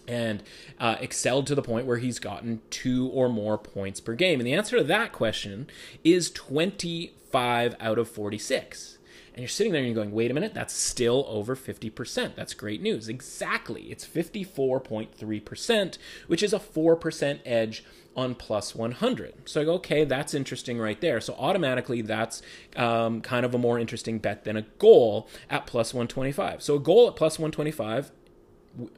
and 0.07 0.41
uh, 0.79 0.95
excelled 0.99 1.45
to 1.45 1.53
the 1.53 1.61
point 1.61 1.85
where 1.85 1.97
he's 1.97 2.17
gotten 2.17 2.61
two 2.71 3.09
or 3.09 3.29
more 3.29 3.57
points 3.59 3.99
per 3.99 4.15
game? 4.15 4.39
And 4.39 4.47
the 4.47 4.53
answer 4.53 4.77
to 4.77 4.83
that 4.85 5.11
question 5.11 5.69
is 6.03 6.31
25 6.31 7.75
out 7.79 7.99
of 7.99 8.09
46. 8.09 8.97
And 9.39 9.43
you're 9.43 9.47
sitting 9.47 9.71
there 9.71 9.79
and 9.79 9.87
you're 9.87 9.95
going, 9.95 10.11
wait 10.11 10.31
a 10.31 10.33
minute, 10.33 10.53
that's 10.53 10.73
still 10.73 11.23
over 11.29 11.55
50%. 11.55 12.35
That's 12.35 12.53
great 12.53 12.81
news. 12.81 13.07
Exactly. 13.07 13.83
It's 13.83 14.05
54.3%, 14.05 15.97
which 16.27 16.43
is 16.43 16.51
a 16.51 16.59
4% 16.59 17.39
edge 17.45 17.85
on 18.17 18.35
plus 18.35 18.75
100. 18.75 19.47
So 19.47 19.61
I 19.61 19.63
go, 19.63 19.75
okay, 19.75 20.03
that's 20.03 20.33
interesting 20.33 20.77
right 20.77 20.99
there. 20.99 21.21
So 21.21 21.35
automatically, 21.39 22.01
that's 22.01 22.41
um, 22.75 23.21
kind 23.21 23.45
of 23.45 23.55
a 23.55 23.57
more 23.57 23.79
interesting 23.79 24.19
bet 24.19 24.43
than 24.43 24.57
a 24.57 24.63
goal 24.77 25.29
at 25.49 25.65
plus 25.65 25.93
125. 25.93 26.61
So 26.61 26.75
a 26.75 26.79
goal 26.81 27.07
at 27.07 27.15
plus 27.15 27.39
125 27.39 28.11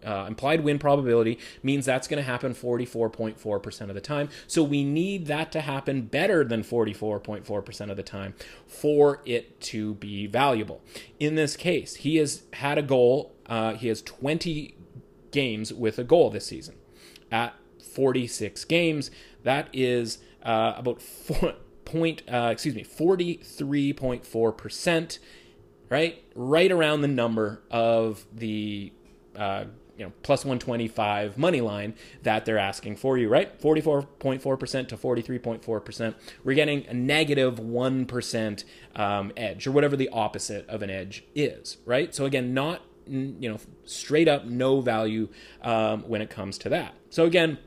uh, 0.05 0.25
implied 0.27 0.61
win 0.61 0.79
probability 0.79 1.39
means 1.63 1.85
that's 1.85 2.07
going 2.07 2.17
to 2.17 2.29
happen 2.29 2.53
44.4% 2.53 3.89
of 3.89 3.95
the 3.95 4.01
time. 4.01 4.29
So 4.47 4.63
we 4.63 4.83
need 4.83 5.27
that 5.27 5.51
to 5.53 5.61
happen 5.61 6.03
better 6.03 6.43
than 6.43 6.63
44.4% 6.63 7.89
of 7.89 7.97
the 7.97 8.03
time 8.03 8.33
for 8.67 9.21
it 9.25 9.59
to 9.61 9.95
be 9.95 10.27
valuable. 10.27 10.81
In 11.19 11.35
this 11.35 11.55
case, 11.55 11.95
he 11.95 12.17
has 12.17 12.43
had 12.53 12.77
a 12.77 12.83
goal, 12.83 13.33
uh, 13.47 13.73
he 13.73 13.87
has 13.87 14.01
20 14.01 14.75
games 15.31 15.73
with 15.73 15.97
a 15.97 16.03
goal 16.03 16.29
this 16.29 16.45
season. 16.45 16.75
At 17.31 17.55
46 17.81 18.65
games, 18.65 19.09
that 19.43 19.69
is 19.73 20.19
uh, 20.43 20.73
about 20.77 21.01
four 21.01 21.55
point, 21.85 22.21
uh, 22.31 22.49
excuse 22.51 22.75
me, 22.75 22.83
43.4%, 22.83 25.19
right? 25.89 26.23
Right 26.35 26.71
around 26.71 27.01
the 27.01 27.07
number 27.07 27.63
of 27.69 28.25
the 28.33 28.93
uh, 29.35 29.65
you 29.97 30.05
know 30.05 30.11
plus 30.23 30.43
125 30.43 31.37
money 31.37 31.61
line 31.61 31.93
that 32.23 32.45
they're 32.45 32.57
asking 32.57 32.95
for 32.95 33.17
you 33.17 33.29
right 33.29 33.61
44.4% 33.61 34.87
to 34.87 34.97
43.4% 34.97 36.15
we're 36.43 36.53
getting 36.53 36.87
a 36.87 36.93
negative 36.93 37.59
1 37.59 38.07
um, 38.95 39.31
edge 39.37 39.67
or 39.67 39.71
whatever 39.71 39.95
the 39.95 40.09
opposite 40.09 40.67
of 40.67 40.81
an 40.81 40.89
edge 40.89 41.23
is 41.35 41.77
right 41.85 42.15
so 42.15 42.25
again 42.25 42.53
not 42.53 42.81
you 43.05 43.49
know 43.49 43.57
straight 43.83 44.27
up 44.27 44.45
no 44.45 44.81
value 44.81 45.27
um, 45.61 46.01
when 46.03 46.21
it 46.21 46.29
comes 46.29 46.57
to 46.57 46.69
that 46.69 46.93
so 47.09 47.25
again 47.25 47.57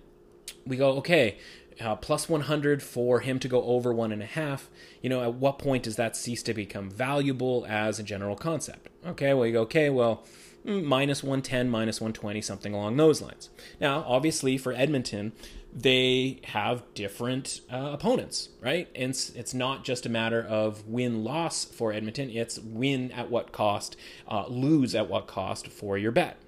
we 0.66 0.76
go 0.76 0.90
okay 0.96 1.36
uh, 1.80 1.96
plus 1.96 2.28
100 2.28 2.82
for 2.82 3.20
him 3.20 3.38
to 3.40 3.48
go 3.48 3.62
over 3.64 3.92
one 3.92 4.12
and 4.12 4.22
a 4.22 4.26
half. 4.26 4.70
You 5.02 5.10
know, 5.10 5.22
at 5.22 5.34
what 5.34 5.58
point 5.58 5.82
does 5.82 5.96
that 5.96 6.16
cease 6.16 6.42
to 6.44 6.54
become 6.54 6.90
valuable 6.90 7.66
as 7.68 7.98
a 7.98 8.02
general 8.02 8.36
concept? 8.36 8.88
Okay, 9.06 9.34
well, 9.34 9.46
you 9.46 9.52
go, 9.52 9.62
okay, 9.62 9.90
well, 9.90 10.24
minus 10.64 11.22
110, 11.22 11.68
minus 11.68 12.00
120, 12.00 12.40
something 12.40 12.74
along 12.74 12.96
those 12.96 13.20
lines. 13.20 13.50
Now, 13.80 14.04
obviously, 14.06 14.56
for 14.58 14.72
Edmonton, 14.72 15.32
they 15.74 16.40
have 16.44 16.82
different 16.94 17.60
uh, 17.72 17.90
opponents, 17.92 18.48
right? 18.60 18.88
And 18.94 19.10
it's, 19.10 19.30
it's 19.30 19.52
not 19.52 19.84
just 19.84 20.06
a 20.06 20.08
matter 20.08 20.42
of 20.42 20.86
win 20.86 21.24
loss 21.24 21.64
for 21.64 21.92
Edmonton, 21.92 22.30
it's 22.30 22.58
win 22.58 23.10
at 23.12 23.30
what 23.30 23.52
cost, 23.52 23.96
uh, 24.28 24.46
lose 24.46 24.94
at 24.94 25.08
what 25.08 25.26
cost 25.26 25.68
for 25.68 25.98
your 25.98 26.12
bet. 26.12 26.38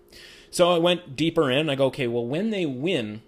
So 0.50 0.70
I 0.72 0.78
went 0.78 1.16
deeper 1.16 1.50
in. 1.50 1.68
I 1.68 1.74
go, 1.74 1.86
okay, 1.86 2.06
well, 2.06 2.24
when 2.24 2.50
they 2.50 2.64
win, 2.64 3.22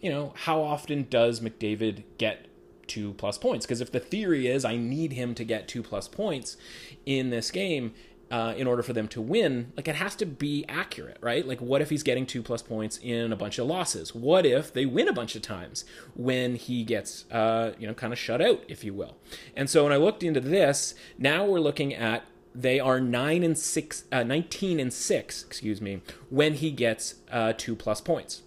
you 0.00 0.08
know, 0.08 0.32
how 0.34 0.62
often 0.62 1.06
does 1.10 1.40
McDavid 1.40 2.04
get 2.16 2.46
two 2.86 3.12
plus 3.14 3.36
points? 3.36 3.66
Because 3.66 3.80
if 3.80 3.92
the 3.92 4.00
theory 4.00 4.46
is 4.46 4.64
I 4.64 4.76
need 4.76 5.12
him 5.12 5.34
to 5.34 5.44
get 5.44 5.68
two 5.68 5.82
plus 5.82 6.08
points 6.08 6.56
in 7.04 7.30
this 7.30 7.50
game, 7.50 7.92
uh, 8.30 8.54
in 8.56 8.66
order 8.66 8.82
for 8.82 8.92
them 8.92 9.08
to 9.08 9.20
win, 9.20 9.72
like 9.76 9.88
it 9.88 9.96
has 9.96 10.14
to 10.16 10.26
be 10.26 10.64
accurate, 10.68 11.18
right? 11.20 11.46
Like, 11.46 11.60
what 11.60 11.82
if 11.82 11.90
he's 11.90 12.02
getting 12.02 12.26
two 12.26 12.42
plus 12.42 12.62
points 12.62 12.98
in 13.02 13.32
a 13.32 13.36
bunch 13.36 13.58
of 13.58 13.66
losses? 13.66 14.14
What 14.14 14.46
if 14.46 14.72
they 14.72 14.86
win 14.86 15.08
a 15.08 15.12
bunch 15.12 15.34
of 15.34 15.42
times 15.42 15.84
when 16.14 16.54
he 16.54 16.84
gets, 16.84 17.28
uh, 17.30 17.72
you 17.78 17.86
know, 17.86 17.94
kind 17.94 18.12
of 18.12 18.18
shut 18.18 18.40
out, 18.40 18.62
if 18.68 18.84
you 18.84 18.94
will? 18.94 19.16
And 19.56 19.68
so 19.68 19.82
when 19.84 19.92
I 19.92 19.96
looked 19.96 20.22
into 20.22 20.40
this, 20.40 20.94
now 21.18 21.44
we're 21.44 21.60
looking 21.60 21.92
at 21.92 22.24
they 22.54 22.78
are 22.80 23.00
nine 23.00 23.42
and 23.42 23.58
six, 23.58 24.04
uh, 24.12 24.22
19 24.22 24.80
and 24.80 24.92
six, 24.92 25.44
excuse 25.44 25.80
me, 25.80 26.02
when 26.30 26.54
he 26.54 26.70
gets 26.70 27.16
uh, 27.30 27.52
two 27.56 27.74
plus 27.74 28.00
points. 28.00 28.42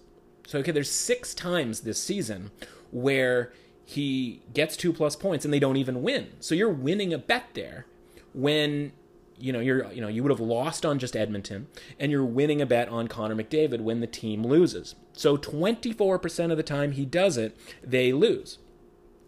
So 0.46 0.58
okay, 0.60 0.72
there's 0.72 0.90
six 0.90 1.34
times 1.34 1.80
this 1.80 2.02
season 2.02 2.50
where 2.90 3.52
he 3.84 4.42
gets 4.52 4.76
two 4.76 4.92
plus 4.92 5.14
points 5.16 5.44
and 5.44 5.52
they 5.52 5.58
don't 5.58 5.76
even 5.76 6.02
win. 6.02 6.32
So 6.40 6.54
you're 6.54 6.70
winning 6.70 7.12
a 7.12 7.18
bet 7.18 7.48
there 7.54 7.86
when 8.32 8.92
you 9.38 9.52
know 9.52 9.60
you're 9.60 9.92
you 9.92 10.00
know 10.00 10.08
you 10.08 10.22
would 10.22 10.30
have 10.30 10.40
lost 10.40 10.84
on 10.86 10.98
just 10.98 11.16
Edmonton 11.16 11.66
and 11.98 12.10
you're 12.10 12.24
winning 12.24 12.60
a 12.60 12.66
bet 12.66 12.88
on 12.88 13.08
Connor 13.08 13.34
McDavid 13.34 13.80
when 13.80 14.00
the 14.00 14.06
team 14.06 14.44
loses. 14.44 14.94
So 15.12 15.36
24% 15.36 16.50
of 16.50 16.56
the 16.56 16.62
time 16.62 16.92
he 16.92 17.04
does 17.04 17.36
it, 17.36 17.56
they 17.82 18.12
lose. 18.12 18.58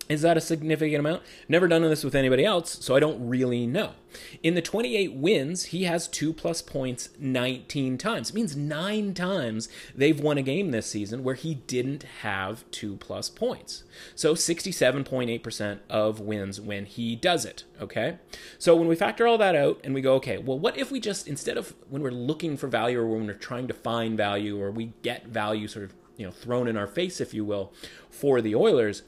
Is 0.08 0.22
that 0.22 0.36
a 0.36 0.40
significant 0.40 1.00
amount? 1.00 1.22
Never 1.48 1.66
done 1.66 1.82
this 1.82 2.04
with 2.04 2.14
anybody 2.14 2.44
else, 2.44 2.84
so 2.84 2.94
I 2.94 3.00
don't 3.00 3.28
really 3.28 3.66
know. 3.66 3.92
In 4.40 4.54
the 4.54 4.62
28 4.62 5.14
wins, 5.14 5.66
he 5.66 5.82
has 5.84 6.06
two 6.06 6.32
plus 6.32 6.62
points 6.62 7.08
19 7.18 7.98
times. 7.98 8.30
It 8.30 8.36
means 8.36 8.56
nine 8.56 9.14
times 9.14 9.68
they've 9.96 10.18
won 10.18 10.38
a 10.38 10.42
game 10.42 10.70
this 10.70 10.86
season 10.86 11.24
where 11.24 11.34
he 11.34 11.54
didn't 11.54 12.04
have 12.22 12.64
two 12.70 12.96
plus 12.96 13.28
points. 13.28 13.82
So 14.14 14.34
67.8% 14.34 15.80
of 15.90 16.20
wins 16.20 16.60
when 16.60 16.86
he 16.86 17.16
does 17.16 17.44
it, 17.44 17.64
okay? 17.80 18.18
So 18.58 18.76
when 18.76 18.86
we 18.86 18.94
factor 18.94 19.26
all 19.26 19.38
that 19.38 19.56
out 19.56 19.80
and 19.82 19.92
we 19.92 20.02
go, 20.02 20.14
okay, 20.14 20.38
well, 20.38 20.58
what 20.58 20.78
if 20.78 20.92
we 20.92 21.00
just, 21.00 21.26
instead 21.26 21.56
of 21.56 21.74
when 21.90 22.02
we're 22.02 22.10
looking 22.12 22.56
for 22.56 22.68
value 22.68 23.00
or 23.00 23.08
when 23.08 23.26
we're 23.26 23.34
trying 23.34 23.66
to 23.66 23.74
find 23.74 24.16
value 24.16 24.60
or 24.60 24.70
we 24.70 24.92
get 25.02 25.26
value 25.26 25.66
sort 25.66 25.84
of, 25.84 25.94
you 26.16 26.24
know, 26.24 26.32
thrown 26.32 26.68
in 26.68 26.76
our 26.76 26.86
face, 26.86 27.20
if 27.20 27.34
you 27.34 27.44
will, 27.44 27.72
for 28.08 28.40
the 28.40 28.54
Oilers, 28.54 29.02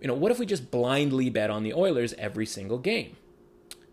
you 0.00 0.08
know, 0.08 0.14
what 0.14 0.32
if 0.32 0.38
we 0.38 0.46
just 0.46 0.70
blindly 0.70 1.30
bet 1.30 1.50
on 1.50 1.62
the 1.62 1.74
Oilers 1.74 2.14
every 2.14 2.46
single 2.46 2.78
game? 2.78 3.16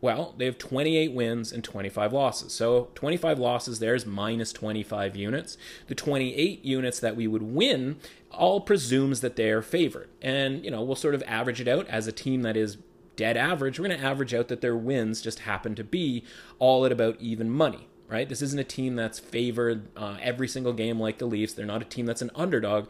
Well, 0.02 0.36
they 0.38 0.46
have 0.46 0.58
28 0.58 1.14
wins 1.14 1.52
and 1.52 1.64
25 1.64 2.14
losses. 2.14 2.54
So 2.54 2.90
25 2.96 3.40
losses 3.40 3.80
there 3.80 3.96
is 3.96 4.06
minus 4.06 4.54
25 4.54 5.16
units. 5.16 5.58
The 5.88 5.96
28 5.96 6.64
units 6.64 7.00
that 7.00 7.16
we 7.16 7.28
would 7.28 7.42
win 7.42 7.98
all 8.32 8.62
presumes 8.62 9.22
that 9.22 9.36
they're 9.36 9.62
favored. 9.62 10.10
And, 10.22 10.64
you 10.64 10.70
know, 10.70 10.84
we'll 10.84 10.96
sort 10.96 11.16
of 11.16 11.24
average 11.26 11.62
it 11.62 11.68
out 11.68 11.88
as 11.88 12.06
a 12.06 12.12
team 12.12 12.44
that 12.44 12.56
is 12.56 12.78
dead 13.16 13.38
average. 13.38 13.80
We're 13.80 13.88
going 13.88 14.00
to 14.00 14.06
average 14.06 14.34
out 14.34 14.50
that 14.50 14.62
their 14.62 14.76
wins 14.76 15.22
just 15.22 15.40
happen 15.40 15.74
to 15.76 15.84
be 15.84 16.24
all 16.60 16.86
at 16.86 16.92
about 16.92 17.20
even 17.20 17.50
money 17.50 17.88
right? 18.08 18.30
This 18.30 18.42
isn't 18.42 18.60
a 18.60 18.64
team 18.64 18.96
that's 18.96 19.20
favored 19.20 19.88
uh, 19.98 20.18
every 20.22 20.48
single 20.48 20.74
game 20.74 21.00
like 21.00 21.18
the 21.18 21.26
Leafs. 21.26 21.54
They're 21.54 21.66
not 21.66 21.82
a 21.82 21.86
team 21.86 22.06
that's 22.06 22.22
an 22.22 22.32
underdog 22.36 22.90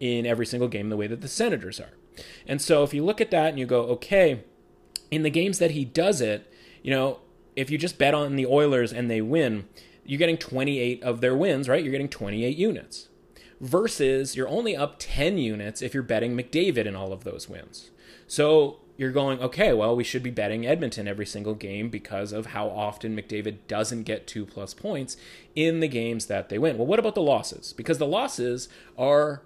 in 0.00 0.26
every 0.26 0.46
single 0.46 0.68
game 0.68 0.88
the 0.88 0.96
way 0.96 1.06
that 1.06 1.20
the 1.20 1.28
Senators 1.28 1.80
are. 1.80 1.90
And 2.46 2.60
so 2.60 2.82
if 2.82 2.94
you 2.94 3.04
look 3.04 3.20
at 3.20 3.30
that 3.30 3.50
and 3.50 3.58
you 3.58 3.66
go, 3.66 3.82
okay, 3.82 4.44
in 5.10 5.22
the 5.22 5.30
games 5.30 5.58
that 5.58 5.72
he 5.72 5.84
does 5.84 6.20
it, 6.20 6.52
you 6.82 6.90
know, 6.90 7.20
if 7.56 7.70
you 7.70 7.78
just 7.78 7.98
bet 7.98 8.14
on 8.14 8.36
the 8.36 8.46
Oilers 8.46 8.92
and 8.92 9.10
they 9.10 9.20
win, 9.20 9.66
you're 10.04 10.18
getting 10.18 10.38
28 10.38 11.02
of 11.02 11.20
their 11.20 11.36
wins, 11.36 11.68
right? 11.68 11.82
You're 11.82 11.92
getting 11.92 12.08
28 12.08 12.56
units. 12.56 13.08
Versus 13.60 14.36
you're 14.36 14.48
only 14.48 14.76
up 14.76 14.96
10 14.98 15.38
units 15.38 15.80
if 15.80 15.94
you're 15.94 16.02
betting 16.02 16.36
McDavid 16.36 16.86
in 16.86 16.96
all 16.96 17.12
of 17.12 17.24
those 17.24 17.48
wins. 17.48 17.90
So 18.26 18.80
you're 18.96 19.12
going, 19.12 19.40
okay, 19.40 19.72
well, 19.72 19.96
we 19.96 20.04
should 20.04 20.22
be 20.22 20.30
betting 20.30 20.66
Edmonton 20.66 21.08
every 21.08 21.26
single 21.26 21.54
game 21.54 21.88
because 21.88 22.32
of 22.32 22.46
how 22.46 22.68
often 22.68 23.16
McDavid 23.16 23.58
doesn't 23.66 24.04
get 24.04 24.26
two 24.26 24.46
plus 24.46 24.74
points 24.74 25.16
in 25.54 25.80
the 25.80 25.88
games 25.88 26.26
that 26.26 26.48
they 26.48 26.58
win. 26.58 26.78
Well, 26.78 26.86
what 26.86 26.98
about 26.98 27.14
the 27.14 27.22
losses? 27.22 27.72
Because 27.72 27.98
the 27.98 28.06
losses 28.06 28.68
are 28.98 29.42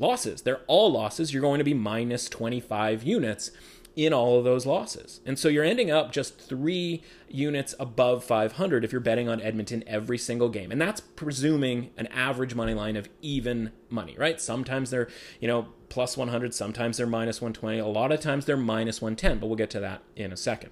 losses. 0.00 0.42
They're 0.42 0.62
all 0.66 0.90
losses. 0.90 1.32
You're 1.32 1.42
going 1.42 1.58
to 1.58 1.64
be 1.64 1.74
minus 1.74 2.28
25 2.28 3.04
units 3.04 3.52
in 3.96 4.12
all 4.12 4.38
of 4.38 4.44
those 4.44 4.66
losses. 4.66 5.20
And 5.26 5.38
so 5.38 5.48
you're 5.48 5.64
ending 5.64 5.90
up 5.90 6.12
just 6.12 6.38
three 6.38 7.02
units 7.28 7.74
above 7.78 8.24
500 8.24 8.84
if 8.84 8.92
you're 8.92 9.00
betting 9.00 9.28
on 9.28 9.40
Edmonton 9.40 9.84
every 9.86 10.16
single 10.16 10.48
game. 10.48 10.70
And 10.70 10.80
that's 10.80 11.00
presuming 11.00 11.90
an 11.96 12.06
average 12.08 12.54
money 12.54 12.74
line 12.74 12.96
of 12.96 13.08
even 13.20 13.72
money, 13.88 14.14
right? 14.16 14.40
Sometimes 14.40 14.90
they're, 14.90 15.08
you 15.40 15.48
know, 15.48 15.68
plus 15.88 16.16
100, 16.16 16.54
sometimes 16.54 16.96
they're 16.96 17.06
minus 17.06 17.40
120, 17.40 17.78
a 17.78 17.86
lot 17.86 18.12
of 18.12 18.20
times 18.20 18.46
they're 18.46 18.56
minus 18.56 19.02
110, 19.02 19.38
but 19.38 19.48
we'll 19.48 19.56
get 19.56 19.70
to 19.70 19.80
that 19.80 20.02
in 20.16 20.32
a 20.32 20.36
second. 20.36 20.70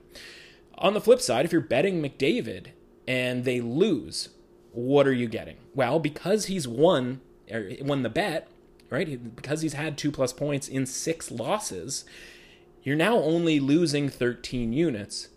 On 0.77 0.95
the 0.95 1.01
flip 1.01 1.21
side, 1.21 1.45
if 1.45 1.53
you're 1.53 1.61
betting 1.61 2.01
McDavid 2.01 2.69
and 3.07 3.45
they 3.45 3.61
lose, 3.61 4.29
what 4.73 5.09
are 5.09 5.13
you 5.13 5.27
getting? 5.27 5.57
Well, 5.75 5.99
because 5.99 6.47
he's 6.47 6.69
won 6.69 7.21
er, 7.53 7.73
won 7.81 8.03
the 8.03 8.09
bet, 8.09 8.49
right? 8.91 9.37
Because 9.37 9.63
he's 9.63 9.75
had 9.75 9.99
2 9.99 10.11
plus 10.11 10.33
points 10.33 10.69
in 10.69 10.87
6 10.87 11.31
losses, 11.31 12.05
you're 12.83 12.97
now 12.97 13.17
only 13.17 13.61
losing 13.61 14.09
13 14.09 14.73
units 14.73 15.29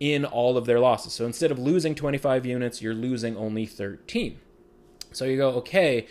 in 0.00 0.24
all 0.24 0.56
of 0.56 0.66
their 0.66 0.80
losses. 0.80 1.12
So 1.12 1.24
instead 1.24 1.50
of 1.50 1.58
losing 1.58 1.94
25 1.94 2.46
units, 2.46 2.82
you're 2.82 2.94
losing 2.94 3.36
only 3.36 3.66
13. 3.66 4.38
So 5.12 5.24
you 5.24 5.36
go, 5.36 5.50
okay, 5.50 6.06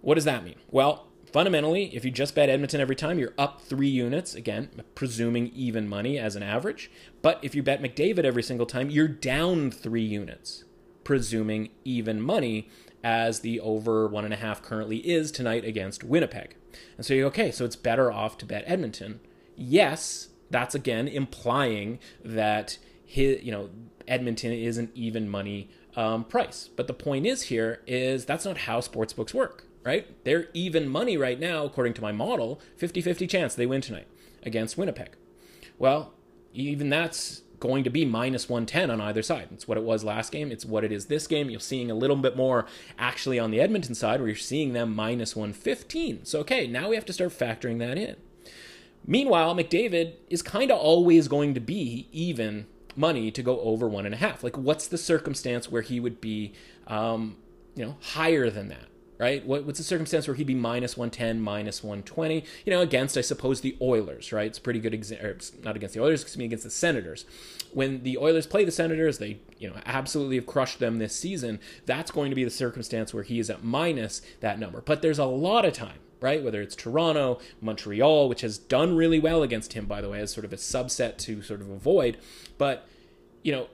what 0.00 0.14
does 0.14 0.24
that 0.24 0.44
mean? 0.44 0.56
Well, 0.70 1.06
fundamentally, 1.32 1.94
if 1.94 2.04
you 2.04 2.10
just 2.10 2.34
bet 2.34 2.48
Edmonton 2.48 2.80
every 2.80 2.96
time, 2.96 3.18
you're 3.18 3.34
up 3.38 3.60
three 3.60 3.88
units, 3.88 4.34
again, 4.34 4.68
presuming 4.94 5.48
even 5.54 5.88
money 5.88 6.18
as 6.18 6.36
an 6.36 6.42
average. 6.42 6.90
But 7.22 7.38
if 7.42 7.54
you 7.54 7.62
bet 7.62 7.82
McDavid 7.82 8.24
every 8.24 8.42
single 8.42 8.66
time, 8.66 8.90
you're 8.90 9.08
down 9.08 9.70
three 9.70 10.04
units, 10.04 10.64
presuming 11.02 11.70
even 11.84 12.20
money, 12.20 12.68
as 13.06 13.40
the 13.40 13.60
over 13.60 14.08
one 14.08 14.24
and 14.24 14.34
a 14.34 14.36
half 14.36 14.62
currently 14.62 14.96
is 14.98 15.30
tonight 15.30 15.64
against 15.64 16.02
Winnipeg. 16.02 16.56
And 16.96 17.06
so 17.06 17.14
you 17.14 17.22
go, 17.22 17.28
okay, 17.28 17.52
so 17.52 17.64
it's 17.64 17.76
better 17.76 18.10
off 18.10 18.36
to 18.38 18.46
bet 18.46 18.64
Edmonton 18.66 19.20
yes, 19.56 20.28
that's 20.50 20.74
again 20.74 21.08
implying 21.08 21.98
that 22.24 22.78
his, 23.04 23.42
you 23.42 23.50
know, 23.50 23.70
Edmonton 24.06 24.52
is 24.52 24.78
an 24.78 24.90
even 24.94 25.28
money 25.28 25.68
um, 25.96 26.24
price. 26.24 26.68
But 26.76 26.86
the 26.86 26.94
point 26.94 27.26
is 27.26 27.42
here 27.42 27.80
is 27.86 28.24
that's 28.24 28.44
not 28.44 28.58
how 28.58 28.80
sportsbooks 28.80 29.34
work, 29.34 29.66
right? 29.82 30.22
They're 30.24 30.48
even 30.54 30.88
money 30.88 31.16
right 31.16 31.40
now, 31.40 31.64
according 31.64 31.94
to 31.94 32.02
my 32.02 32.12
model, 32.12 32.60
50 32.76 33.00
50 33.00 33.26
chance 33.26 33.54
they 33.54 33.66
win 33.66 33.80
tonight 33.80 34.06
against 34.42 34.78
Winnipeg. 34.78 35.16
Well, 35.78 36.12
even 36.52 36.88
that's 36.88 37.42
going 37.60 37.84
to 37.84 37.90
be 37.90 38.04
minus 38.04 38.48
110 38.48 38.90
on 38.90 39.00
either 39.00 39.22
side. 39.22 39.48
It's 39.52 39.66
what 39.66 39.78
it 39.78 39.84
was 39.84 40.04
last 40.04 40.32
game. 40.32 40.52
It's 40.52 40.64
what 40.64 40.84
it 40.84 40.92
is 40.92 41.06
this 41.06 41.26
game. 41.26 41.50
You're 41.50 41.60
seeing 41.60 41.90
a 41.90 41.94
little 41.94 42.16
bit 42.16 42.36
more 42.36 42.66
actually 42.98 43.38
on 43.38 43.50
the 43.50 43.60
Edmonton 43.60 43.94
side 43.94 44.20
where 44.20 44.28
you're 44.28 44.36
seeing 44.36 44.72
them 44.72 44.94
minus 44.94 45.34
115. 45.34 46.24
So, 46.24 46.40
okay, 46.40 46.66
now 46.66 46.90
we 46.90 46.96
have 46.96 47.06
to 47.06 47.12
start 47.12 47.30
factoring 47.30 47.78
that 47.78 47.98
in. 47.98 48.16
Meanwhile, 49.06 49.54
McDavid 49.54 50.14
is 50.28 50.42
kind 50.42 50.70
of 50.70 50.78
always 50.78 51.28
going 51.28 51.54
to 51.54 51.60
be 51.60 52.08
even 52.12 52.66
money 52.96 53.30
to 53.30 53.42
go 53.42 53.60
over 53.60 53.86
one 53.88 54.04
and 54.06 54.14
a 54.14 54.18
half. 54.18 54.42
Like, 54.42 54.56
what's 54.56 54.88
the 54.88 54.98
circumstance 54.98 55.70
where 55.70 55.82
he 55.82 56.00
would 56.00 56.20
be, 56.20 56.54
um, 56.86 57.36
you 57.74 57.84
know, 57.84 57.96
higher 58.00 58.50
than 58.50 58.68
that? 58.68 58.86
Right? 59.18 59.46
What, 59.46 59.64
what's 59.64 59.78
the 59.78 59.84
circumstance 59.84 60.28
where 60.28 60.34
he'd 60.34 60.46
be 60.46 60.54
minus 60.54 60.96
110, 60.96 61.40
minus 61.40 61.82
120? 61.82 62.44
You 62.66 62.72
know, 62.72 62.82
against, 62.82 63.16
I 63.16 63.22
suppose, 63.22 63.62
the 63.62 63.76
Oilers, 63.80 64.30
right? 64.30 64.46
It's 64.46 64.58
pretty 64.58 64.78
good, 64.78 64.92
example, 64.92 65.36
not 65.62 65.74
against 65.74 65.94
the 65.94 66.02
Oilers, 66.02 66.20
excuse 66.20 66.38
me, 66.38 66.44
against 66.44 66.64
the 66.64 66.70
Senators. 66.70 67.24
When 67.72 68.02
the 68.02 68.18
Oilers 68.18 68.46
play 68.46 68.64
the 68.64 68.72
Senators, 68.72 69.16
they, 69.16 69.38
you 69.58 69.70
know, 69.70 69.76
absolutely 69.86 70.36
have 70.36 70.46
crushed 70.46 70.80
them 70.80 70.98
this 70.98 71.16
season. 71.16 71.60
That's 71.86 72.10
going 72.10 72.30
to 72.30 72.36
be 72.36 72.44
the 72.44 72.50
circumstance 72.50 73.14
where 73.14 73.22
he 73.22 73.38
is 73.38 73.48
at 73.48 73.64
minus 73.64 74.20
that 74.40 74.58
number. 74.58 74.82
But 74.82 75.00
there's 75.00 75.18
a 75.18 75.24
lot 75.24 75.64
of 75.64 75.72
time 75.72 76.00
right? 76.20 76.42
Whether 76.42 76.62
it's 76.62 76.74
Toronto, 76.74 77.40
Montreal, 77.60 78.28
which 78.28 78.40
has 78.40 78.58
done 78.58 78.96
really 78.96 79.18
well 79.18 79.42
against 79.42 79.74
him, 79.74 79.86
by 79.86 80.00
the 80.00 80.08
way, 80.08 80.20
as 80.20 80.32
sort 80.32 80.44
of 80.44 80.52
a 80.52 80.56
subset 80.56 81.18
to 81.18 81.42
sort 81.42 81.60
of 81.60 81.70
avoid. 81.70 82.16
But, 82.58 82.88
you 83.42 83.52
know, 83.52 83.68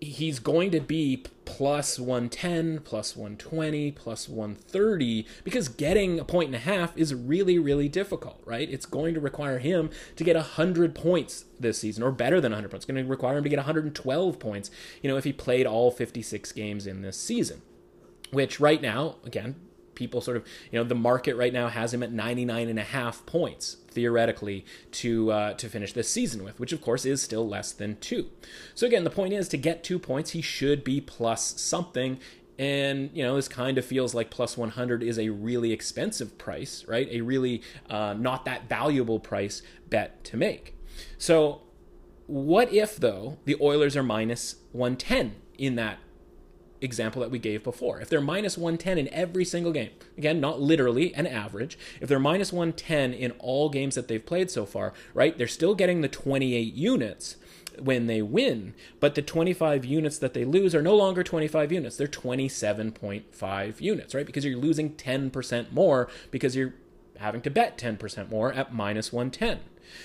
he's 0.00 0.38
going 0.38 0.70
to 0.70 0.80
be 0.80 1.24
plus 1.44 1.98
110, 1.98 2.80
plus 2.80 3.16
120, 3.16 3.92
plus 3.92 4.28
130 4.28 5.26
because 5.44 5.68
getting 5.68 6.20
a 6.20 6.24
point 6.24 6.48
and 6.48 6.54
a 6.54 6.58
half 6.58 6.96
is 6.96 7.14
really, 7.14 7.58
really 7.58 7.88
difficult, 7.88 8.40
right? 8.44 8.70
It's 8.70 8.86
going 8.86 9.14
to 9.14 9.20
require 9.20 9.58
him 9.58 9.90
to 10.16 10.24
get 10.24 10.36
100 10.36 10.94
points 10.94 11.46
this 11.58 11.78
season 11.78 12.02
or 12.02 12.12
better 12.12 12.40
than 12.40 12.52
100 12.52 12.70
points. 12.70 12.84
It's 12.84 12.92
going 12.92 13.02
to 13.02 13.10
require 13.10 13.38
him 13.38 13.44
to 13.44 13.50
get 13.50 13.58
112 13.58 14.38
points, 14.38 14.70
you 15.02 15.10
know, 15.10 15.16
if 15.16 15.24
he 15.24 15.32
played 15.32 15.66
all 15.66 15.90
56 15.90 16.52
games 16.52 16.86
in 16.86 17.02
this 17.02 17.16
season. 17.16 17.62
Which 18.30 18.60
right 18.60 18.82
now, 18.82 19.16
again, 19.24 19.56
people 19.98 20.20
sort 20.20 20.36
of, 20.36 20.46
you 20.70 20.78
know, 20.78 20.84
the 20.84 20.94
market 20.94 21.34
right 21.34 21.52
now 21.52 21.68
has 21.68 21.92
him 21.92 22.02
at 22.02 22.12
99 22.12 22.68
and 22.68 22.78
a 22.78 22.84
half 22.84 23.26
points 23.26 23.78
theoretically 23.90 24.64
to 24.92 25.32
uh, 25.32 25.52
to 25.54 25.68
finish 25.68 25.92
this 25.92 26.08
season 26.08 26.44
with, 26.44 26.58
which 26.60 26.72
of 26.72 26.80
course 26.80 27.04
is 27.04 27.20
still 27.20 27.46
less 27.46 27.72
than 27.72 27.96
two. 27.96 28.30
So 28.74 28.86
again, 28.86 29.04
the 29.04 29.10
point 29.10 29.34
is 29.34 29.48
to 29.48 29.56
get 29.56 29.82
two 29.82 29.98
points, 29.98 30.30
he 30.30 30.40
should 30.40 30.84
be 30.84 31.00
plus 31.00 31.60
something. 31.60 32.20
And 32.58 33.10
you 33.12 33.24
know, 33.24 33.36
this 33.36 33.48
kind 33.48 33.76
of 33.76 33.84
feels 33.84 34.14
like 34.14 34.30
plus 34.30 34.56
100 34.56 35.02
is 35.02 35.18
a 35.18 35.28
really 35.28 35.72
expensive 35.72 36.38
price, 36.38 36.84
right? 36.86 37.08
A 37.10 37.20
really 37.20 37.62
uh, 37.90 38.14
not 38.16 38.44
that 38.44 38.68
valuable 38.68 39.18
price 39.18 39.62
bet 39.90 40.24
to 40.24 40.36
make. 40.36 40.76
So, 41.18 41.62
what 42.26 42.72
if 42.72 42.96
though 42.96 43.38
the 43.44 43.56
Oilers 43.60 43.96
are 43.96 44.02
minus 44.02 44.56
110 44.72 45.34
in 45.56 45.74
that 45.76 45.98
example 46.80 47.20
that 47.22 47.30
we 47.30 47.38
gave 47.38 47.64
before. 47.64 48.00
If 48.00 48.08
they're 48.08 48.20
minus 48.20 48.56
110 48.56 48.98
in 48.98 49.12
every 49.12 49.44
single 49.44 49.72
game, 49.72 49.90
again, 50.16 50.40
not 50.40 50.60
literally 50.60 51.14
an 51.14 51.26
average, 51.26 51.78
if 52.00 52.08
they're 52.08 52.18
minus 52.18 52.52
110 52.52 53.12
in 53.12 53.32
all 53.38 53.68
games 53.68 53.94
that 53.94 54.08
they've 54.08 54.24
played 54.24 54.50
so 54.50 54.66
far, 54.66 54.92
right, 55.14 55.36
they're 55.36 55.46
still 55.46 55.74
getting 55.74 56.00
the 56.00 56.08
28 56.08 56.74
units 56.74 57.36
when 57.80 58.06
they 58.06 58.22
win, 58.22 58.74
but 59.00 59.14
the 59.14 59.22
25 59.22 59.84
units 59.84 60.18
that 60.18 60.34
they 60.34 60.44
lose 60.44 60.74
are 60.74 60.82
no 60.82 60.96
longer 60.96 61.22
25 61.22 61.72
units. 61.72 61.96
They're 61.96 62.06
27.5 62.06 63.80
units, 63.80 64.14
right? 64.14 64.26
Because 64.26 64.44
you're 64.44 64.58
losing 64.58 64.94
10% 64.94 65.72
more 65.72 66.08
because 66.30 66.56
you're 66.56 66.74
having 67.18 67.40
to 67.42 67.50
bet 67.50 67.78
10% 67.78 68.30
more 68.30 68.52
at 68.52 68.74
minus 68.74 69.12
110. 69.12 69.60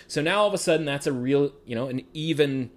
So 0.07 0.21
now 0.21 0.41
all 0.41 0.47
of 0.47 0.53
a 0.53 0.57
sudden 0.57 0.85
that's 0.85 1.07
a 1.07 1.11
real, 1.11 1.51
you 1.65 1.75
know, 1.75 1.87
an 1.87 2.03
even 2.13 2.71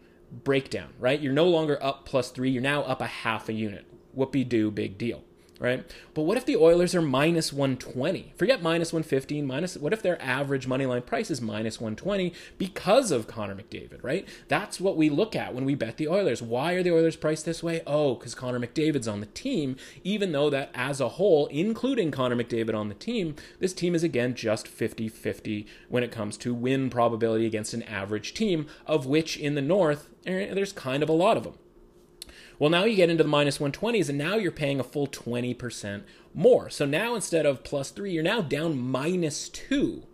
breakdown, 0.44 0.92
right? 0.98 1.20
You're 1.20 1.32
no 1.32 1.48
longer 1.48 1.82
up 1.82 2.04
plus 2.06 2.30
three, 2.30 2.50
you're 2.50 2.62
now 2.62 2.82
up 2.82 3.00
a 3.00 3.06
half 3.06 3.48
a 3.48 3.52
unit. 3.52 3.86
Whoopie 4.16 4.48
doo, 4.48 4.70
big 4.70 4.96
deal 4.98 5.22
right? 5.58 5.84
But 6.14 6.22
what 6.22 6.36
if 6.36 6.44
the 6.44 6.56
Oilers 6.56 6.94
are 6.94 7.02
minus 7.02 7.52
120? 7.52 8.34
Forget 8.36 8.62
minus 8.62 8.92
115, 8.92 9.46
minus 9.46 9.76
what 9.76 9.92
if 9.92 10.02
their 10.02 10.20
average 10.22 10.66
money 10.66 10.86
line 10.86 11.02
price 11.02 11.30
is 11.30 11.40
minus 11.40 11.80
120 11.80 12.32
because 12.58 13.10
of 13.10 13.26
Connor 13.26 13.54
McDavid, 13.54 14.02
right? 14.02 14.26
That's 14.48 14.80
what 14.80 14.96
we 14.96 15.08
look 15.08 15.34
at 15.34 15.54
when 15.54 15.64
we 15.64 15.74
bet 15.74 15.96
the 15.96 16.08
Oilers. 16.08 16.42
Why 16.42 16.74
are 16.74 16.82
the 16.82 16.92
Oilers 16.92 17.16
priced 17.16 17.44
this 17.44 17.62
way? 17.62 17.82
Oh, 17.86 18.14
because 18.14 18.34
Connor 18.34 18.60
McDavid's 18.60 19.08
on 19.08 19.20
the 19.20 19.26
team, 19.26 19.76
even 20.04 20.32
though 20.32 20.50
that 20.50 20.70
as 20.74 21.00
a 21.00 21.10
whole, 21.10 21.46
including 21.46 22.10
Connor 22.10 22.36
McDavid 22.36 22.74
on 22.74 22.88
the 22.88 22.94
team, 22.94 23.34
this 23.58 23.72
team 23.72 23.94
is 23.94 24.02
again 24.02 24.34
just 24.34 24.68
50 24.68 25.08
50 25.08 25.66
when 25.88 26.02
it 26.02 26.12
comes 26.12 26.36
to 26.38 26.54
win 26.54 26.90
probability 26.90 27.46
against 27.46 27.74
an 27.74 27.82
average 27.84 28.34
team, 28.34 28.66
of 28.86 29.06
which 29.06 29.36
in 29.36 29.54
the 29.54 29.62
North, 29.62 30.10
eh, 30.26 30.52
there's 30.52 30.72
kind 30.72 31.02
of 31.02 31.08
a 31.08 31.12
lot 31.12 31.36
of 31.36 31.44
them. 31.44 31.54
Well, 32.58 32.70
now 32.70 32.84
you 32.84 32.96
get 32.96 33.10
into 33.10 33.22
the 33.22 33.28
minus 33.28 33.58
120s, 33.58 34.08
and 34.08 34.16
now 34.16 34.36
you're 34.36 34.50
paying 34.50 34.80
a 34.80 34.84
full 34.84 35.06
20% 35.06 36.02
more. 36.32 36.70
So 36.70 36.86
now 36.86 37.14
instead 37.14 37.46
of 37.46 37.64
plus 37.64 37.90
three, 37.90 38.12
you're 38.12 38.22
now 38.22 38.40
down 38.40 38.78
minus 38.78 39.48
two 39.48 40.04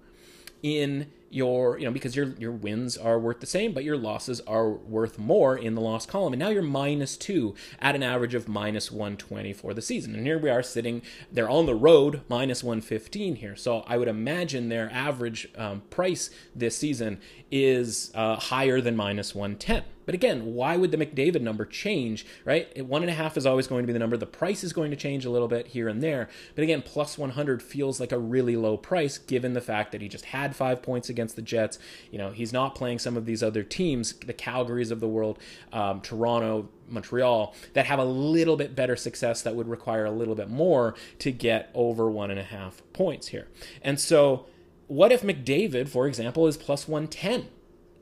in 0.63 1.11
your 1.33 1.79
you 1.79 1.87
know 1.87 1.91
because 1.91 2.15
your 2.15 2.35
your 2.39 2.53
wins 2.53 2.97
are 2.97 3.19
worth 3.19 3.41
the 3.41 3.47
same 3.47 3.73
but 3.73 3.83
your 3.83 3.97
losses 3.97 4.43
are 4.43 4.69
worth 4.69 5.19
more 5.19 5.57
in 5.57 5.75
the 5.75 5.81
loss 5.81 6.05
column. 6.05 6.35
And 6.35 6.41
now 6.41 6.51
you're 6.51 6.63
minus 6.63 7.17
2 7.17 7.55
at 7.81 7.95
an 7.95 8.03
average 8.03 8.35
of 8.35 8.49
minus 8.49 8.93
120 8.93 9.53
for 9.55 9.73
the 9.73 9.81
season. 9.81 10.15
And 10.15 10.27
here 10.27 10.39
we 10.39 10.51
are 10.51 10.63
sitting 10.63 11.01
they're 11.33 11.49
on 11.49 11.67
the 11.67 11.75
road 11.75 12.21
minus 12.29 12.63
115 12.63 13.37
here. 13.37 13.57
So 13.57 13.83
i 13.87 13.97
would 13.97 14.09
imagine 14.09 14.69
their 14.69 14.91
average 14.93 15.49
um, 15.57 15.83
price 15.89 16.31
this 16.55 16.77
season 16.77 17.19
is 17.51 18.13
uh, 18.15 18.37
higher 18.37 18.81
than 18.81 18.95
minus 18.95 19.35
110 19.35 19.85
but 20.05 20.15
again, 20.15 20.55
why 20.55 20.77
would 20.77 20.91
the 20.91 20.97
McDavid 20.97 21.41
number 21.41 21.65
change, 21.65 22.27
right? 22.45 22.85
One 22.85 23.03
and 23.03 23.11
a 23.11 23.15
half 23.15 23.37
is 23.37 23.47
always 23.47 23.67
going 23.67 23.83
to 23.83 23.87
be 23.87 23.93
the 23.93 23.99
number. 23.99 24.17
The 24.17 24.27
price 24.27 24.65
is 24.65 24.73
going 24.73 24.91
to 24.91 24.97
change 24.97 25.25
a 25.25 25.31
little 25.31 25.49
bit 25.49 25.69
here 25.69 25.89
and 25.89 26.03
there. 26.03 26.29
But 26.55 26.63
again, 26.63 26.83
plus 26.83 27.17
100 27.19 27.63
feels 27.63 28.01
like 28.01 28.13
a 28.13 28.19
really 28.19 28.57
low 28.57 28.77
price 28.77 29.19
given 29.19 29.53
the 29.53 29.61
fact 29.61 29.93
that 29.93 30.01
he 30.01 30.09
just 30.09 30.27
had 30.27 30.57
five 30.57 30.83
points 30.83 31.09
against 31.09 31.37
the 31.37 31.43
Jets. 31.43 31.79
You 32.11 32.19
know, 32.19 32.31
he's 32.31 32.53
not 32.53 32.75
playing 32.75 32.99
some 32.99 33.17
of 33.17 33.27
these 33.27 33.43
other 33.43 33.63
teams, 33.63 34.13
the 34.15 34.35
Calgarys 34.35 34.91
of 34.91 35.01
the 35.01 35.09
world, 35.09 35.39
um, 35.73 36.01
Toronto, 36.01 36.69
Montreal, 36.89 37.55
that 37.73 37.87
have 37.87 37.99
a 37.99 38.05
little 38.05 38.57
bit 38.57 38.75
better 38.75 38.97
success 38.97 39.43
that 39.43 39.55
would 39.55 39.69
require 39.69 40.05
a 40.05 40.11
little 40.11 40.35
bit 40.35 40.51
more 40.51 40.95
to 41.21 41.33
get 41.33 41.71
over 41.75 42.11
one 42.11 42.31
and 42.31 42.41
a 42.41 42.45
half 42.45 42.83
points 42.93 43.29
here. 43.29 43.49
And 43.83 43.99
so, 43.99 44.47
what 44.89 45.11
if 45.11 45.23
McDavid, 45.23 45.89
for 45.89 46.07
example, 46.07 46.47
is 46.47 46.57
plus 46.57 46.87
110? 46.87 47.49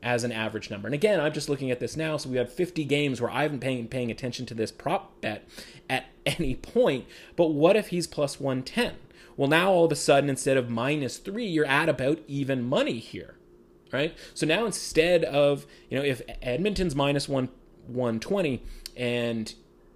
As 0.03 0.23
an 0.23 0.31
average 0.31 0.69
number. 0.69 0.87
And 0.87 0.95
again, 0.95 1.19
I'm 1.19 1.33
just 1.33 1.49
looking 1.49 1.71
at 1.71 1.79
this 1.79 1.95
now. 1.95 2.17
So 2.17 2.29
we 2.29 2.37
have 2.37 2.51
50 2.51 2.83
games 2.85 3.21
where 3.21 3.29
I 3.29 3.43
haven't 3.43 3.59
paying 3.59 3.87
paying 3.87 4.11
attention 4.11 4.45
to 4.47 4.53
this 4.53 4.71
prop 4.71 5.21
bet 5.21 5.47
at 5.89 6.05
any 6.25 6.55
point. 6.55 7.05
But 7.35 7.47
what 7.47 7.75
if 7.75 7.89
he's 7.89 8.07
plus 8.07 8.39
110? 8.39 8.95
Well, 9.37 9.49
now 9.49 9.71
all 9.71 9.85
of 9.85 9.91
a 9.91 9.95
sudden, 9.95 10.29
instead 10.29 10.57
of 10.57 10.69
minus 10.69 11.17
three, 11.17 11.45
you're 11.45 11.65
at 11.65 11.89
about 11.89 12.19
even 12.27 12.67
money 12.67 12.99
here, 12.99 13.35
right? 13.91 14.15
So 14.33 14.45
now 14.45 14.65
instead 14.65 15.23
of 15.23 15.65
you 15.89 15.97
know 15.97 16.03
if 16.03 16.21
Edmonton's 16.41 16.95
minus 16.95 17.29
one 17.29 17.49
120 17.87 18.61
and 18.95 19.53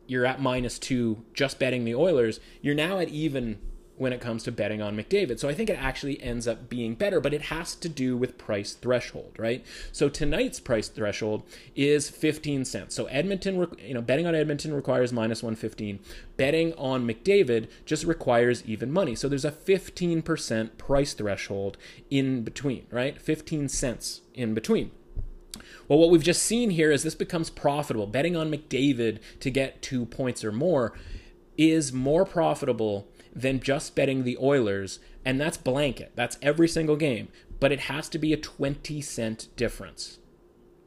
you're 0.08 0.26
at 0.26 0.42
minus 0.42 0.80
two 0.80 1.24
just 1.34 1.60
betting 1.60 1.84
the 1.84 1.96
Oilers, 1.96 2.40
you're 2.62 2.76
now 2.76 3.00
at 3.00 3.10
even 3.10 3.60
when 3.98 4.12
it 4.12 4.20
comes 4.20 4.44
to 4.44 4.52
betting 4.52 4.82
on 4.82 4.96
McDavid. 4.96 5.40
So 5.40 5.48
I 5.48 5.54
think 5.54 5.70
it 5.70 5.82
actually 5.82 6.22
ends 6.22 6.48
up 6.48 6.70
being 6.70 6.96
better, 6.96 7.22
but 7.22 7.34
it 7.34 7.44
has 7.44 7.76
to 7.76 7.90
do 7.90 8.18
with 8.18 8.38
price 8.38 8.74
threshold, 8.74 9.34
right? 9.38 9.64
So 9.92 10.10
tonight's 10.10 10.60
price 10.60 10.88
threshold 10.88 11.44
is 11.76 12.10
15 12.10 12.66
cents. 12.66 12.96
So 12.96 13.06
Edmonton, 13.06 13.68
you 13.80 13.94
know, 13.94 14.02
betting 14.02 14.28
on 14.28 14.36
Edmonton 14.36 14.74
requires 14.74 15.14
minus 15.14 15.42
115. 15.42 16.00
Betting 16.36 16.74
on 16.74 17.08
McDavid 17.08 17.70
just 17.86 18.04
requires 18.04 18.64
even 18.66 18.92
money. 18.92 19.16
So 19.16 19.30
there's 19.30 19.46
a 19.46 19.52
15% 19.52 20.78
price 20.78 21.14
threshold 21.14 21.78
in 22.10 22.44
between, 22.44 22.86
right? 22.92 23.22
15 23.22 23.70
cents 23.70 24.22
in 24.34 24.54
between. 24.54 24.92
Well, 25.88 26.00
what 26.00 26.10
we've 26.10 26.24
just 26.24 26.44
seen 26.44 26.72
here 26.72 26.92
is 26.92 27.04
this 27.04 27.16
becomes 27.16 27.50
profitable. 27.50 28.08
Betting 28.08 28.36
on 28.36 28.52
McDavid 28.52 29.20
to 29.40 29.50
get 29.50 29.82
two 29.82 30.06
points 30.06 30.44
or 30.44 30.52
more 30.52 30.94
is 31.58 31.94
more 31.94 32.26
profitable 32.26 33.08
than 33.36 33.60
just 33.60 33.96
betting 33.96 34.24
the 34.24 34.38
Oilers, 34.42 35.00
and 35.26 35.40
that's 35.40 35.58
blanket. 35.58 36.14
That's 36.16 36.38
every 36.42 36.68
single 36.68 36.96
game. 36.96 37.28
But 37.60 37.72
it 37.72 37.82
has 37.82 38.10
to 38.10 38.18
be 38.18 38.34
a 38.34 38.38
20 38.38 39.02
cent 39.02 39.50
difference 39.56 40.20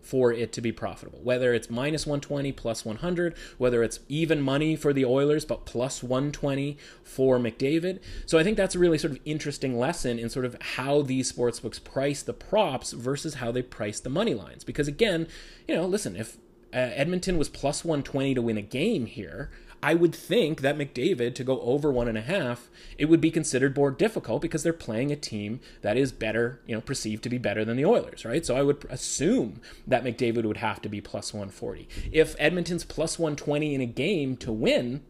for 0.09 0.33
it 0.33 0.53
to 0.53 0.63
be 0.63 0.73
profitable. 0.73 1.21
Whether 1.23 1.53
it's 1.53 1.69
minus 1.69 2.07
120 2.07 2.51
plus 2.53 2.83
100, 2.83 3.37
whether 3.59 3.83
it's 3.83 4.01
even 4.09 4.41
money 4.41 4.75
for 4.75 4.95
the 4.95 5.05
Oilers 5.05 5.45
but 5.45 5.67
plus 5.67 6.03
120 6.03 6.79
for 7.03 7.39
McDavid. 7.39 8.01
So 8.25 8.39
I 8.39 8.43
think 8.43 8.57
that's 8.57 8.75
a 8.75 8.79
really 8.79 8.97
sort 8.97 9.13
of 9.13 9.21
interesting 9.27 9.79
lesson 9.79 10.19
in 10.19 10.31
sort 10.31 10.47
of 10.47 10.57
how 10.61 11.03
these 11.03 11.31
sportsbooks 11.31 11.83
price 11.85 12.23
the 12.23 12.33
props 12.33 12.93
versus 12.93 13.35
how 13.35 13.53
they 13.53 13.61
price 13.61 14.01
the 14.01 14.09
money 14.09 14.33
lines. 14.33 14.65
Because 14.65 14.89
again, 14.89 15.29
you 15.67 15.75
know, 15.75 15.85
listen, 15.85 16.17
if 16.17 16.39
uh, 16.73 16.77
Edmonton 16.79 17.37
was 17.37 17.51
plus 17.51 17.85
120 17.85 18.35
to 18.35 18.41
win 18.41 18.57
a 18.57 18.63
game 18.63 19.05
here, 19.05 19.51
I 19.83 19.95
would 19.95 20.15
think 20.15 20.61
that 20.61 20.77
McDavid 20.77 21.35
to 21.37 21.45
go 21.45 21.61
over 21.61 21.93
one 21.93 22.09
and 22.09 22.19
a 22.19 22.23
half, 22.23 22.69
it 22.97 23.05
would 23.07 23.21
be 23.21 23.31
considered 23.31 23.77
more 23.77 23.91
difficult 23.91 24.43
because 24.43 24.63
they're 24.63 24.73
playing 24.73 25.13
a 25.13 25.17
team 25.17 25.61
that 25.83 25.97
is 25.97 26.11
better, 26.11 26.61
you 26.67 26.75
know, 26.75 26.81
perceived 26.81 27.23
to 27.25 27.29
be 27.29 27.39
better 27.39 27.65
than 27.65 27.77
the 27.77 27.85
Oilers, 27.85 28.25
right? 28.25 28.45
So 28.45 28.57
I 28.57 28.63
would 28.63 28.85
assume 28.91 29.61
that 29.87 30.05
McDavid 30.05 30.45
would 30.45 30.57
have 30.57 30.83
to 30.83 30.89
be 30.89 31.01
plus 31.01 31.33
140. 31.33 31.89
If 32.11 32.35
Edmonton's 32.39 32.85
plus 32.85 33.19
120 33.19 33.75
in 33.75 33.81
a 33.81 33.87
game 33.87 34.37
to 34.39 34.51
win, 34.51 35.03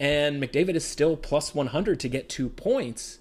and 0.00 0.42
McDavid 0.42 0.74
is 0.74 0.84
still 0.84 1.16
plus 1.16 1.54
100 1.54 2.00
to 2.00 2.08
get 2.08 2.28
two 2.28 2.48
points, 2.48 3.18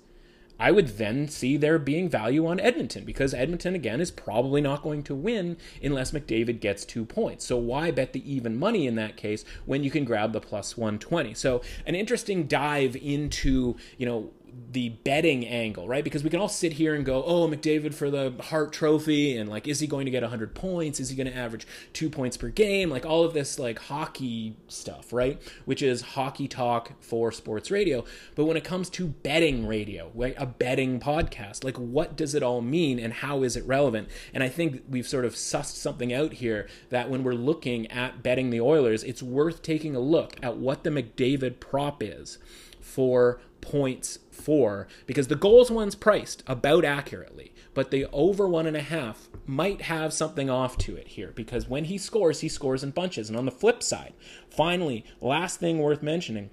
I 0.60 0.72
would 0.72 0.98
then 0.98 1.28
see 1.28 1.58
there 1.58 1.78
being 1.78 2.10
value 2.10 2.48
on 2.48 2.60
Edmonton 2.60 3.04
because 3.04 3.34
Edmonton, 3.34 3.76
again, 3.76 4.00
is 4.00 4.12
probably 4.12 4.62
not 4.62 4.84
going 4.84 5.04
to 5.04 5.16
win 5.16 5.58
unless 5.84 6.12
McDavid 6.12 6.60
gets 6.60 6.86
two 6.86 7.06
points. 7.06 7.46
So 7.46 7.58
why 7.58 7.92
bet 7.92 8.14
the 8.14 8.32
even 8.32 8.58
money 8.58 8.88
in 8.88 8.96
that 8.96 9.18
case 9.18 9.44
when 9.66 9.84
you 9.84 9.92
can 9.92 10.06
grab 10.06 10.34
the 10.34 10.42
plus 10.42 10.78
120? 10.78 11.34
So 11.34 11.62
an 11.86 11.96
interesting 11.96 12.48
dive 12.48 12.96
into, 12.96 13.76
you 13.98 14.06
know, 14.06 14.32
the 14.72 14.90
betting 14.90 15.46
angle, 15.46 15.88
right? 15.88 16.04
Because 16.04 16.24
we 16.24 16.30
can 16.30 16.40
all 16.40 16.50
sit 16.50 16.74
here 16.74 16.96
and 16.96 17.06
go, 17.06 17.24
"Oh, 17.24 17.48
McDavid 17.48 17.94
for 17.94 18.10
the 18.10 18.34
Hart 18.40 18.72
Trophy," 18.72 19.38
and 19.38 19.50
like, 19.50 19.68
is 19.68 19.80
he 19.80 19.88
going 19.88 20.06
to 20.06 20.12
get 20.12 20.22
100 20.22 20.54
points? 20.56 21.00
Is 21.00 21.10
he 21.10 21.16
going 21.16 21.32
to 21.32 21.36
average 21.36 21.68
two 21.94 22.10
points 22.10 22.38
per 22.38 22.50
game? 22.50 22.90
Like 22.90 23.06
all 23.06 23.24
of 23.24 23.34
this 23.34 23.60
like 23.60 23.80
hockey 23.80 24.58
stuff, 24.68 25.12
right? 25.12 25.42
Which 25.66 25.82
is 25.82 26.02
hockey 26.02 26.48
talk 26.48 27.02
for 27.02 27.32
sports 27.32 27.72
radio. 27.72 28.04
But 28.36 28.46
when 28.46 28.58
it 28.58 28.64
comes 28.64 28.90
to 28.92 29.08
betting 29.08 29.68
radio, 29.68 30.12
right, 30.14 30.36
a 30.38 30.46
betting 30.46 31.00
podcast, 31.00 31.64
like 31.64 31.78
what 31.78 32.16
does 32.16 32.36
it 32.36 32.44
all 32.44 32.62
mean 32.62 33.00
and 33.00 33.14
how 33.14 33.44
is 33.44 33.56
it 33.56 33.66
relevant? 33.66 34.10
And 34.34 34.44
I 34.44 34.50
think 34.50 34.84
we've 34.90 35.08
sort 35.08 35.26
of 35.26 35.36
sussed 35.36 35.76
something 35.76 36.14
out 36.14 36.34
here 36.34 36.68
that 36.90 37.10
when 37.10 37.24
we're 37.24 37.34
looking 37.34 37.88
at 37.92 38.24
betting 38.24 38.50
the 38.50 38.62
Oilers, 38.62 39.04
it's 39.04 39.24
worth 39.24 39.62
taking 39.62 39.96
a 39.96 40.00
look 40.00 40.38
at 40.42 40.58
what 40.58 40.84
the 40.84 40.90
McDavid 40.90 41.60
prop 41.60 42.02
is 42.02 42.38
for 42.80 43.42
points 43.66 44.20
for 44.32 44.88
because 45.08 45.28
the 45.28 45.36
goals 45.36 45.72
one's 45.72 45.96
priced 45.96 46.44
about 46.46 46.86
accurately, 46.86 47.54
but 47.74 47.92
the 47.92 48.06
over 48.12 48.48
one 48.48 48.68
and 48.68 48.78
a 48.78 48.82
half 48.82 49.28
might 49.46 49.84
have 49.84 50.14
something 50.14 50.50
off 50.50 50.78
to 50.78 50.96
it 50.96 51.10
here 51.10 51.32
because 51.36 51.68
when 51.68 51.86
he 51.86 51.98
scores, 51.98 52.42
he 52.42 52.50
scores 52.50 52.84
in 52.84 52.92
bunches. 52.92 53.30
And 53.30 53.38
on 53.38 53.46
the 53.46 53.52
flip 53.52 53.82
side, 53.82 54.14
finally, 54.50 55.04
last 55.20 55.60
thing 55.60 55.80
worth 55.80 56.04
mentioning 56.04 56.52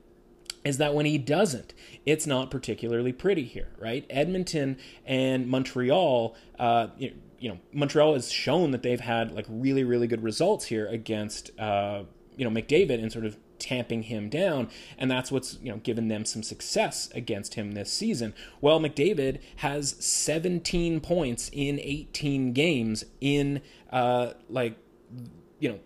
is 0.64 0.78
that 0.78 0.94
when 0.94 1.06
he 1.06 1.18
doesn't, 1.18 1.74
it's 2.06 2.26
not 2.26 2.50
particularly 2.50 3.12
pretty 3.12 3.44
here, 3.44 3.68
right? 3.78 4.06
Edmonton 4.08 4.78
and 5.04 5.46
Montreal, 5.48 6.36
uh, 6.58 6.88
you, 6.98 7.12
know, 7.42 7.58
Montreal 7.72 8.14
has 8.14 8.30
shown 8.30 8.70
that 8.70 8.82
they've 8.82 9.00
had 9.00 9.32
like 9.32 9.46
really, 9.48 9.84
really 9.84 10.06
good 10.06 10.22
results 10.22 10.64
here 10.64 10.86
against, 10.86 11.58
uh, 11.58 12.04
you 12.36 12.48
know, 12.48 12.50
McDavid 12.50 13.02
and 13.02 13.10
sort 13.12 13.26
of 13.26 13.36
tamping 13.62 14.04
him 14.04 14.28
down, 14.28 14.68
and 14.98 15.10
that's 15.10 15.30
what's 15.32 15.58
you 15.62 15.70
know 15.70 15.78
given 15.78 16.08
them 16.08 16.24
some 16.24 16.42
success 16.42 17.08
against 17.14 17.54
him 17.54 17.72
this 17.72 17.92
season. 17.92 18.34
Well, 18.60 18.80
McDavid 18.80 19.40
has 19.56 19.96
17 20.04 21.00
points 21.00 21.50
in 21.52 21.78
18 21.80 22.52
games 22.52 23.04
in 23.20 23.62
uh, 23.90 24.32
like 24.48 24.76
you 25.58 25.68
know 25.68 25.78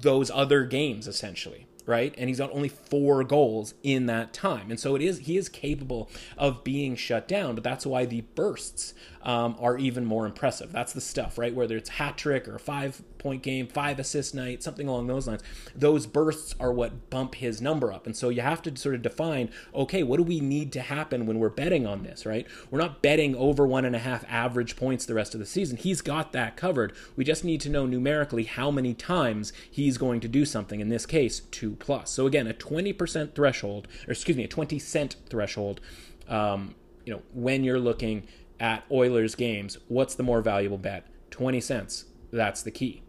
those 0.00 0.30
other 0.30 0.64
games 0.64 1.06
essentially 1.06 1.66
right? 1.86 2.14
And 2.18 2.28
he's 2.28 2.38
got 2.38 2.50
only 2.50 2.68
four 2.68 3.24
goals 3.24 3.74
in 3.82 4.06
that 4.06 4.32
time. 4.32 4.70
And 4.70 4.78
so 4.78 4.96
it 4.96 5.02
is 5.02 5.20
he 5.20 5.36
is 5.36 5.48
capable 5.48 6.10
of 6.36 6.64
being 6.64 6.96
shut 6.96 7.26
down, 7.28 7.54
but 7.54 7.64
that's 7.64 7.86
why 7.86 8.04
the 8.04 8.22
bursts 8.34 8.92
um, 9.22 9.56
are 9.60 9.78
even 9.78 10.04
more 10.04 10.26
impressive. 10.26 10.72
That's 10.72 10.92
the 10.92 11.00
stuff, 11.00 11.38
right? 11.38 11.54
Whether 11.54 11.76
it's 11.76 11.90
hat 11.90 12.18
trick 12.18 12.48
or 12.48 12.58
five 12.58 13.02
point 13.26 13.42
game, 13.42 13.66
five 13.66 13.98
assist 13.98 14.36
night, 14.36 14.62
something 14.62 14.86
along 14.86 15.08
those 15.08 15.26
lines. 15.26 15.42
Those 15.74 16.06
bursts 16.06 16.54
are 16.60 16.72
what 16.72 17.10
bump 17.10 17.34
his 17.34 17.60
number 17.60 17.92
up. 17.92 18.06
And 18.06 18.16
so 18.16 18.28
you 18.28 18.40
have 18.40 18.62
to 18.62 18.76
sort 18.76 18.94
of 18.94 19.02
define, 19.02 19.50
okay, 19.74 20.04
what 20.04 20.18
do 20.18 20.22
we 20.22 20.38
need 20.38 20.70
to 20.74 20.80
happen 20.80 21.26
when 21.26 21.40
we're 21.40 21.48
betting 21.48 21.88
on 21.88 22.04
this, 22.04 22.24
right? 22.24 22.46
We're 22.70 22.78
not 22.78 23.02
betting 23.02 23.34
over 23.34 23.66
one 23.66 23.84
and 23.84 23.96
a 23.96 23.98
half 23.98 24.24
average 24.28 24.76
points 24.76 25.06
the 25.06 25.14
rest 25.14 25.34
of 25.34 25.40
the 25.40 25.46
season. 25.46 25.76
He's 25.76 26.02
got 26.02 26.30
that 26.34 26.56
covered. 26.56 26.92
We 27.16 27.24
just 27.24 27.42
need 27.42 27.60
to 27.62 27.68
know 27.68 27.84
numerically 27.84 28.44
how 28.44 28.70
many 28.70 28.94
times 28.94 29.52
he's 29.68 29.98
going 29.98 30.20
to 30.20 30.28
do 30.28 30.44
something. 30.44 30.78
In 30.78 30.88
this 30.88 31.04
case, 31.04 31.40
two 31.40 31.74
plus. 31.74 32.12
So 32.12 32.26
again, 32.28 32.46
a 32.46 32.54
20% 32.54 33.34
threshold, 33.34 33.88
or 34.06 34.12
excuse 34.12 34.36
me, 34.36 34.44
a 34.44 34.48
20 34.48 34.78
cent 34.78 35.16
threshold. 35.28 35.80
Um, 36.28 36.76
you 37.04 37.12
know, 37.12 37.22
when 37.34 37.64
you're 37.64 37.80
looking 37.80 38.28
at 38.60 38.84
Oilers 38.88 39.34
games, 39.34 39.78
what's 39.88 40.14
the 40.14 40.22
more 40.22 40.42
valuable 40.42 40.78
bet? 40.78 41.08
20 41.30 41.60
cents. 41.60 42.04
That's 42.30 42.62
the 42.62 42.70
key. 42.70 43.02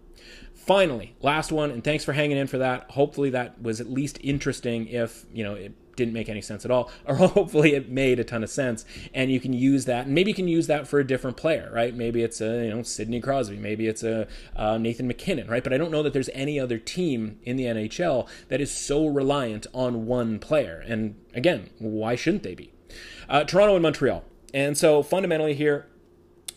Finally, 0.67 1.15
last 1.21 1.49
one, 1.49 1.71
and 1.71 1.81
thanks 1.81 2.03
for 2.03 2.11
hanging 2.11 2.35
in 2.35 2.45
for 2.45 2.57
that. 2.57 2.91
Hopefully 2.91 3.29
that 3.29 3.61
was 3.61 3.79
at 3.79 3.89
least 3.89 4.19
interesting 4.21 4.85
if, 4.87 5.25
you 5.33 5.41
know, 5.41 5.53
it 5.53 5.71
didn't 5.95 6.13
make 6.13 6.27
any 6.27 6.41
sense 6.41 6.65
at 6.65 6.71
all, 6.71 6.91
or 7.05 7.15
hopefully 7.15 7.73
it 7.73 7.89
made 7.89 8.19
a 8.19 8.25
ton 8.25 8.43
of 8.43 8.49
sense, 8.49 8.83
and 9.13 9.31
you 9.31 9.39
can 9.39 9.53
use 9.53 9.85
that. 9.85 10.07
And 10.07 10.13
maybe 10.13 10.31
you 10.31 10.35
can 10.35 10.49
use 10.49 10.67
that 10.67 10.85
for 10.85 10.99
a 10.99 11.07
different 11.07 11.37
player, 11.37 11.71
right? 11.73 11.95
Maybe 11.95 12.21
it's 12.21 12.41
a 12.41 12.65
you 12.65 12.69
know 12.69 12.83
Sidney 12.83 13.21
Crosby, 13.21 13.55
maybe 13.55 13.87
it's 13.87 14.03
a 14.03 14.27
uh, 14.57 14.77
Nathan 14.77 15.07
MacKinnon, 15.07 15.47
right? 15.47 15.63
But 15.63 15.71
I 15.71 15.77
don't 15.77 15.89
know 15.89 16.03
that 16.03 16.11
there's 16.11 16.29
any 16.33 16.59
other 16.59 16.77
team 16.77 17.39
in 17.43 17.55
the 17.55 17.63
NHL 17.63 18.27
that 18.49 18.59
is 18.59 18.69
so 18.69 19.07
reliant 19.07 19.67
on 19.73 20.05
one 20.05 20.37
player. 20.37 20.83
And 20.85 21.15
again, 21.33 21.69
why 21.79 22.15
shouldn't 22.15 22.43
they 22.43 22.55
be? 22.55 22.73
Uh, 23.29 23.45
Toronto 23.45 23.75
and 23.75 23.83
Montreal. 23.83 24.25
And 24.53 24.77
so 24.77 25.01
fundamentally 25.01 25.53
here, 25.53 25.87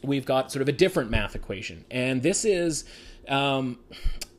we've 0.03 0.25
got 0.25 0.51
sort 0.51 0.63
of 0.63 0.69
a 0.69 0.73
different 0.73 1.11
math 1.11 1.35
equation. 1.35 1.85
And 1.91 2.23
this 2.23 2.45
is, 2.45 2.85
um, 3.29 3.79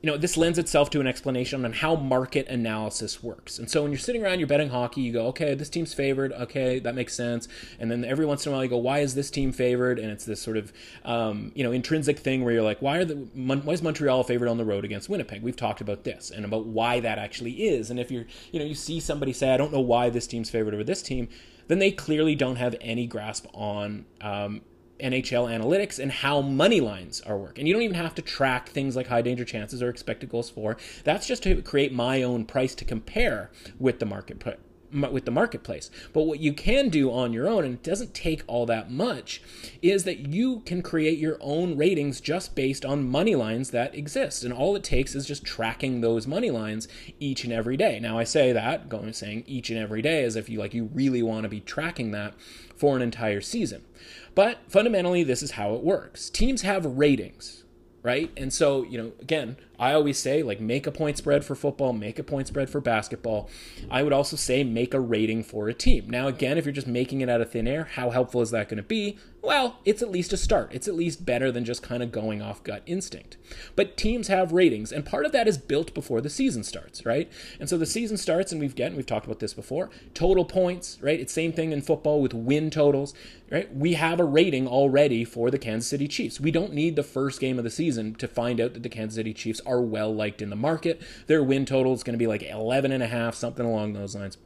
you 0.01 0.09
know, 0.09 0.17
this 0.17 0.35
lends 0.35 0.57
itself 0.57 0.89
to 0.89 0.99
an 0.99 1.05
explanation 1.05 1.63
on 1.63 1.73
how 1.73 1.95
market 1.95 2.47
analysis 2.47 3.21
works. 3.21 3.59
And 3.59 3.69
so 3.69 3.83
when 3.83 3.91
you're 3.91 3.99
sitting 3.99 4.23
around, 4.23 4.39
you're 4.39 4.47
betting 4.47 4.69
hockey, 4.69 5.01
you 5.01 5.13
go, 5.13 5.27
okay, 5.27 5.53
this 5.53 5.69
team's 5.69 5.93
favored. 5.93 6.33
Okay, 6.33 6.79
that 6.79 6.95
makes 6.95 7.13
sense. 7.13 7.47
And 7.79 7.91
then 7.91 8.03
every 8.03 8.25
once 8.25 8.45
in 8.45 8.51
a 8.51 8.55
while, 8.55 8.63
you 8.63 8.69
go, 8.69 8.77
why 8.77 8.99
is 8.99 9.13
this 9.13 9.29
team 9.29 9.51
favored? 9.51 9.99
And 9.99 10.09
it's 10.09 10.25
this 10.25 10.41
sort 10.41 10.57
of, 10.57 10.73
um, 11.05 11.51
you 11.53 11.63
know, 11.63 11.71
intrinsic 11.71 12.17
thing 12.17 12.43
where 12.43 12.51
you're 12.51 12.63
like, 12.63 12.81
why 12.81 12.97
are 12.97 13.05
the 13.05 13.15
why 13.15 13.73
is 13.73 13.83
Montreal 13.83 14.23
favored 14.23 14.47
on 14.47 14.57
the 14.57 14.65
road 14.65 14.85
against 14.85 15.07
Winnipeg? 15.07 15.43
We've 15.43 15.55
talked 15.55 15.81
about 15.81 16.03
this 16.03 16.31
and 16.31 16.45
about 16.45 16.65
why 16.65 16.99
that 16.99 17.19
actually 17.19 17.67
is. 17.67 17.91
And 17.91 17.99
if 17.99 18.09
you're, 18.09 18.25
you 18.51 18.59
know, 18.59 18.65
you 18.65 18.75
see 18.75 18.99
somebody 18.99 19.33
say, 19.33 19.53
I 19.53 19.57
don't 19.57 19.71
know 19.71 19.81
why 19.81 20.09
this 20.09 20.25
team's 20.25 20.49
favored 20.49 20.73
over 20.73 20.83
this 20.83 21.03
team, 21.03 21.29
then 21.67 21.77
they 21.77 21.91
clearly 21.91 22.33
don't 22.33 22.55
have 22.55 22.75
any 22.81 23.05
grasp 23.05 23.45
on 23.53 24.05
um, 24.19 24.61
NHL 25.01 25.49
analytics 25.49 25.99
and 25.99 26.11
how 26.11 26.41
money 26.41 26.81
lines 26.81 27.21
are 27.21 27.37
work. 27.37 27.57
And 27.57 27.67
you 27.67 27.73
don't 27.73 27.83
even 27.83 27.95
have 27.95 28.15
to 28.15 28.21
track 28.21 28.69
things 28.69 28.95
like 28.95 29.07
high 29.07 29.21
danger 29.21 29.45
chances 29.45 29.81
or 29.81 29.89
expected 29.89 30.29
goals 30.29 30.49
for. 30.49 30.77
That's 31.03 31.27
just 31.27 31.43
to 31.43 31.61
create 31.61 31.93
my 31.93 32.23
own 32.23 32.45
price 32.45 32.75
to 32.75 32.85
compare 32.85 33.51
with 33.79 33.99
the 33.99 34.05
market 34.05 34.39
with 34.93 35.25
the 35.25 35.31
marketplace. 35.31 35.89
But 36.13 36.23
what 36.23 36.39
you 36.39 36.53
can 36.53 36.89
do 36.89 37.11
on 37.11 37.33
your 37.33 37.47
own, 37.47 37.63
and 37.63 37.75
it 37.75 37.83
doesn't 37.83 38.13
take 38.13 38.43
all 38.47 38.65
that 38.65 38.91
much, 38.91 39.41
is 39.81 40.03
that 40.03 40.27
you 40.27 40.61
can 40.61 40.81
create 40.81 41.17
your 41.17 41.37
own 41.39 41.77
ratings 41.77 42.19
just 42.19 42.55
based 42.55 42.85
on 42.85 43.07
money 43.07 43.35
lines 43.35 43.71
that 43.71 43.95
exist. 43.95 44.43
And 44.43 44.53
all 44.53 44.75
it 44.75 44.83
takes 44.83 45.15
is 45.15 45.25
just 45.25 45.45
tracking 45.45 46.01
those 46.01 46.27
money 46.27 46.51
lines 46.51 46.87
each 47.19 47.43
and 47.43 47.53
every 47.53 47.77
day. 47.77 47.99
Now 47.99 48.17
I 48.17 48.23
say 48.23 48.51
that, 48.51 48.89
going 48.89 49.13
saying 49.13 49.43
each 49.47 49.69
and 49.69 49.79
every 49.79 50.01
day 50.01 50.23
as 50.23 50.35
if 50.35 50.49
you 50.49 50.59
like 50.59 50.73
you 50.73 50.89
really 50.93 51.23
want 51.23 51.43
to 51.43 51.49
be 51.49 51.61
tracking 51.61 52.11
that 52.11 52.33
for 52.75 52.95
an 52.95 53.01
entire 53.01 53.41
season. 53.41 53.83
But 54.33 54.59
fundamentally, 54.67 55.23
this 55.23 55.43
is 55.43 55.51
how 55.51 55.75
it 55.75 55.83
works. 55.83 56.29
Teams 56.29 56.61
have 56.61 56.85
ratings, 56.85 57.63
right? 58.01 58.31
And 58.37 58.53
so, 58.53 58.83
you 58.83 58.97
know, 58.97 59.11
again, 59.19 59.57
I 59.77 59.93
always 59.93 60.17
say, 60.17 60.41
like, 60.41 60.61
make 60.61 60.87
a 60.87 60.91
point 60.91 61.17
spread 61.17 61.43
for 61.43 61.55
football, 61.55 61.91
make 61.91 62.17
a 62.17 62.23
point 62.23 62.47
spread 62.47 62.69
for 62.69 62.79
basketball. 62.79 63.49
I 63.89 64.03
would 64.03 64.13
also 64.13 64.35
say, 64.37 64.63
make 64.63 64.93
a 64.93 64.99
rating 64.99 65.43
for 65.43 65.67
a 65.67 65.73
team. 65.73 66.09
Now, 66.09 66.27
again, 66.27 66.57
if 66.57 66.65
you're 66.65 66.71
just 66.71 66.87
making 66.87 67.21
it 67.21 67.29
out 67.29 67.41
of 67.41 67.51
thin 67.51 67.67
air, 67.67 67.85
how 67.95 68.11
helpful 68.11 68.41
is 68.41 68.51
that 68.51 68.69
going 68.69 68.77
to 68.77 68.83
be? 68.83 69.17
Well, 69.43 69.79
it's 69.85 70.03
at 70.03 70.11
least 70.11 70.33
a 70.33 70.37
start. 70.37 70.69
It's 70.71 70.87
at 70.87 70.93
least 70.93 71.25
better 71.25 71.51
than 71.51 71.65
just 71.65 71.81
kind 71.81 72.03
of 72.03 72.11
going 72.11 72.43
off 72.43 72.63
gut 72.63 72.83
instinct. 72.85 73.37
But 73.75 73.97
teams 73.97 74.27
have 74.27 74.51
ratings, 74.51 74.91
and 74.91 75.03
part 75.03 75.25
of 75.25 75.31
that 75.31 75.47
is 75.47 75.57
built 75.57 75.95
before 75.95 76.21
the 76.21 76.29
season 76.29 76.63
starts, 76.63 77.07
right? 77.07 77.31
And 77.59 77.67
so 77.67 77.75
the 77.75 77.87
season 77.87 78.17
starts, 78.17 78.51
and 78.51 78.61
we've 78.61 78.75
get, 78.75 78.87
and 78.87 78.97
we've 78.97 79.05
talked 79.05 79.25
about 79.25 79.39
this 79.39 79.55
before, 79.55 79.89
total 80.13 80.45
points, 80.45 80.99
right? 81.01 81.19
It's 81.19 81.33
same 81.33 81.53
thing 81.53 81.71
in 81.71 81.81
football 81.81 82.21
with 82.21 82.35
win 82.35 82.69
totals, 82.69 83.15
right? 83.49 83.73
We 83.75 83.93
have 83.93 84.19
a 84.19 84.25
rating 84.25 84.67
already 84.67 85.25
for 85.25 85.49
the 85.49 85.59
Kansas 85.59 85.89
City 85.89 86.07
Chiefs. 86.07 86.39
We 86.39 86.51
don't 86.51 86.73
need 86.73 86.95
the 86.95 87.01
first 87.01 87.39
game 87.39 87.57
of 87.57 87.63
the 87.63 87.71
season 87.71 88.13
to 88.15 88.27
find 88.27 88.61
out 88.61 88.73
that 88.73 88.83
the 88.83 88.89
Kansas 88.89 89.15
City 89.15 89.33
Chiefs 89.33 89.61
are 89.65 89.81
well 89.81 90.13
liked 90.13 90.43
in 90.43 90.51
the 90.51 90.55
market. 90.55 91.01
Their 91.25 91.43
win 91.43 91.65
total 91.65 91.93
is 91.93 92.03
going 92.03 92.13
to 92.13 92.19
be 92.19 92.27
like 92.27 92.43
11 92.43 92.91
and 92.91 93.01
a 93.01 93.07
half, 93.07 93.33
something 93.33 93.65
along 93.65 93.93
those 93.93 94.15
lines. 94.15 94.37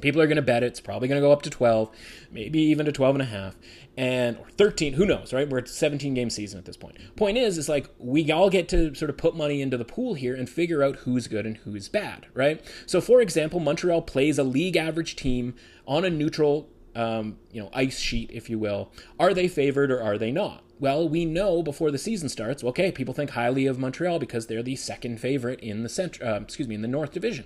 People 0.00 0.20
are 0.20 0.28
going 0.28 0.36
to 0.36 0.42
bet 0.42 0.62
it. 0.62 0.66
It's 0.66 0.80
probably 0.80 1.08
going 1.08 1.20
to 1.20 1.26
go 1.26 1.32
up 1.32 1.42
to 1.42 1.50
12, 1.50 1.90
maybe 2.30 2.60
even 2.60 2.86
to 2.86 2.92
12 2.92 3.16
and 3.16 3.22
a 3.22 3.26
half 3.26 3.56
and 4.00 4.38
or 4.38 4.48
13 4.56 4.94
who 4.94 5.04
knows 5.04 5.30
right 5.30 5.50
we're 5.50 5.58
at 5.58 5.68
17 5.68 6.14
game 6.14 6.30
season 6.30 6.58
at 6.58 6.64
this 6.64 6.76
point 6.76 6.96
Point 7.16 7.36
is 7.36 7.58
is 7.58 7.68
like 7.68 7.86
we 7.98 8.32
all 8.32 8.48
get 8.48 8.66
to 8.70 8.94
sort 8.94 9.10
of 9.10 9.18
put 9.18 9.36
money 9.36 9.60
into 9.60 9.76
the 9.76 9.84
pool 9.84 10.14
here 10.14 10.34
and 10.34 10.48
figure 10.48 10.82
out 10.82 10.96
who's 10.96 11.28
good 11.28 11.44
and 11.44 11.58
who's 11.58 11.90
bad 11.90 12.26
right 12.32 12.64
so 12.86 13.02
for 13.02 13.20
example 13.20 13.60
montreal 13.60 14.00
plays 14.00 14.38
a 14.38 14.42
league 14.42 14.78
average 14.78 15.16
team 15.16 15.54
on 15.86 16.06
a 16.06 16.10
neutral 16.10 16.70
um, 16.96 17.36
you 17.52 17.60
know 17.60 17.68
ice 17.74 17.98
sheet 17.98 18.30
if 18.32 18.48
you 18.48 18.58
will 18.58 18.90
are 19.18 19.34
they 19.34 19.46
favored 19.46 19.90
or 19.92 20.02
are 20.02 20.16
they 20.16 20.32
not 20.32 20.64
well, 20.80 21.06
we 21.06 21.26
know 21.26 21.62
before 21.62 21.90
the 21.90 21.98
season 21.98 22.30
starts. 22.30 22.64
Okay, 22.64 22.90
people 22.90 23.12
think 23.12 23.32
highly 23.32 23.66
of 23.66 23.78
Montreal 23.78 24.18
because 24.18 24.46
they're 24.46 24.62
the 24.62 24.76
second 24.76 25.20
favorite 25.20 25.60
in 25.60 25.82
the 25.82 25.90
center. 25.90 26.24
Uh, 26.24 26.40
excuse 26.40 26.66
me, 26.66 26.74
in 26.74 26.80
the 26.80 26.88
North 26.88 27.12
Division. 27.12 27.44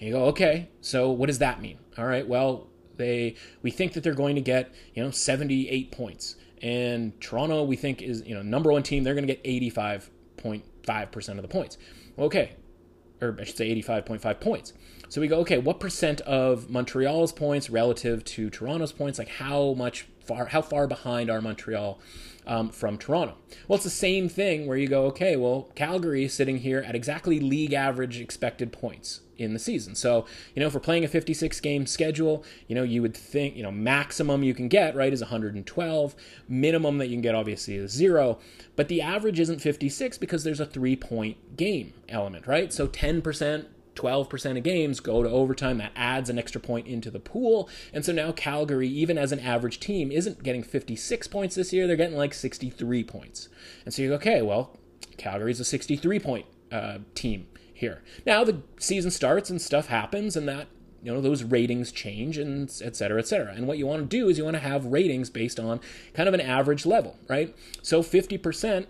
And 0.00 0.08
you 0.08 0.14
go, 0.14 0.24
okay, 0.24 0.68
so 0.80 1.08
what 1.08 1.28
does 1.28 1.38
that 1.38 1.62
mean? 1.62 1.78
All 1.96 2.06
right, 2.06 2.26
well, 2.26 2.71
they 2.96 3.36
we 3.62 3.70
think 3.70 3.92
that 3.94 4.02
they're 4.02 4.14
going 4.14 4.34
to 4.36 4.40
get 4.40 4.72
you 4.94 5.02
know 5.02 5.10
78 5.10 5.92
points, 5.92 6.36
and 6.60 7.18
Toronto 7.20 7.62
we 7.64 7.76
think 7.76 8.02
is 8.02 8.22
you 8.26 8.34
know 8.34 8.42
number 8.42 8.72
one 8.72 8.82
team. 8.82 9.04
They're 9.04 9.14
going 9.14 9.26
to 9.26 9.34
get 9.34 9.44
85.5 9.44 11.10
percent 11.10 11.38
of 11.38 11.42
the 11.42 11.48
points. 11.48 11.78
Okay, 12.18 12.52
or 13.20 13.36
I 13.40 13.44
should 13.44 13.56
say 13.56 13.74
85.5 13.74 14.40
points. 14.40 14.72
So 15.08 15.20
we 15.20 15.28
go, 15.28 15.40
okay, 15.40 15.58
what 15.58 15.78
percent 15.78 16.22
of 16.22 16.70
Montreal's 16.70 17.32
points 17.32 17.68
relative 17.68 18.24
to 18.24 18.48
Toronto's 18.48 18.92
points? 18.92 19.18
Like 19.18 19.28
how 19.28 19.74
much 19.74 20.06
far, 20.24 20.46
how 20.46 20.62
far 20.62 20.86
behind 20.86 21.30
are 21.30 21.40
Montreal 21.40 22.00
um, 22.46 22.70
from 22.70 22.98
Toronto. 22.98 23.36
Well, 23.68 23.76
it's 23.76 23.84
the 23.84 23.90
same 23.90 24.28
thing 24.28 24.66
where 24.66 24.76
you 24.76 24.88
go, 24.88 25.06
okay, 25.06 25.36
well, 25.36 25.70
Calgary 25.74 26.24
is 26.24 26.34
sitting 26.34 26.58
here 26.58 26.80
at 26.80 26.94
exactly 26.94 27.40
league 27.40 27.72
average 27.72 28.20
expected 28.20 28.72
points 28.72 29.20
in 29.38 29.52
the 29.52 29.58
season. 29.58 29.94
So, 29.94 30.26
you 30.54 30.60
know, 30.60 30.66
if 30.66 30.74
we're 30.74 30.80
playing 30.80 31.04
a 31.04 31.08
56 31.08 31.60
game 31.60 31.86
schedule, 31.86 32.44
you 32.68 32.74
know, 32.74 32.82
you 32.82 33.02
would 33.02 33.16
think, 33.16 33.56
you 33.56 33.62
know, 33.62 33.70
maximum 33.70 34.42
you 34.42 34.54
can 34.54 34.68
get, 34.68 34.94
right, 34.94 35.12
is 35.12 35.20
112. 35.20 36.14
Minimum 36.48 36.98
that 36.98 37.06
you 37.06 37.14
can 37.14 37.22
get, 37.22 37.34
obviously, 37.34 37.74
is 37.76 37.90
zero. 37.90 38.38
But 38.76 38.88
the 38.88 39.02
average 39.02 39.40
isn't 39.40 39.60
56 39.60 40.18
because 40.18 40.44
there's 40.44 40.60
a 40.60 40.66
three 40.66 40.96
point 40.96 41.56
game 41.56 41.92
element, 42.08 42.46
right? 42.46 42.72
So 42.72 42.86
10%, 42.86 43.66
12% 43.94 44.56
of 44.56 44.62
games 44.62 45.00
go 45.00 45.22
to 45.22 45.28
overtime. 45.28 45.78
That 45.78 45.92
adds 45.94 46.30
an 46.30 46.38
extra 46.38 46.60
point 46.60 46.86
into 46.86 47.10
the 47.10 47.20
pool. 47.20 47.68
And 47.92 48.04
so 48.04 48.12
now 48.12 48.32
Calgary, 48.32 48.88
even 48.88 49.18
as 49.18 49.32
an 49.32 49.40
average 49.40 49.80
team, 49.80 50.10
isn't 50.10 50.42
getting 50.42 50.62
56 50.62 51.26
points 51.28 51.54
this 51.54 51.72
year. 51.72 51.86
They're 51.86 51.96
getting 51.96 52.16
like 52.16 52.34
63 52.34 53.04
points. 53.04 53.48
And 53.84 53.92
so 53.92 54.02
you 54.02 54.08
go, 54.08 54.14
okay, 54.16 54.42
well, 54.42 54.76
Calgary's 55.16 55.60
a 55.60 55.64
63 55.64 56.18
point 56.18 56.46
uh, 56.70 56.98
team 57.14 57.46
here. 57.72 58.02
Now 58.26 58.44
the 58.44 58.62
season 58.78 59.10
starts 59.10 59.50
and 59.50 59.60
stuff 59.60 59.88
happens, 59.88 60.36
and 60.36 60.48
that 60.48 60.68
you 61.02 61.12
know 61.12 61.20
those 61.20 61.42
ratings 61.42 61.90
change 61.90 62.38
and 62.38 62.72
et 62.82 62.94
cetera 62.94 63.18
et 63.18 63.26
cetera 63.26 63.52
and 63.52 63.66
what 63.66 63.76
you 63.76 63.86
want 63.86 64.08
to 64.08 64.16
do 64.16 64.28
is 64.28 64.38
you 64.38 64.44
want 64.44 64.54
to 64.54 64.62
have 64.62 64.84
ratings 64.86 65.30
based 65.30 65.58
on 65.58 65.80
kind 66.14 66.28
of 66.28 66.34
an 66.34 66.40
average 66.40 66.86
level 66.86 67.18
right 67.28 67.56
so 67.82 68.02
50% 68.02 68.86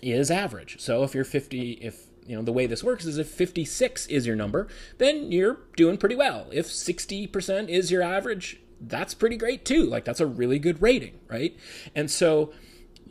is 0.00 0.30
average 0.30 0.80
so 0.80 1.02
if 1.02 1.16
you're 1.16 1.24
50 1.24 1.72
if 1.72 2.06
you 2.26 2.36
know 2.36 2.42
the 2.42 2.52
way 2.52 2.66
this 2.66 2.84
works 2.84 3.04
is 3.04 3.18
if 3.18 3.28
56 3.28 4.06
is 4.06 4.26
your 4.26 4.36
number 4.36 4.68
then 4.98 5.32
you're 5.32 5.58
doing 5.76 5.96
pretty 5.96 6.14
well 6.14 6.46
if 6.52 6.66
60% 6.66 7.68
is 7.68 7.90
your 7.90 8.02
average 8.02 8.60
that's 8.80 9.14
pretty 9.14 9.36
great 9.36 9.64
too 9.64 9.84
like 9.84 10.04
that's 10.04 10.20
a 10.20 10.26
really 10.26 10.58
good 10.58 10.80
rating 10.82 11.18
right 11.28 11.56
and 11.94 12.10
so 12.10 12.52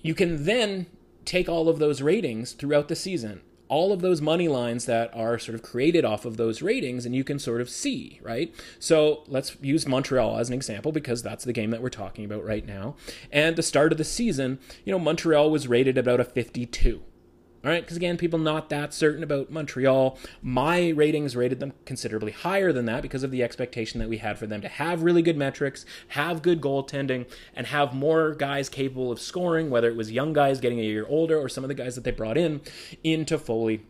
you 0.01 0.13
can 0.13 0.45
then 0.45 0.87
take 1.25 1.47
all 1.47 1.69
of 1.69 1.79
those 1.79 2.01
ratings 2.01 2.53
throughout 2.53 2.87
the 2.87 2.95
season 2.95 3.41
all 3.71 3.93
of 3.93 4.01
those 4.01 4.21
money 4.21 4.49
lines 4.49 4.85
that 4.85 5.09
are 5.15 5.39
sort 5.39 5.55
of 5.55 5.63
created 5.63 6.03
off 6.03 6.25
of 6.25 6.35
those 6.35 6.61
ratings 6.61 7.05
and 7.05 7.15
you 7.15 7.23
can 7.23 7.39
sort 7.39 7.61
of 7.61 7.69
see, 7.69 8.19
right? 8.21 8.53
So 8.79 9.23
let's 9.27 9.55
use 9.61 9.87
Montreal 9.87 10.37
as 10.37 10.49
an 10.49 10.53
example 10.53 10.91
because 10.91 11.23
that's 11.23 11.45
the 11.45 11.53
game 11.53 11.71
that 11.71 11.81
we're 11.81 11.87
talking 11.87 12.25
about 12.25 12.43
right 12.43 12.65
now. 12.65 12.97
And 13.31 13.55
the 13.55 13.63
start 13.63 13.93
of 13.93 13.97
the 13.97 14.03
season, 14.03 14.59
you 14.83 14.91
know, 14.91 14.99
Montreal 14.99 15.49
was 15.49 15.69
rated 15.69 15.97
about 15.97 16.19
a 16.19 16.25
52. 16.25 17.01
All 17.63 17.69
right, 17.69 17.83
because 17.83 17.97
again, 17.97 18.17
people 18.17 18.39
not 18.39 18.69
that 18.69 18.91
certain 18.91 19.23
about 19.23 19.51
Montreal. 19.51 20.17
My 20.41 20.89
ratings 20.89 21.35
rated 21.35 21.59
them 21.59 21.73
considerably 21.85 22.31
higher 22.31 22.73
than 22.73 22.85
that 22.85 23.03
because 23.03 23.21
of 23.21 23.29
the 23.29 23.43
expectation 23.43 23.99
that 23.99 24.09
we 24.09 24.17
had 24.17 24.39
for 24.39 24.47
them 24.47 24.61
to 24.61 24.67
have 24.67 25.03
really 25.03 25.21
good 25.21 25.37
metrics, 25.37 25.85
have 26.09 26.41
good 26.41 26.59
goaltending, 26.59 27.29
and 27.55 27.67
have 27.67 27.93
more 27.93 28.33
guys 28.33 28.67
capable 28.67 29.11
of 29.11 29.21
scoring, 29.21 29.69
whether 29.69 29.89
it 29.89 29.95
was 29.95 30.11
young 30.11 30.33
guys 30.33 30.59
getting 30.59 30.79
a 30.79 30.83
year 30.83 31.05
older 31.07 31.37
or 31.37 31.47
some 31.47 31.63
of 31.63 31.67
the 31.67 31.75
guys 31.75 31.93
that 31.93 32.03
they 32.03 32.11
brought 32.11 32.37
in 32.37 32.61
into 33.03 33.37
Foley 33.37 33.85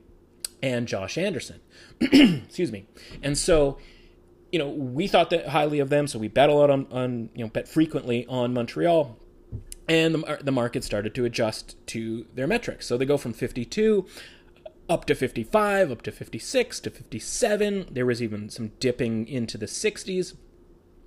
and 0.62 0.86
Josh 0.86 1.18
Anderson. 1.18 1.62
Excuse 2.02 2.74
me. 2.74 2.88
And 3.24 3.38
so, 3.38 3.78
you 4.52 4.60
know, 4.60 4.68
we 4.68 5.08
thought 5.08 5.30
that 5.30 5.48
highly 5.48 5.80
of 5.80 5.90
them, 5.90 6.08
so 6.08 6.20
we 6.20 6.28
bet 6.28 6.50
a 6.50 6.54
lot 6.54 6.70
on, 6.70 6.88
on 6.92 7.30
you 7.34 7.46
know, 7.46 7.50
bet 7.50 7.70
frequently 7.70 8.26
on 8.28 8.54
Montreal 8.54 9.18
and 9.92 10.16
the, 10.16 10.40
the 10.42 10.54
market 10.54 10.86
started 10.86 11.14
to 11.14 11.26
adjust 11.26 11.76
to 11.86 12.26
their 12.34 12.48
metrics. 12.48 12.88
So 12.88 12.98
they 12.98 13.04
go 13.04 13.18
from 13.18 13.34
52 13.34 14.08
up 14.88 15.04
to 15.06 15.16
55, 15.16 15.92
up 15.92 16.02
to 16.04 16.14
56, 16.14 16.80
to 16.80 16.90
57. 16.90 17.88
There 17.92 18.06
was 18.06 18.24
even 18.24 18.50
some 18.50 18.70
dipping 18.80 19.28
into 19.28 19.58
the 19.58 19.66
60s. 19.66 20.36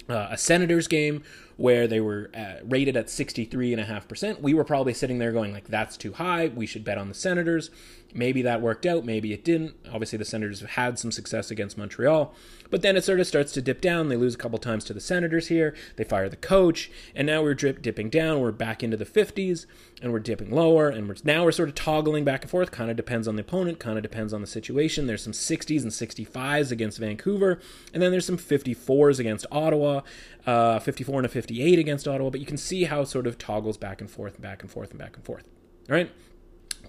Uh, 0.07 0.29
a 0.31 0.37
Senators 0.37 0.87
game 0.87 1.23
where 1.57 1.87
they 1.87 1.99
were 1.99 2.31
uh, 2.37 2.57
rated 2.63 2.95
at 2.95 3.07
63.5%. 3.07 4.43
We 4.43 4.53
were 4.53 4.65
probably 4.65 4.93
sitting 4.93 5.19
there 5.19 5.33
going 5.33 5.55
like, 5.55 5.69
that's 5.69 5.97
too 5.97 6.13
high. 6.13 6.49
We 6.49 6.67
should 6.67 6.85
bet 6.85 6.99
on 6.99 7.09
the 7.09 7.15
Senators. 7.15 7.71
Maybe 8.13 8.43
that 8.43 8.61
worked 8.61 8.85
out, 8.85 9.07
maybe 9.07 9.33
it 9.33 9.45
didn't. 9.45 9.77
Obviously, 9.91 10.19
the 10.19 10.27
Senators 10.27 10.61
have 10.61 10.71
had 10.71 10.99
some 10.99 11.11
success 11.11 11.51
against 11.51 11.79
Montreal, 11.79 12.35
but 12.75 12.83
then 12.83 12.97
it 12.97 13.05
sort 13.05 13.21
of 13.21 13.27
starts 13.29 13.53
to 13.53 13.63
dip 13.63 13.81
down. 13.81 14.09
They 14.09 14.17
lose 14.17 14.35
a 14.35 14.37
couple 14.37 14.59
times 14.59 14.83
to 14.87 14.93
the 14.93 15.01
Senators 15.01 15.47
here. 15.47 15.77
They 15.95 16.03
fire 16.03 16.29
the 16.29 16.35
coach, 16.35 16.91
and 17.15 17.25
now 17.25 17.41
we're 17.41 17.55
drip 17.55 17.81
dipping 17.81 18.11
down. 18.11 18.41
We're 18.41 18.51
back 18.51 18.83
into 18.83 18.97
the 18.97 19.05
50s, 19.05 19.67
and 20.03 20.13
we're 20.13 20.19
dipping 20.19 20.51
lower, 20.51 20.89
and 20.89 21.07
we're, 21.07 21.15
now 21.23 21.45
we're 21.45 21.53
sort 21.53 21.69
of 21.69 21.77
toggling 21.77 22.25
back 22.25 22.43
and 22.43 22.51
forth. 22.51 22.73
Kind 22.73 22.91
of 22.91 22.97
depends 22.97 23.29
on 23.29 23.37
the 23.37 23.43
opponent, 23.43 23.79
kind 23.79 23.97
of 23.97 24.03
depends 24.03 24.33
on 24.33 24.41
the 24.41 24.49
situation. 24.49 25.07
There's 25.07 25.23
some 25.23 25.33
60s 25.33 25.83
and 25.83 25.93
65s 25.93 26.73
against 26.73 26.99
Vancouver, 26.99 27.61
and 27.93 28.03
then 28.03 28.11
there's 28.11 28.27
some 28.27 28.39
54s 28.39 29.21
against 29.21 29.47
Ottawa, 29.53 30.01
uh, 30.45 30.81
54 30.81 31.21
and 31.21 31.27
a 31.27 31.29
58 31.29 31.79
against 31.79 32.09
Ottawa. 32.09 32.31
But 32.31 32.41
you 32.41 32.47
can 32.47 32.57
see 32.57 32.87
how 32.87 33.05
sort 33.05 33.29
of 33.29 33.39
toggles 33.39 33.77
back 33.77 34.01
and 34.01 34.11
forth, 34.11 34.35
and 34.35 34.43
back 34.43 34.63
and 34.63 34.71
forth, 34.73 34.91
and 34.91 34.99
back 34.99 35.15
and 35.15 35.25
forth. 35.25 35.45
All 35.89 35.95
right 35.95 36.11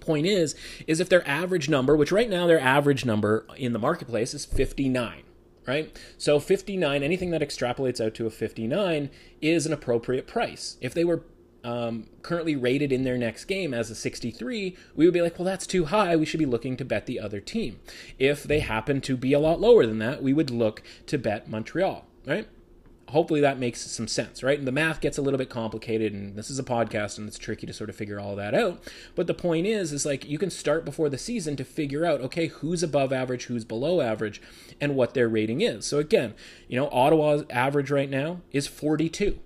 point 0.00 0.26
is 0.26 0.54
is 0.86 1.00
if 1.00 1.08
their 1.08 1.26
average 1.26 1.70
number 1.70 1.96
which 1.96 2.12
right 2.12 2.28
now 2.28 2.46
their 2.46 2.60
average 2.60 3.06
number 3.06 3.46
in 3.56 3.72
the 3.72 3.78
marketplace 3.78 4.34
is 4.34 4.44
59 4.44 5.22
right 5.66 5.96
so 6.18 6.38
59 6.38 7.02
anything 7.02 7.30
that 7.30 7.42
extrapolates 7.42 8.04
out 8.04 8.14
to 8.14 8.26
a 8.26 8.30
59 8.30 9.10
is 9.40 9.66
an 9.66 9.72
appropriate 9.72 10.26
price 10.26 10.76
if 10.80 10.94
they 10.94 11.04
were 11.04 11.22
um, 11.66 12.06
currently 12.22 12.54
rated 12.54 12.92
in 12.92 13.02
their 13.02 13.18
next 13.18 13.46
game 13.46 13.74
as 13.74 13.90
a 13.90 13.96
63, 13.96 14.76
we 14.94 15.04
would 15.04 15.12
be 15.12 15.20
like, 15.20 15.36
well, 15.36 15.44
that's 15.46 15.66
too 15.66 15.86
high. 15.86 16.14
We 16.14 16.24
should 16.24 16.38
be 16.38 16.46
looking 16.46 16.76
to 16.76 16.84
bet 16.84 17.06
the 17.06 17.18
other 17.18 17.40
team. 17.40 17.80
If 18.20 18.44
they 18.44 18.60
happen 18.60 19.00
to 19.00 19.16
be 19.16 19.32
a 19.32 19.40
lot 19.40 19.60
lower 19.60 19.84
than 19.84 19.98
that, 19.98 20.22
we 20.22 20.32
would 20.32 20.50
look 20.50 20.80
to 21.06 21.18
bet 21.18 21.48
Montreal, 21.48 22.06
right? 22.24 22.46
Hopefully 23.08 23.40
that 23.40 23.58
makes 23.58 23.80
some 23.80 24.08
sense, 24.08 24.42
right? 24.42 24.58
And 24.58 24.66
the 24.66 24.72
math 24.72 25.00
gets 25.00 25.16
a 25.16 25.22
little 25.22 25.38
bit 25.38 25.48
complicated, 25.48 26.12
and 26.12 26.36
this 26.36 26.50
is 26.50 26.58
a 26.58 26.64
podcast, 26.64 27.18
and 27.18 27.28
it's 27.28 27.38
tricky 27.38 27.66
to 27.66 27.72
sort 27.72 27.88
of 27.88 27.96
figure 27.96 28.18
all 28.18 28.34
that 28.36 28.54
out. 28.54 28.82
But 29.14 29.26
the 29.26 29.34
point 29.34 29.66
is, 29.66 29.92
is 29.92 30.04
like 30.04 30.28
you 30.28 30.38
can 30.38 30.50
start 30.50 30.84
before 30.84 31.08
the 31.08 31.18
season 31.18 31.56
to 31.56 31.64
figure 31.64 32.04
out, 32.04 32.20
okay, 32.20 32.46
who's 32.46 32.82
above 32.82 33.12
average, 33.12 33.44
who's 33.44 33.64
below 33.64 34.00
average, 34.00 34.42
and 34.80 34.96
what 34.96 35.14
their 35.14 35.28
rating 35.28 35.60
is. 35.60 35.86
So 35.86 35.98
again, 35.98 36.34
you 36.68 36.76
know, 36.76 36.88
Ottawa's 36.90 37.44
average 37.50 37.90
right 37.90 38.10
now 38.10 38.40
is 38.50 38.66
42, 38.66 39.38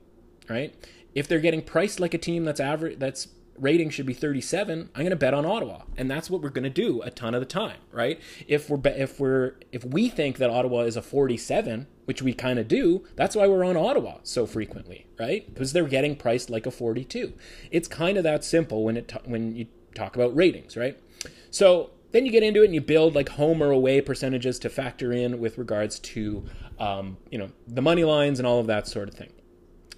right? 0.48 0.74
If 1.14 1.28
they're 1.28 1.40
getting 1.40 1.62
priced 1.62 2.00
like 2.00 2.14
a 2.14 2.18
team 2.18 2.44
that's 2.44 2.60
average, 2.60 2.98
that's 2.98 3.28
rating 3.60 3.90
should 3.90 4.06
be 4.06 4.14
37 4.14 4.90
i'm 4.94 5.02
going 5.02 5.10
to 5.10 5.16
bet 5.16 5.34
on 5.34 5.44
ottawa. 5.44 5.82
And 5.96 6.10
that's 6.10 6.30
what 6.30 6.42
we're 6.42 6.50
going 6.50 6.64
to 6.64 6.70
do 6.70 7.02
a 7.02 7.10
ton 7.10 7.34
of 7.34 7.40
the 7.40 7.46
time 7.46 7.78
right? 7.92 8.20
If 8.46 8.70
we're 8.70 8.80
if 8.84 9.20
we're 9.20 9.54
if 9.72 9.84
we 9.84 10.08
think 10.08 10.38
that 10.38 10.50
ottawa 10.50 10.80
is 10.80 10.96
a 10.96 11.02
47 11.02 11.86
which 12.06 12.22
we 12.22 12.32
kind 12.32 12.58
of 12.58 12.66
do 12.68 13.04
that's 13.16 13.36
why 13.36 13.46
we're 13.46 13.64
on 13.64 13.76
ottawa 13.76 14.18
so 14.22 14.46
frequently 14.46 15.06
right? 15.18 15.52
Because 15.52 15.72
they're 15.72 15.84
getting 15.84 16.16
priced 16.16 16.50
like 16.50 16.66
a 16.66 16.70
42 16.70 17.32
it's 17.70 17.88
kind 17.88 18.16
of 18.16 18.24
that 18.24 18.44
simple 18.44 18.84
when 18.84 18.96
it 18.96 19.12
when 19.24 19.54
you 19.54 19.66
talk 19.94 20.16
about 20.16 20.34
ratings 20.34 20.76
right? 20.76 20.98
So 21.50 21.90
then 22.12 22.26
you 22.26 22.32
get 22.32 22.42
into 22.42 22.62
it 22.62 22.66
and 22.66 22.74
you 22.74 22.80
build 22.80 23.14
like 23.14 23.30
home 23.30 23.62
or 23.62 23.70
away 23.70 24.00
percentages 24.00 24.58
to 24.60 24.68
factor 24.68 25.12
in 25.12 25.38
with 25.38 25.58
regards 25.58 25.98
to 26.00 26.44
um, 26.78 27.18
you 27.30 27.38
know 27.38 27.50
the 27.68 27.82
money 27.82 28.04
lines 28.04 28.38
and 28.38 28.46
all 28.46 28.58
of 28.58 28.66
that 28.66 28.88
sort 28.88 29.08
of 29.08 29.14
thing 29.14 29.30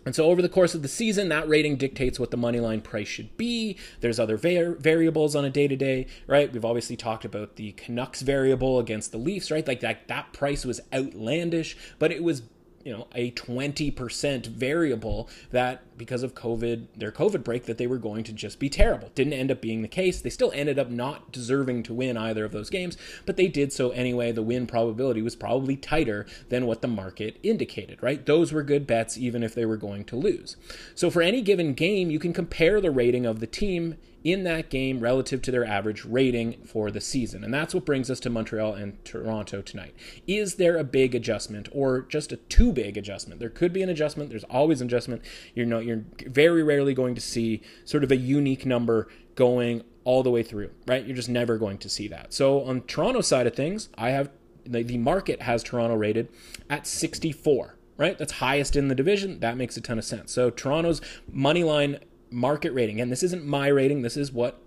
and 0.05 0.15
so 0.15 0.27
over 0.27 0.43
the 0.43 0.49
course 0.49 0.75
of 0.75 0.83
the 0.83 0.89
season, 0.89 1.29
that 1.29 1.49
rating 1.49 1.77
dictates 1.77 2.19
what 2.19 2.31
the 2.31 2.37
money 2.37 2.61
line 2.61 2.81
price 2.81 3.09
should 3.09 3.37
be. 3.37 3.77
There's 4.01 4.19
other 4.19 4.37
var- 4.37 4.75
variables 4.75 5.37
on 5.37 5.45
a 5.45 5.51
day 5.51 5.69
to 5.69 5.77
day, 5.77 6.07
right? 6.27 6.53
We've 6.53 6.65
obviously 6.65 6.97
talked 6.97 7.25
about 7.25 7.57
the 7.57 7.73
Canucks 7.73 8.23
variable 8.23 8.79
against 8.79 9.13
the 9.13 9.19
Leafs, 9.19 9.51
right? 9.51 9.67
Like 9.67 9.81
that, 9.81 10.09
that 10.09 10.33
price 10.33 10.65
was 10.65 10.81
outlandish, 10.93 11.77
but 11.99 12.11
it 12.11 12.23
was 12.23 12.43
you 12.85 12.93
know 12.93 13.07
a 13.15 13.31
20% 13.33 14.47
variable 14.47 15.29
that 15.51 15.83
because 15.97 16.23
of 16.23 16.35
covid 16.35 16.87
their 16.97 17.13
covid 17.13 17.45
break 17.45 17.67
that 17.67 17.79
they 17.79 17.87
were 17.87 17.99
going 17.99 18.25
to 18.25 18.33
just 18.33 18.59
be 18.59 18.69
terrible. 18.69 19.11
Didn't 19.15 19.33
end 19.35 19.51
up 19.51 19.61
being 19.61 19.83
the 19.83 19.89
case. 19.89 20.21
They 20.21 20.31
still 20.31 20.53
ended 20.55 20.79
up 20.79 20.91
not 20.91 21.33
deserving 21.33 21.85
to 21.85 21.95
win 21.95 22.17
either 22.17 22.45
of 22.45 22.53
those 22.53 22.71
games 22.71 22.97
but 23.27 23.37
they 23.37 23.49
did 23.49 23.73
so 23.73 23.91
anyway. 23.91 24.33
The 24.33 24.43
win 24.43 24.67
probability 24.67 25.23
was 25.23 25.37
probably 25.37 25.77
tighter 25.77 26.27
than 26.49 26.67
what 26.67 26.83
the 26.83 26.89
market 26.89 27.39
indicated 27.43 28.03
right? 28.03 28.25
Those 28.25 28.53
were 28.53 28.63
good 28.63 28.87
bets 28.87 29.17
even 29.17 29.43
if 29.43 29.55
they 29.55 29.67
were 29.67 29.77
going 29.77 30.05
to 30.07 30.17
lose. 30.17 30.57
So 30.95 31.11
for 31.11 31.23
any 31.23 31.43
given 31.43 31.75
game 31.75 32.11
you 32.11 32.19
can 32.19 32.33
compare 32.33 32.81
the 32.81 32.91
rating 32.91 33.27
of 33.27 33.41
the 33.41 33.47
team 33.47 33.97
in 34.25 34.45
that 34.45 34.71
game 34.71 35.01
relative 35.01 35.43
to 35.43 35.51
their 35.51 35.65
average 35.65 36.05
rating 36.05 36.63
for 36.65 36.91
the 36.91 37.01
season. 37.01 37.43
And 37.43 37.53
that's 37.53 37.75
what 37.75 37.85
brings 37.85 38.11
us 38.11 38.21
to 38.21 38.31
Montreal 38.31 38.75
and 38.75 39.03
Toronto 39.05 39.63
tonight. 39.63 39.95
Is 40.27 40.57
there 40.57 40.77
a 40.77 40.85
big 40.85 41.15
adjustment 41.15 41.69
or 41.73 42.03
just 42.03 42.33
a 42.33 42.37
too 42.37 42.73
big 42.73 42.97
adjustment? 42.97 43.41
There 43.41 43.51
could 43.51 43.73
be 43.73 43.83
an 43.83 43.89
adjustment. 43.89 44.31
There's 44.31 44.45
always 44.45 44.81
an 44.81 44.87
adjustment. 44.87 45.23
You're 45.55 45.67
not 45.67 45.85
you're 45.85 46.05
very 46.27 46.63
rarely 46.63 46.95
going 46.95 47.15
to 47.15 47.21
see 47.21 47.63
sort 47.85 48.05
of 48.05 48.11
a 48.11 48.17
unique 48.17 48.65
number 48.65 49.09
going 49.35 49.83
all 50.05 50.23
the 50.23 50.31
way 50.31 50.43
through, 50.43 50.71
right? 50.87 51.05
You're 51.05 51.17
just 51.17 51.29
never 51.29 51.59
going 51.59 51.79
to 51.79 51.89
see 51.89 52.09
that. 52.09 52.33
So 52.33 52.63
on 52.65 52.83
Toronto 52.83 53.21
side 53.21 53.47
of 53.47 53.55
things, 53.55 53.89
I 53.97 54.11
have 54.11 54.31
the, 54.65 54.83
the 54.83 54.99
market 54.99 55.43
has 55.43 55.63
Toronto 55.63 55.97
rated 55.97 56.29
at 56.71 56.87
64 56.87 57.77
right? 57.99 58.19
That's 58.19 58.33
highest 58.33 58.75
in 58.75 58.89
the 58.89 58.95
division. 58.95 59.39
That 59.41 59.57
makes 59.57 59.77
a 59.77 59.81
ton 59.81 59.99
of 59.99 60.05
sense. 60.05 60.33
So 60.33 60.51
Toronto's 60.51 61.01
money 61.31 61.63
line 61.63 61.99
market 62.33 62.73
rating, 62.73 63.01
and 63.01 63.11
this 63.11 63.23
isn't 63.23 63.45
my 63.45 63.69
rating, 63.69 64.03
this 64.03 64.17
is 64.17 64.33
what 64.33 64.61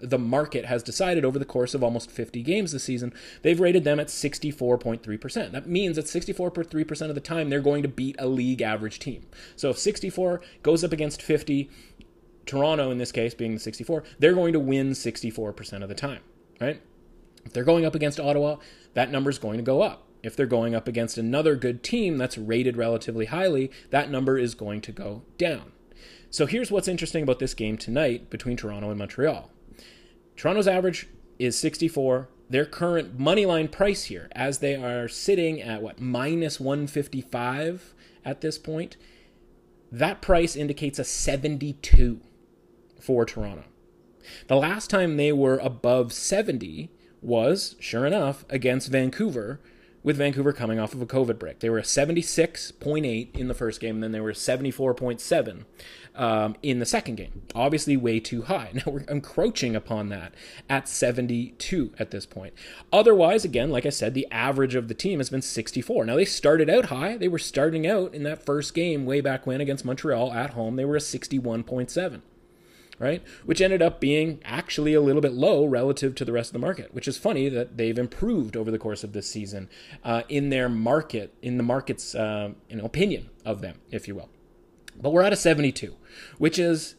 the 0.00 0.18
market 0.18 0.66
has 0.66 0.82
decided 0.82 1.24
over 1.24 1.38
the 1.38 1.44
course 1.44 1.74
of 1.74 1.82
almost 1.82 2.10
50 2.10 2.42
games 2.42 2.72
this 2.72 2.84
season, 2.84 3.12
they've 3.42 3.60
rated 3.60 3.84
them 3.84 3.98
at 3.98 4.08
64.3%. 4.08 5.52
That 5.52 5.66
means 5.66 5.96
that 5.96 6.06
64.3% 6.06 7.08
of 7.08 7.14
the 7.14 7.20
time 7.20 7.48
they're 7.48 7.60
going 7.60 7.82
to 7.82 7.88
beat 7.88 8.16
a 8.18 8.26
league 8.26 8.62
average 8.62 8.98
team. 8.98 9.26
So 9.54 9.70
if 9.70 9.78
64 9.78 10.40
goes 10.62 10.84
up 10.84 10.92
against 10.92 11.22
50, 11.22 11.70
Toronto 12.44 12.90
in 12.90 12.98
this 12.98 13.12
case 13.12 13.34
being 13.34 13.54
the 13.54 13.60
64, 13.60 14.04
they're 14.18 14.34
going 14.34 14.52
to 14.52 14.60
win 14.60 14.90
64% 14.90 15.82
of 15.82 15.88
the 15.88 15.94
time, 15.94 16.20
right? 16.60 16.80
If 17.44 17.52
they're 17.52 17.64
going 17.64 17.84
up 17.84 17.94
against 17.94 18.20
Ottawa, 18.20 18.56
that 18.94 19.10
number 19.10 19.30
is 19.30 19.38
going 19.38 19.56
to 19.56 19.62
go 19.62 19.82
up. 19.82 20.02
If 20.22 20.34
they're 20.34 20.46
going 20.46 20.74
up 20.74 20.88
against 20.88 21.18
another 21.18 21.54
good 21.54 21.82
team 21.82 22.18
that's 22.18 22.36
rated 22.36 22.76
relatively 22.76 23.26
highly, 23.26 23.70
that 23.90 24.10
number 24.10 24.38
is 24.38 24.54
going 24.54 24.80
to 24.82 24.92
go 24.92 25.22
down. 25.38 25.72
So 26.30 26.46
here's 26.46 26.70
what's 26.70 26.88
interesting 26.88 27.22
about 27.22 27.38
this 27.38 27.54
game 27.54 27.76
tonight 27.76 28.30
between 28.30 28.56
Toronto 28.56 28.90
and 28.90 28.98
Montreal. 28.98 29.50
Toronto's 30.36 30.68
average 30.68 31.08
is 31.38 31.58
64. 31.58 32.28
Their 32.48 32.64
current 32.64 33.18
money 33.18 33.46
line 33.46 33.68
price 33.68 34.04
here, 34.04 34.28
as 34.32 34.58
they 34.58 34.76
are 34.76 35.08
sitting 35.08 35.60
at 35.60 35.82
what 35.82 36.00
minus 36.00 36.60
155 36.60 37.94
at 38.24 38.40
this 38.40 38.58
point, 38.58 38.96
that 39.90 40.20
price 40.20 40.56
indicates 40.56 40.98
a 40.98 41.04
72 41.04 42.20
for 43.00 43.24
Toronto. 43.24 43.64
The 44.48 44.56
last 44.56 44.90
time 44.90 45.16
they 45.16 45.32
were 45.32 45.58
above 45.58 46.12
70 46.12 46.90
was, 47.22 47.76
sure 47.80 48.06
enough, 48.06 48.44
against 48.48 48.90
Vancouver 48.90 49.60
with 50.06 50.16
Vancouver 50.16 50.52
coming 50.52 50.78
off 50.78 50.94
of 50.94 51.02
a 51.02 51.06
COVID 51.06 51.36
break. 51.36 51.58
They 51.58 51.68
were 51.68 51.80
a 51.80 51.82
76.8 51.82 53.36
in 53.36 53.48
the 53.48 53.54
first 53.54 53.80
game, 53.80 53.96
and 53.96 54.04
then 54.04 54.12
they 54.12 54.20
were 54.20 54.30
74.7 54.30 55.64
um, 56.14 56.54
in 56.62 56.78
the 56.78 56.86
second 56.86 57.16
game. 57.16 57.42
Obviously, 57.56 57.96
way 57.96 58.20
too 58.20 58.42
high. 58.42 58.70
Now 58.76 58.92
we're 58.92 59.00
encroaching 59.08 59.74
upon 59.74 60.10
that 60.10 60.32
at 60.68 60.86
72 60.86 61.92
at 61.98 62.12
this 62.12 62.24
point. 62.24 62.54
Otherwise, 62.92 63.44
again, 63.44 63.70
like 63.70 63.84
I 63.84 63.90
said, 63.90 64.14
the 64.14 64.28
average 64.30 64.76
of 64.76 64.86
the 64.86 64.94
team 64.94 65.18
has 65.18 65.30
been 65.30 65.42
64. 65.42 66.04
Now 66.04 66.14
they 66.14 66.24
started 66.24 66.70
out 66.70 66.86
high. 66.86 67.16
They 67.16 67.26
were 67.26 67.38
starting 67.38 67.84
out 67.86 68.14
in 68.14 68.22
that 68.22 68.44
first 68.44 68.74
game 68.74 69.06
way 69.06 69.20
back 69.20 69.44
when 69.44 69.60
against 69.60 69.84
Montreal 69.84 70.32
at 70.32 70.50
home. 70.50 70.76
They 70.76 70.84
were 70.84 70.96
a 70.96 71.00
61.7 71.00 72.20
right? 72.98 73.22
Which 73.44 73.60
ended 73.60 73.82
up 73.82 74.00
being 74.00 74.40
actually 74.44 74.94
a 74.94 75.00
little 75.00 75.22
bit 75.22 75.32
low 75.32 75.64
relative 75.64 76.14
to 76.16 76.24
the 76.24 76.32
rest 76.32 76.50
of 76.50 76.52
the 76.54 76.58
market, 76.58 76.94
which 76.94 77.08
is 77.08 77.16
funny 77.16 77.48
that 77.48 77.76
they've 77.76 77.98
improved 77.98 78.56
over 78.56 78.70
the 78.70 78.78
course 78.78 79.04
of 79.04 79.12
this 79.12 79.30
season 79.30 79.68
uh, 80.04 80.22
in 80.28 80.50
their 80.50 80.68
market, 80.68 81.34
in 81.42 81.56
the 81.56 81.62
market's 81.62 82.14
uh, 82.14 82.50
you 82.68 82.76
know, 82.76 82.84
opinion 82.84 83.30
of 83.44 83.60
them, 83.60 83.80
if 83.90 84.08
you 84.08 84.14
will. 84.14 84.30
But 85.00 85.10
we're 85.10 85.22
at 85.22 85.32
a 85.32 85.36
72, 85.36 85.94
which 86.38 86.58
is 86.58 86.94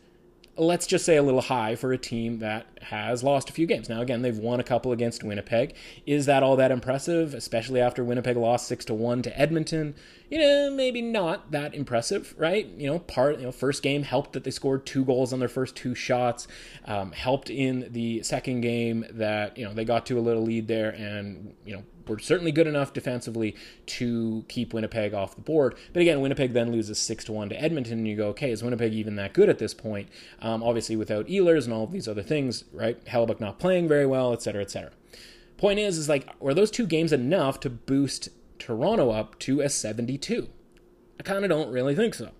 let's 0.58 0.88
just 0.88 1.06
say 1.06 1.16
a 1.18 1.24
little 1.24 1.42
high 1.42 1.76
for 1.76 1.94
a 1.94 1.98
team 1.98 2.40
that 2.40 2.66
has 2.82 3.24
lost 3.24 3.50
a 3.50 3.54
few 3.54 3.68
games. 3.68 3.90
Now 3.90 4.02
again, 4.02 4.22
they've 4.22 4.38
won 4.38 4.60
a 4.60 4.64
couple 4.64 4.92
against 4.92 5.24
Winnipeg. 5.24 5.76
Is 6.06 6.26
that 6.26 6.44
all 6.44 6.56
that 6.56 6.72
impressive, 6.72 7.34
especially 7.34 7.80
after 7.80 8.04
Winnipeg 8.04 8.38
lost 8.38 8.68
6 8.68 8.86
to 8.86 8.94
1 8.94 9.22
to 9.24 9.40
Edmonton? 9.40 9.96
You 10.30 10.40
know, 10.40 10.72
maybe 10.72 11.02
not 11.02 11.52
that 11.52 11.74
impressive, 11.74 12.36
right? 12.38 12.68
You 12.78 12.88
know, 12.88 13.00
part, 13.00 13.40
you 13.40 13.46
know, 13.46 13.52
first 13.52 13.82
game 13.82 14.04
helped 14.04 14.34
that 14.34 14.44
they 14.44 14.52
scored 14.52 14.86
two 14.86 15.06
goals 15.06 15.32
on 15.32 15.40
their 15.40 15.48
first 15.48 15.76
two 15.76 15.96
shots. 15.96 16.48
Um, 16.84 17.14
helped 17.14 17.50
in 17.50 17.88
the 17.92 18.24
second 18.24 18.62
game 18.62 19.06
that, 19.12 19.58
you 19.58 19.64
know, 19.64 19.74
they 19.74 19.86
got 19.86 20.06
to 20.08 20.20
a 20.20 20.22
little 20.22 20.44
lead 20.44 20.68
there 20.68 20.90
and, 20.90 21.54
you 21.66 21.76
know, 21.76 21.84
were 22.08 22.20
certainly 22.20 22.52
good 22.52 22.68
enough 22.68 22.94
defensively 22.94 23.56
to 23.86 24.44
keep 24.48 24.74
Winnipeg 24.74 25.14
off 25.14 25.36
the 25.36 25.42
board. 25.42 25.76
But 25.94 26.02
again, 26.02 26.22
Winnipeg 26.22 26.54
then 26.54 26.72
loses 26.72 27.00
six 27.00 27.24
to 27.26 27.34
one 27.34 27.50
to 27.50 27.62
Edmonton, 27.62 28.00
and 28.00 28.08
you 28.08 28.16
go, 28.16 28.28
okay, 28.30 28.52
is 28.52 28.64
Winnipeg 28.64 28.94
even 28.94 29.16
that 29.16 29.34
good 29.34 29.50
at 29.50 29.60
this 29.60 29.74
point? 29.74 30.08
Um, 30.42 30.64
obviously, 30.64 30.96
without 30.96 31.28
Ehlers 31.28 31.66
and 31.66 31.74
all 31.74 31.84
of 31.84 31.92
these 31.92 32.08
other 32.08 32.24
things, 32.24 32.64
right? 32.72 33.04
Hellebuyck 33.06 33.42
not 33.42 33.60
playing 33.60 33.90
very 33.90 34.06
well, 34.06 34.32
et 34.32 34.42
cetera, 34.42 34.62
et 34.62 34.72
cetera. 34.72 34.92
Point 35.58 35.80
is, 35.80 35.98
is 35.98 36.08
like, 36.08 36.30
were 36.40 36.54
those 36.54 36.72
two 36.72 36.86
games 36.86 37.12
enough 37.12 37.60
to 37.62 37.70
boost 37.70 38.30
Toronto 38.60 39.12
up 39.12 39.38
to 39.40 39.62
a 39.62 39.70
72? 39.70 40.50
I 41.20 41.24
kind 41.24 41.44
of 41.44 41.50
don't 41.50 41.72
really 41.72 41.96
think 41.96 42.14
so. 42.14 42.32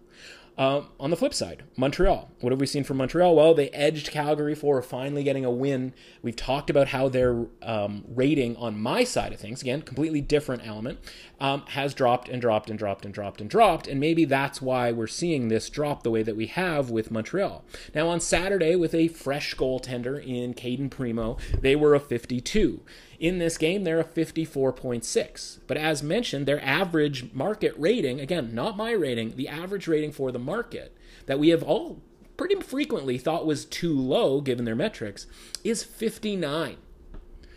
Um, 0.58 0.88
on 1.00 1.12
the 1.12 1.16
flip 1.16 1.36
side, 1.36 1.66
Montreal. 1.76 2.32
What 2.40 2.52
have 2.52 2.60
we 2.60 2.66
seen 2.66 2.84
from 2.84 2.98
Montreal? 2.98 3.36
Well, 3.36 3.54
they 3.54 3.70
edged 3.70 4.10
Calgary 4.10 4.56
for 4.56 4.82
finally 4.82 5.24
getting 5.24 5.46
a 5.46 5.52
win. 5.52 5.94
We've 6.24 6.36
talked 6.36 6.72
about 6.72 6.88
how 6.88 7.10
their 7.10 7.46
um, 7.62 8.04
rating 8.08 8.56
on 8.56 8.80
my 8.80 9.04
side 9.04 9.34
of 9.34 9.40
things, 9.40 9.62
again, 9.62 9.84
completely 9.84 10.20
different 10.20 10.66
element, 10.66 10.98
um, 11.40 11.64
has 11.68 11.94
dropped 11.94 12.28
and 12.28 12.42
dropped 12.42 12.72
and 12.72 12.80
dropped 12.80 13.06
and 13.06 13.14
dropped 13.14 13.40
and 13.40 13.48
dropped. 13.48 13.88
And 13.88 14.00
maybe 14.00 14.26
that's 14.26 14.60
why 14.60 14.92
we're 14.92 15.06
seeing 15.06 15.50
this 15.50 15.70
drop 15.70 16.02
the 16.02 16.10
way 16.10 16.24
that 16.24 16.36
we 16.36 16.48
have 16.48 16.90
with 16.90 17.12
Montreal. 17.12 17.64
Now, 17.94 18.08
on 18.08 18.20
Saturday, 18.20 18.76
with 18.76 18.96
a 18.96 19.10
fresh 19.10 19.54
goaltender 19.54 20.26
in 20.26 20.56
Cayden 20.56 20.90
Primeau, 20.90 21.38
they 21.62 21.76
were 21.76 21.94
a 21.94 22.00
52. 22.00 22.82
In 23.20 23.40
this 23.40 23.58
game, 23.58 23.84
they're 23.84 24.00
a 24.00 24.04
54.6. 24.04 25.60
But 25.66 25.78
as 25.78 26.04
mentioned, 26.04 26.46
their 26.46 26.64
average 26.64 27.34
market 27.34 27.74
rating, 27.78 28.20
again, 28.20 28.54
not 28.54 28.78
my 28.78 28.92
rating, 28.92 29.36
the 29.36 29.48
average 29.48 29.88
rating 29.88 30.12
for 30.12 30.32
the 30.32 30.40
market 30.40 30.96
that 31.26 31.40
we 31.40 31.50
have 31.50 31.64
all 31.64 32.02
pretty 32.38 32.56
frequently 32.62 33.18
thought 33.18 33.46
was 33.46 33.66
too 33.66 33.98
low 34.00 34.42
given 34.42 34.66
their 34.66 34.76
metrics, 34.76 35.26
is 35.64 35.84
59. 35.84 36.78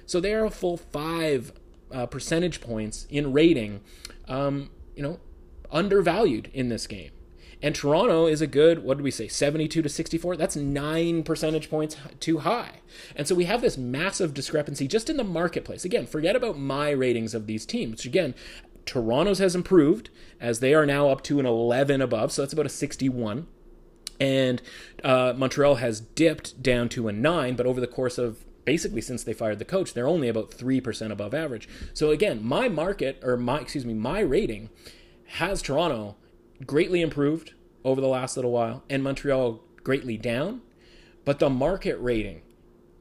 So 0.07 0.21
they 0.21 0.33
are 0.33 0.47
a 0.47 0.51
full 0.51 0.79
five 0.79 1.53
uh, 1.93 2.07
percentage 2.07 2.61
points 2.61 3.07
in 3.11 3.33
rating, 3.33 3.83
um, 4.29 4.71
you 4.97 5.03
know, 5.03 5.21
undervalued 5.71 6.51
in 6.55 6.69
this 6.69 6.87
game. 6.87 7.11
And 7.63 7.75
Toronto 7.75 8.27
is 8.27 8.41
a 8.41 8.47
good, 8.47 8.83
what 8.83 8.97
did 8.97 9.03
we 9.03 9.11
say, 9.11 9.29
72 9.29 9.83
to 9.83 9.89
64? 9.89 10.37
That's 10.37 10.57
nine 10.57 11.23
percentage 11.23 11.69
points 11.69 11.97
too 12.19 12.39
high. 12.39 12.81
And 13.15 13.29
so 13.29 13.35
we 13.35 13.45
have 13.45 13.61
this 13.61 13.77
massive 13.77 14.33
discrepancy 14.33 14.89
just 14.89 15.11
in 15.11 15.17
the 15.17 15.25
marketplace. 15.25 15.85
Again, 15.85 16.07
forget 16.07 16.37
about 16.37 16.59
my 16.59 16.91
ratings 16.91 17.35
of 17.35 17.47
these 17.47 17.67
teams. 17.67 18.05
Again, 18.07 18.35
Toronto's 18.87 19.39
has 19.39 19.55
improved 19.55 20.11
as 20.41 20.61
they 20.61 20.75
are 20.75 20.87
now 20.87 21.11
up 21.11 21.23
to 21.25 21.39
an 21.39 21.47
11 21.47 22.01
above, 22.01 22.33
so 22.33 22.43
that's 22.43 22.55
about 22.55 22.67
a 22.67 22.71
61. 22.71 23.47
And 24.19 24.61
uh, 25.05 25.35
Montreal 25.37 25.77
has 25.77 26.01
dipped 26.01 26.63
down 26.63 26.89
to 26.91 27.09
a 27.09 27.13
9, 27.13 27.57
but 27.57 27.67
over 27.67 27.81
the 27.81 27.87
course 27.87 28.19
of 28.19 28.45
basically 28.65 29.01
since 29.01 29.23
they 29.23 29.33
fired 29.33 29.59
the 29.59 29.65
coach, 29.65 29.95
they're 29.95 30.09
only 30.09 30.29
about 30.29 30.51
3% 30.51 31.11
above 31.11 31.35
average. 31.35 31.69
So 31.95 32.11
again, 32.11 32.45
my 32.45 32.69
market, 32.69 33.21
or 33.23 33.37
my, 33.37 33.61
excuse 33.61 33.87
me, 33.87 33.95
my 33.95 34.21
rating 34.21 34.71
has 35.27 35.63
Toronto 35.63 36.17
greatly 36.67 37.01
improved 37.01 37.55
over 37.85 38.01
the 38.01 38.09
last 38.09 38.37
little 38.37 38.53
while, 38.53 38.83
and 38.91 39.03
Montreal 39.03 39.61
greatly 39.83 40.17
down. 40.17 40.63
But 41.25 41.39
the 41.39 41.51
market 41.51 41.97
rating 42.01 42.43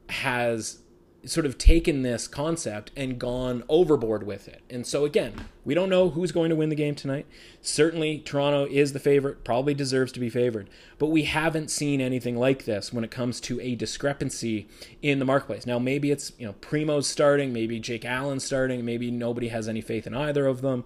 has 0.10 0.80
sort 1.26 1.46
of 1.46 1.58
taken 1.58 2.02
this 2.02 2.30
concept 2.30 2.92
and 2.96 3.20
gone 3.20 3.62
overboard 3.68 4.26
with 4.26 4.48
it. 4.48 4.62
And 4.70 4.88
so 4.88 5.04
again, 5.04 5.34
we 5.66 5.74
don't 5.74 5.90
know 5.90 6.12
who's 6.12 6.32
going 6.32 6.50
to 6.50 6.56
win 6.56 6.70
the 6.70 6.76
game 6.76 6.96
tonight. 6.96 7.26
Certainly 7.62 8.20
Toronto 8.20 8.66
is 8.66 8.94
the 8.94 9.00
favorite, 9.00 9.44
probably 9.44 9.74
deserves 9.74 10.14
to 10.14 10.20
be 10.22 10.30
favored, 10.30 10.70
but 10.98 11.08
we 11.08 11.24
haven't 11.24 11.72
seen 11.72 12.00
anything 12.00 12.38
like 12.38 12.64
this 12.64 12.94
when 12.94 13.04
it 13.04 13.12
comes 13.12 13.42
to 13.42 13.60
a 13.60 13.76
discrepancy 13.76 14.70
in 15.02 15.20
the 15.20 15.26
marketplace. 15.26 15.66
Now 15.66 15.78
maybe 15.78 16.10
it's, 16.10 16.32
you 16.40 16.46
know, 16.46 16.54
Primeau's 16.54 17.08
starting, 17.08 17.52
maybe 17.52 17.82
Jake 17.82 18.06
Allen's 18.06 18.46
starting, 18.46 18.86
maybe 18.86 19.12
nobody 19.12 19.50
has 19.50 19.68
any 19.68 19.82
faith 19.82 20.08
in 20.08 20.16
either 20.16 20.48
of 20.48 20.62
them. 20.62 20.86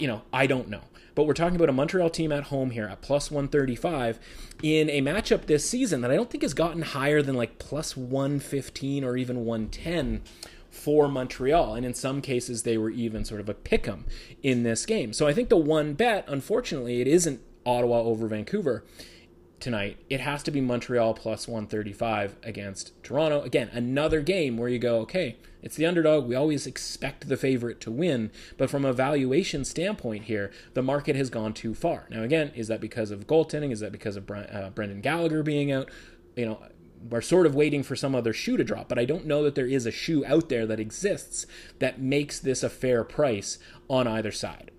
You 0.00 0.08
know, 0.08 0.22
I 0.32 0.48
don't 0.48 0.68
know. 0.68 0.82
But 1.20 1.26
we're 1.26 1.34
talking 1.34 1.56
about 1.56 1.68
a 1.68 1.74
Montreal 1.74 2.08
team 2.08 2.32
at 2.32 2.44
home 2.44 2.70
here 2.70 2.86
at 2.86 3.02
plus 3.02 3.30
135 3.30 4.18
in 4.62 4.88
a 4.88 5.02
matchup 5.02 5.44
this 5.44 5.68
season 5.68 6.00
that 6.00 6.10
I 6.10 6.16
don't 6.16 6.30
think 6.30 6.40
has 6.40 6.54
gotten 6.54 6.80
higher 6.80 7.20
than 7.20 7.34
like 7.36 7.58
plus 7.58 7.94
115 7.94 9.04
or 9.04 9.18
even 9.18 9.44
110 9.44 10.22
for 10.70 11.08
Montreal. 11.08 11.74
And 11.74 11.84
in 11.84 11.92
some 11.92 12.22
cases, 12.22 12.62
they 12.62 12.78
were 12.78 12.88
even 12.88 13.26
sort 13.26 13.42
of 13.42 13.50
a 13.50 13.54
pick 13.54 13.86
'em 13.86 14.06
in 14.42 14.62
this 14.62 14.86
game. 14.86 15.12
So 15.12 15.26
I 15.26 15.34
think 15.34 15.50
the 15.50 15.58
one 15.58 15.92
bet, 15.92 16.24
unfortunately, 16.26 17.02
it 17.02 17.06
isn't 17.06 17.42
Ottawa 17.66 18.00
over 18.00 18.26
Vancouver 18.26 18.82
tonight. 19.60 19.98
It 20.08 20.20
has 20.20 20.42
to 20.44 20.50
be 20.50 20.60
Montreal 20.60 21.14
plus 21.14 21.46
135 21.46 22.36
against 22.42 22.92
Toronto. 23.02 23.42
Again, 23.42 23.70
another 23.72 24.20
game 24.20 24.56
where 24.56 24.68
you 24.68 24.78
go, 24.78 24.98
okay, 25.00 25.36
it's 25.62 25.76
the 25.76 25.86
underdog. 25.86 26.26
We 26.26 26.34
always 26.34 26.66
expect 26.66 27.28
the 27.28 27.36
favorite 27.36 27.80
to 27.82 27.90
win. 27.90 28.30
But 28.56 28.70
from 28.70 28.84
a 28.84 28.92
valuation 28.92 29.64
standpoint 29.64 30.24
here, 30.24 30.50
the 30.74 30.82
market 30.82 31.16
has 31.16 31.30
gone 31.30 31.52
too 31.52 31.74
far. 31.74 32.06
Now, 32.10 32.22
again, 32.22 32.52
is 32.54 32.68
that 32.68 32.80
because 32.80 33.10
of 33.10 33.26
goaltending? 33.26 33.72
Is 33.72 33.80
that 33.80 33.92
because 33.92 34.16
of 34.16 34.30
uh, 34.30 34.70
Brendan 34.74 35.00
Gallagher 35.00 35.42
being 35.42 35.70
out? 35.70 35.90
You 36.36 36.46
know, 36.46 36.62
we're 37.08 37.20
sort 37.20 37.46
of 37.46 37.54
waiting 37.54 37.82
for 37.82 37.96
some 37.96 38.14
other 38.14 38.32
shoe 38.32 38.56
to 38.56 38.64
drop, 38.64 38.88
but 38.88 38.98
I 38.98 39.04
don't 39.04 39.26
know 39.26 39.42
that 39.44 39.54
there 39.54 39.66
is 39.66 39.86
a 39.86 39.90
shoe 39.90 40.24
out 40.26 40.48
there 40.48 40.66
that 40.66 40.80
exists 40.80 41.46
that 41.78 42.00
makes 42.00 42.38
this 42.38 42.62
a 42.62 42.70
fair 42.70 43.04
price 43.04 43.58
on 43.88 44.06
either 44.06 44.32
side 44.32 44.70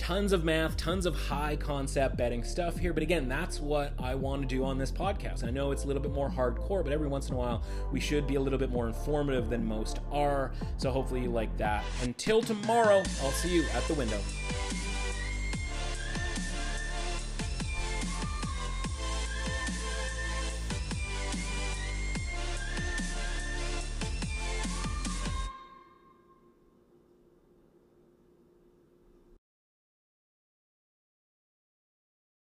tons 0.00 0.32
of 0.32 0.44
math, 0.44 0.78
tons 0.78 1.04
of 1.04 1.14
high 1.14 1.54
concept 1.54 2.16
betting 2.16 2.42
stuff 2.42 2.78
here. 2.78 2.94
But 2.94 3.02
again, 3.02 3.28
that's 3.28 3.60
what 3.60 3.92
I 3.98 4.14
want 4.14 4.40
to 4.40 4.48
do 4.48 4.64
on 4.64 4.78
this 4.78 4.90
podcast. 4.90 5.44
I 5.44 5.50
know 5.50 5.72
it's 5.72 5.84
a 5.84 5.86
little 5.86 6.00
bit 6.00 6.12
more 6.12 6.30
hardcore, 6.30 6.82
but 6.82 6.90
every 6.90 7.06
once 7.06 7.28
in 7.28 7.34
a 7.34 7.36
while, 7.36 7.62
we 7.92 8.00
should 8.00 8.26
be 8.26 8.36
a 8.36 8.40
little 8.40 8.58
bit 8.58 8.70
more 8.70 8.86
informative 8.86 9.50
than 9.50 9.62
most 9.62 10.00
are. 10.10 10.52
So 10.78 10.90
hopefully 10.90 11.20
you 11.20 11.30
like 11.30 11.54
that. 11.58 11.84
Until 12.02 12.40
tomorrow, 12.40 13.02
I'll 13.22 13.30
see 13.30 13.54
you 13.54 13.64
at 13.74 13.86
the 13.88 13.94
window. 13.94 14.18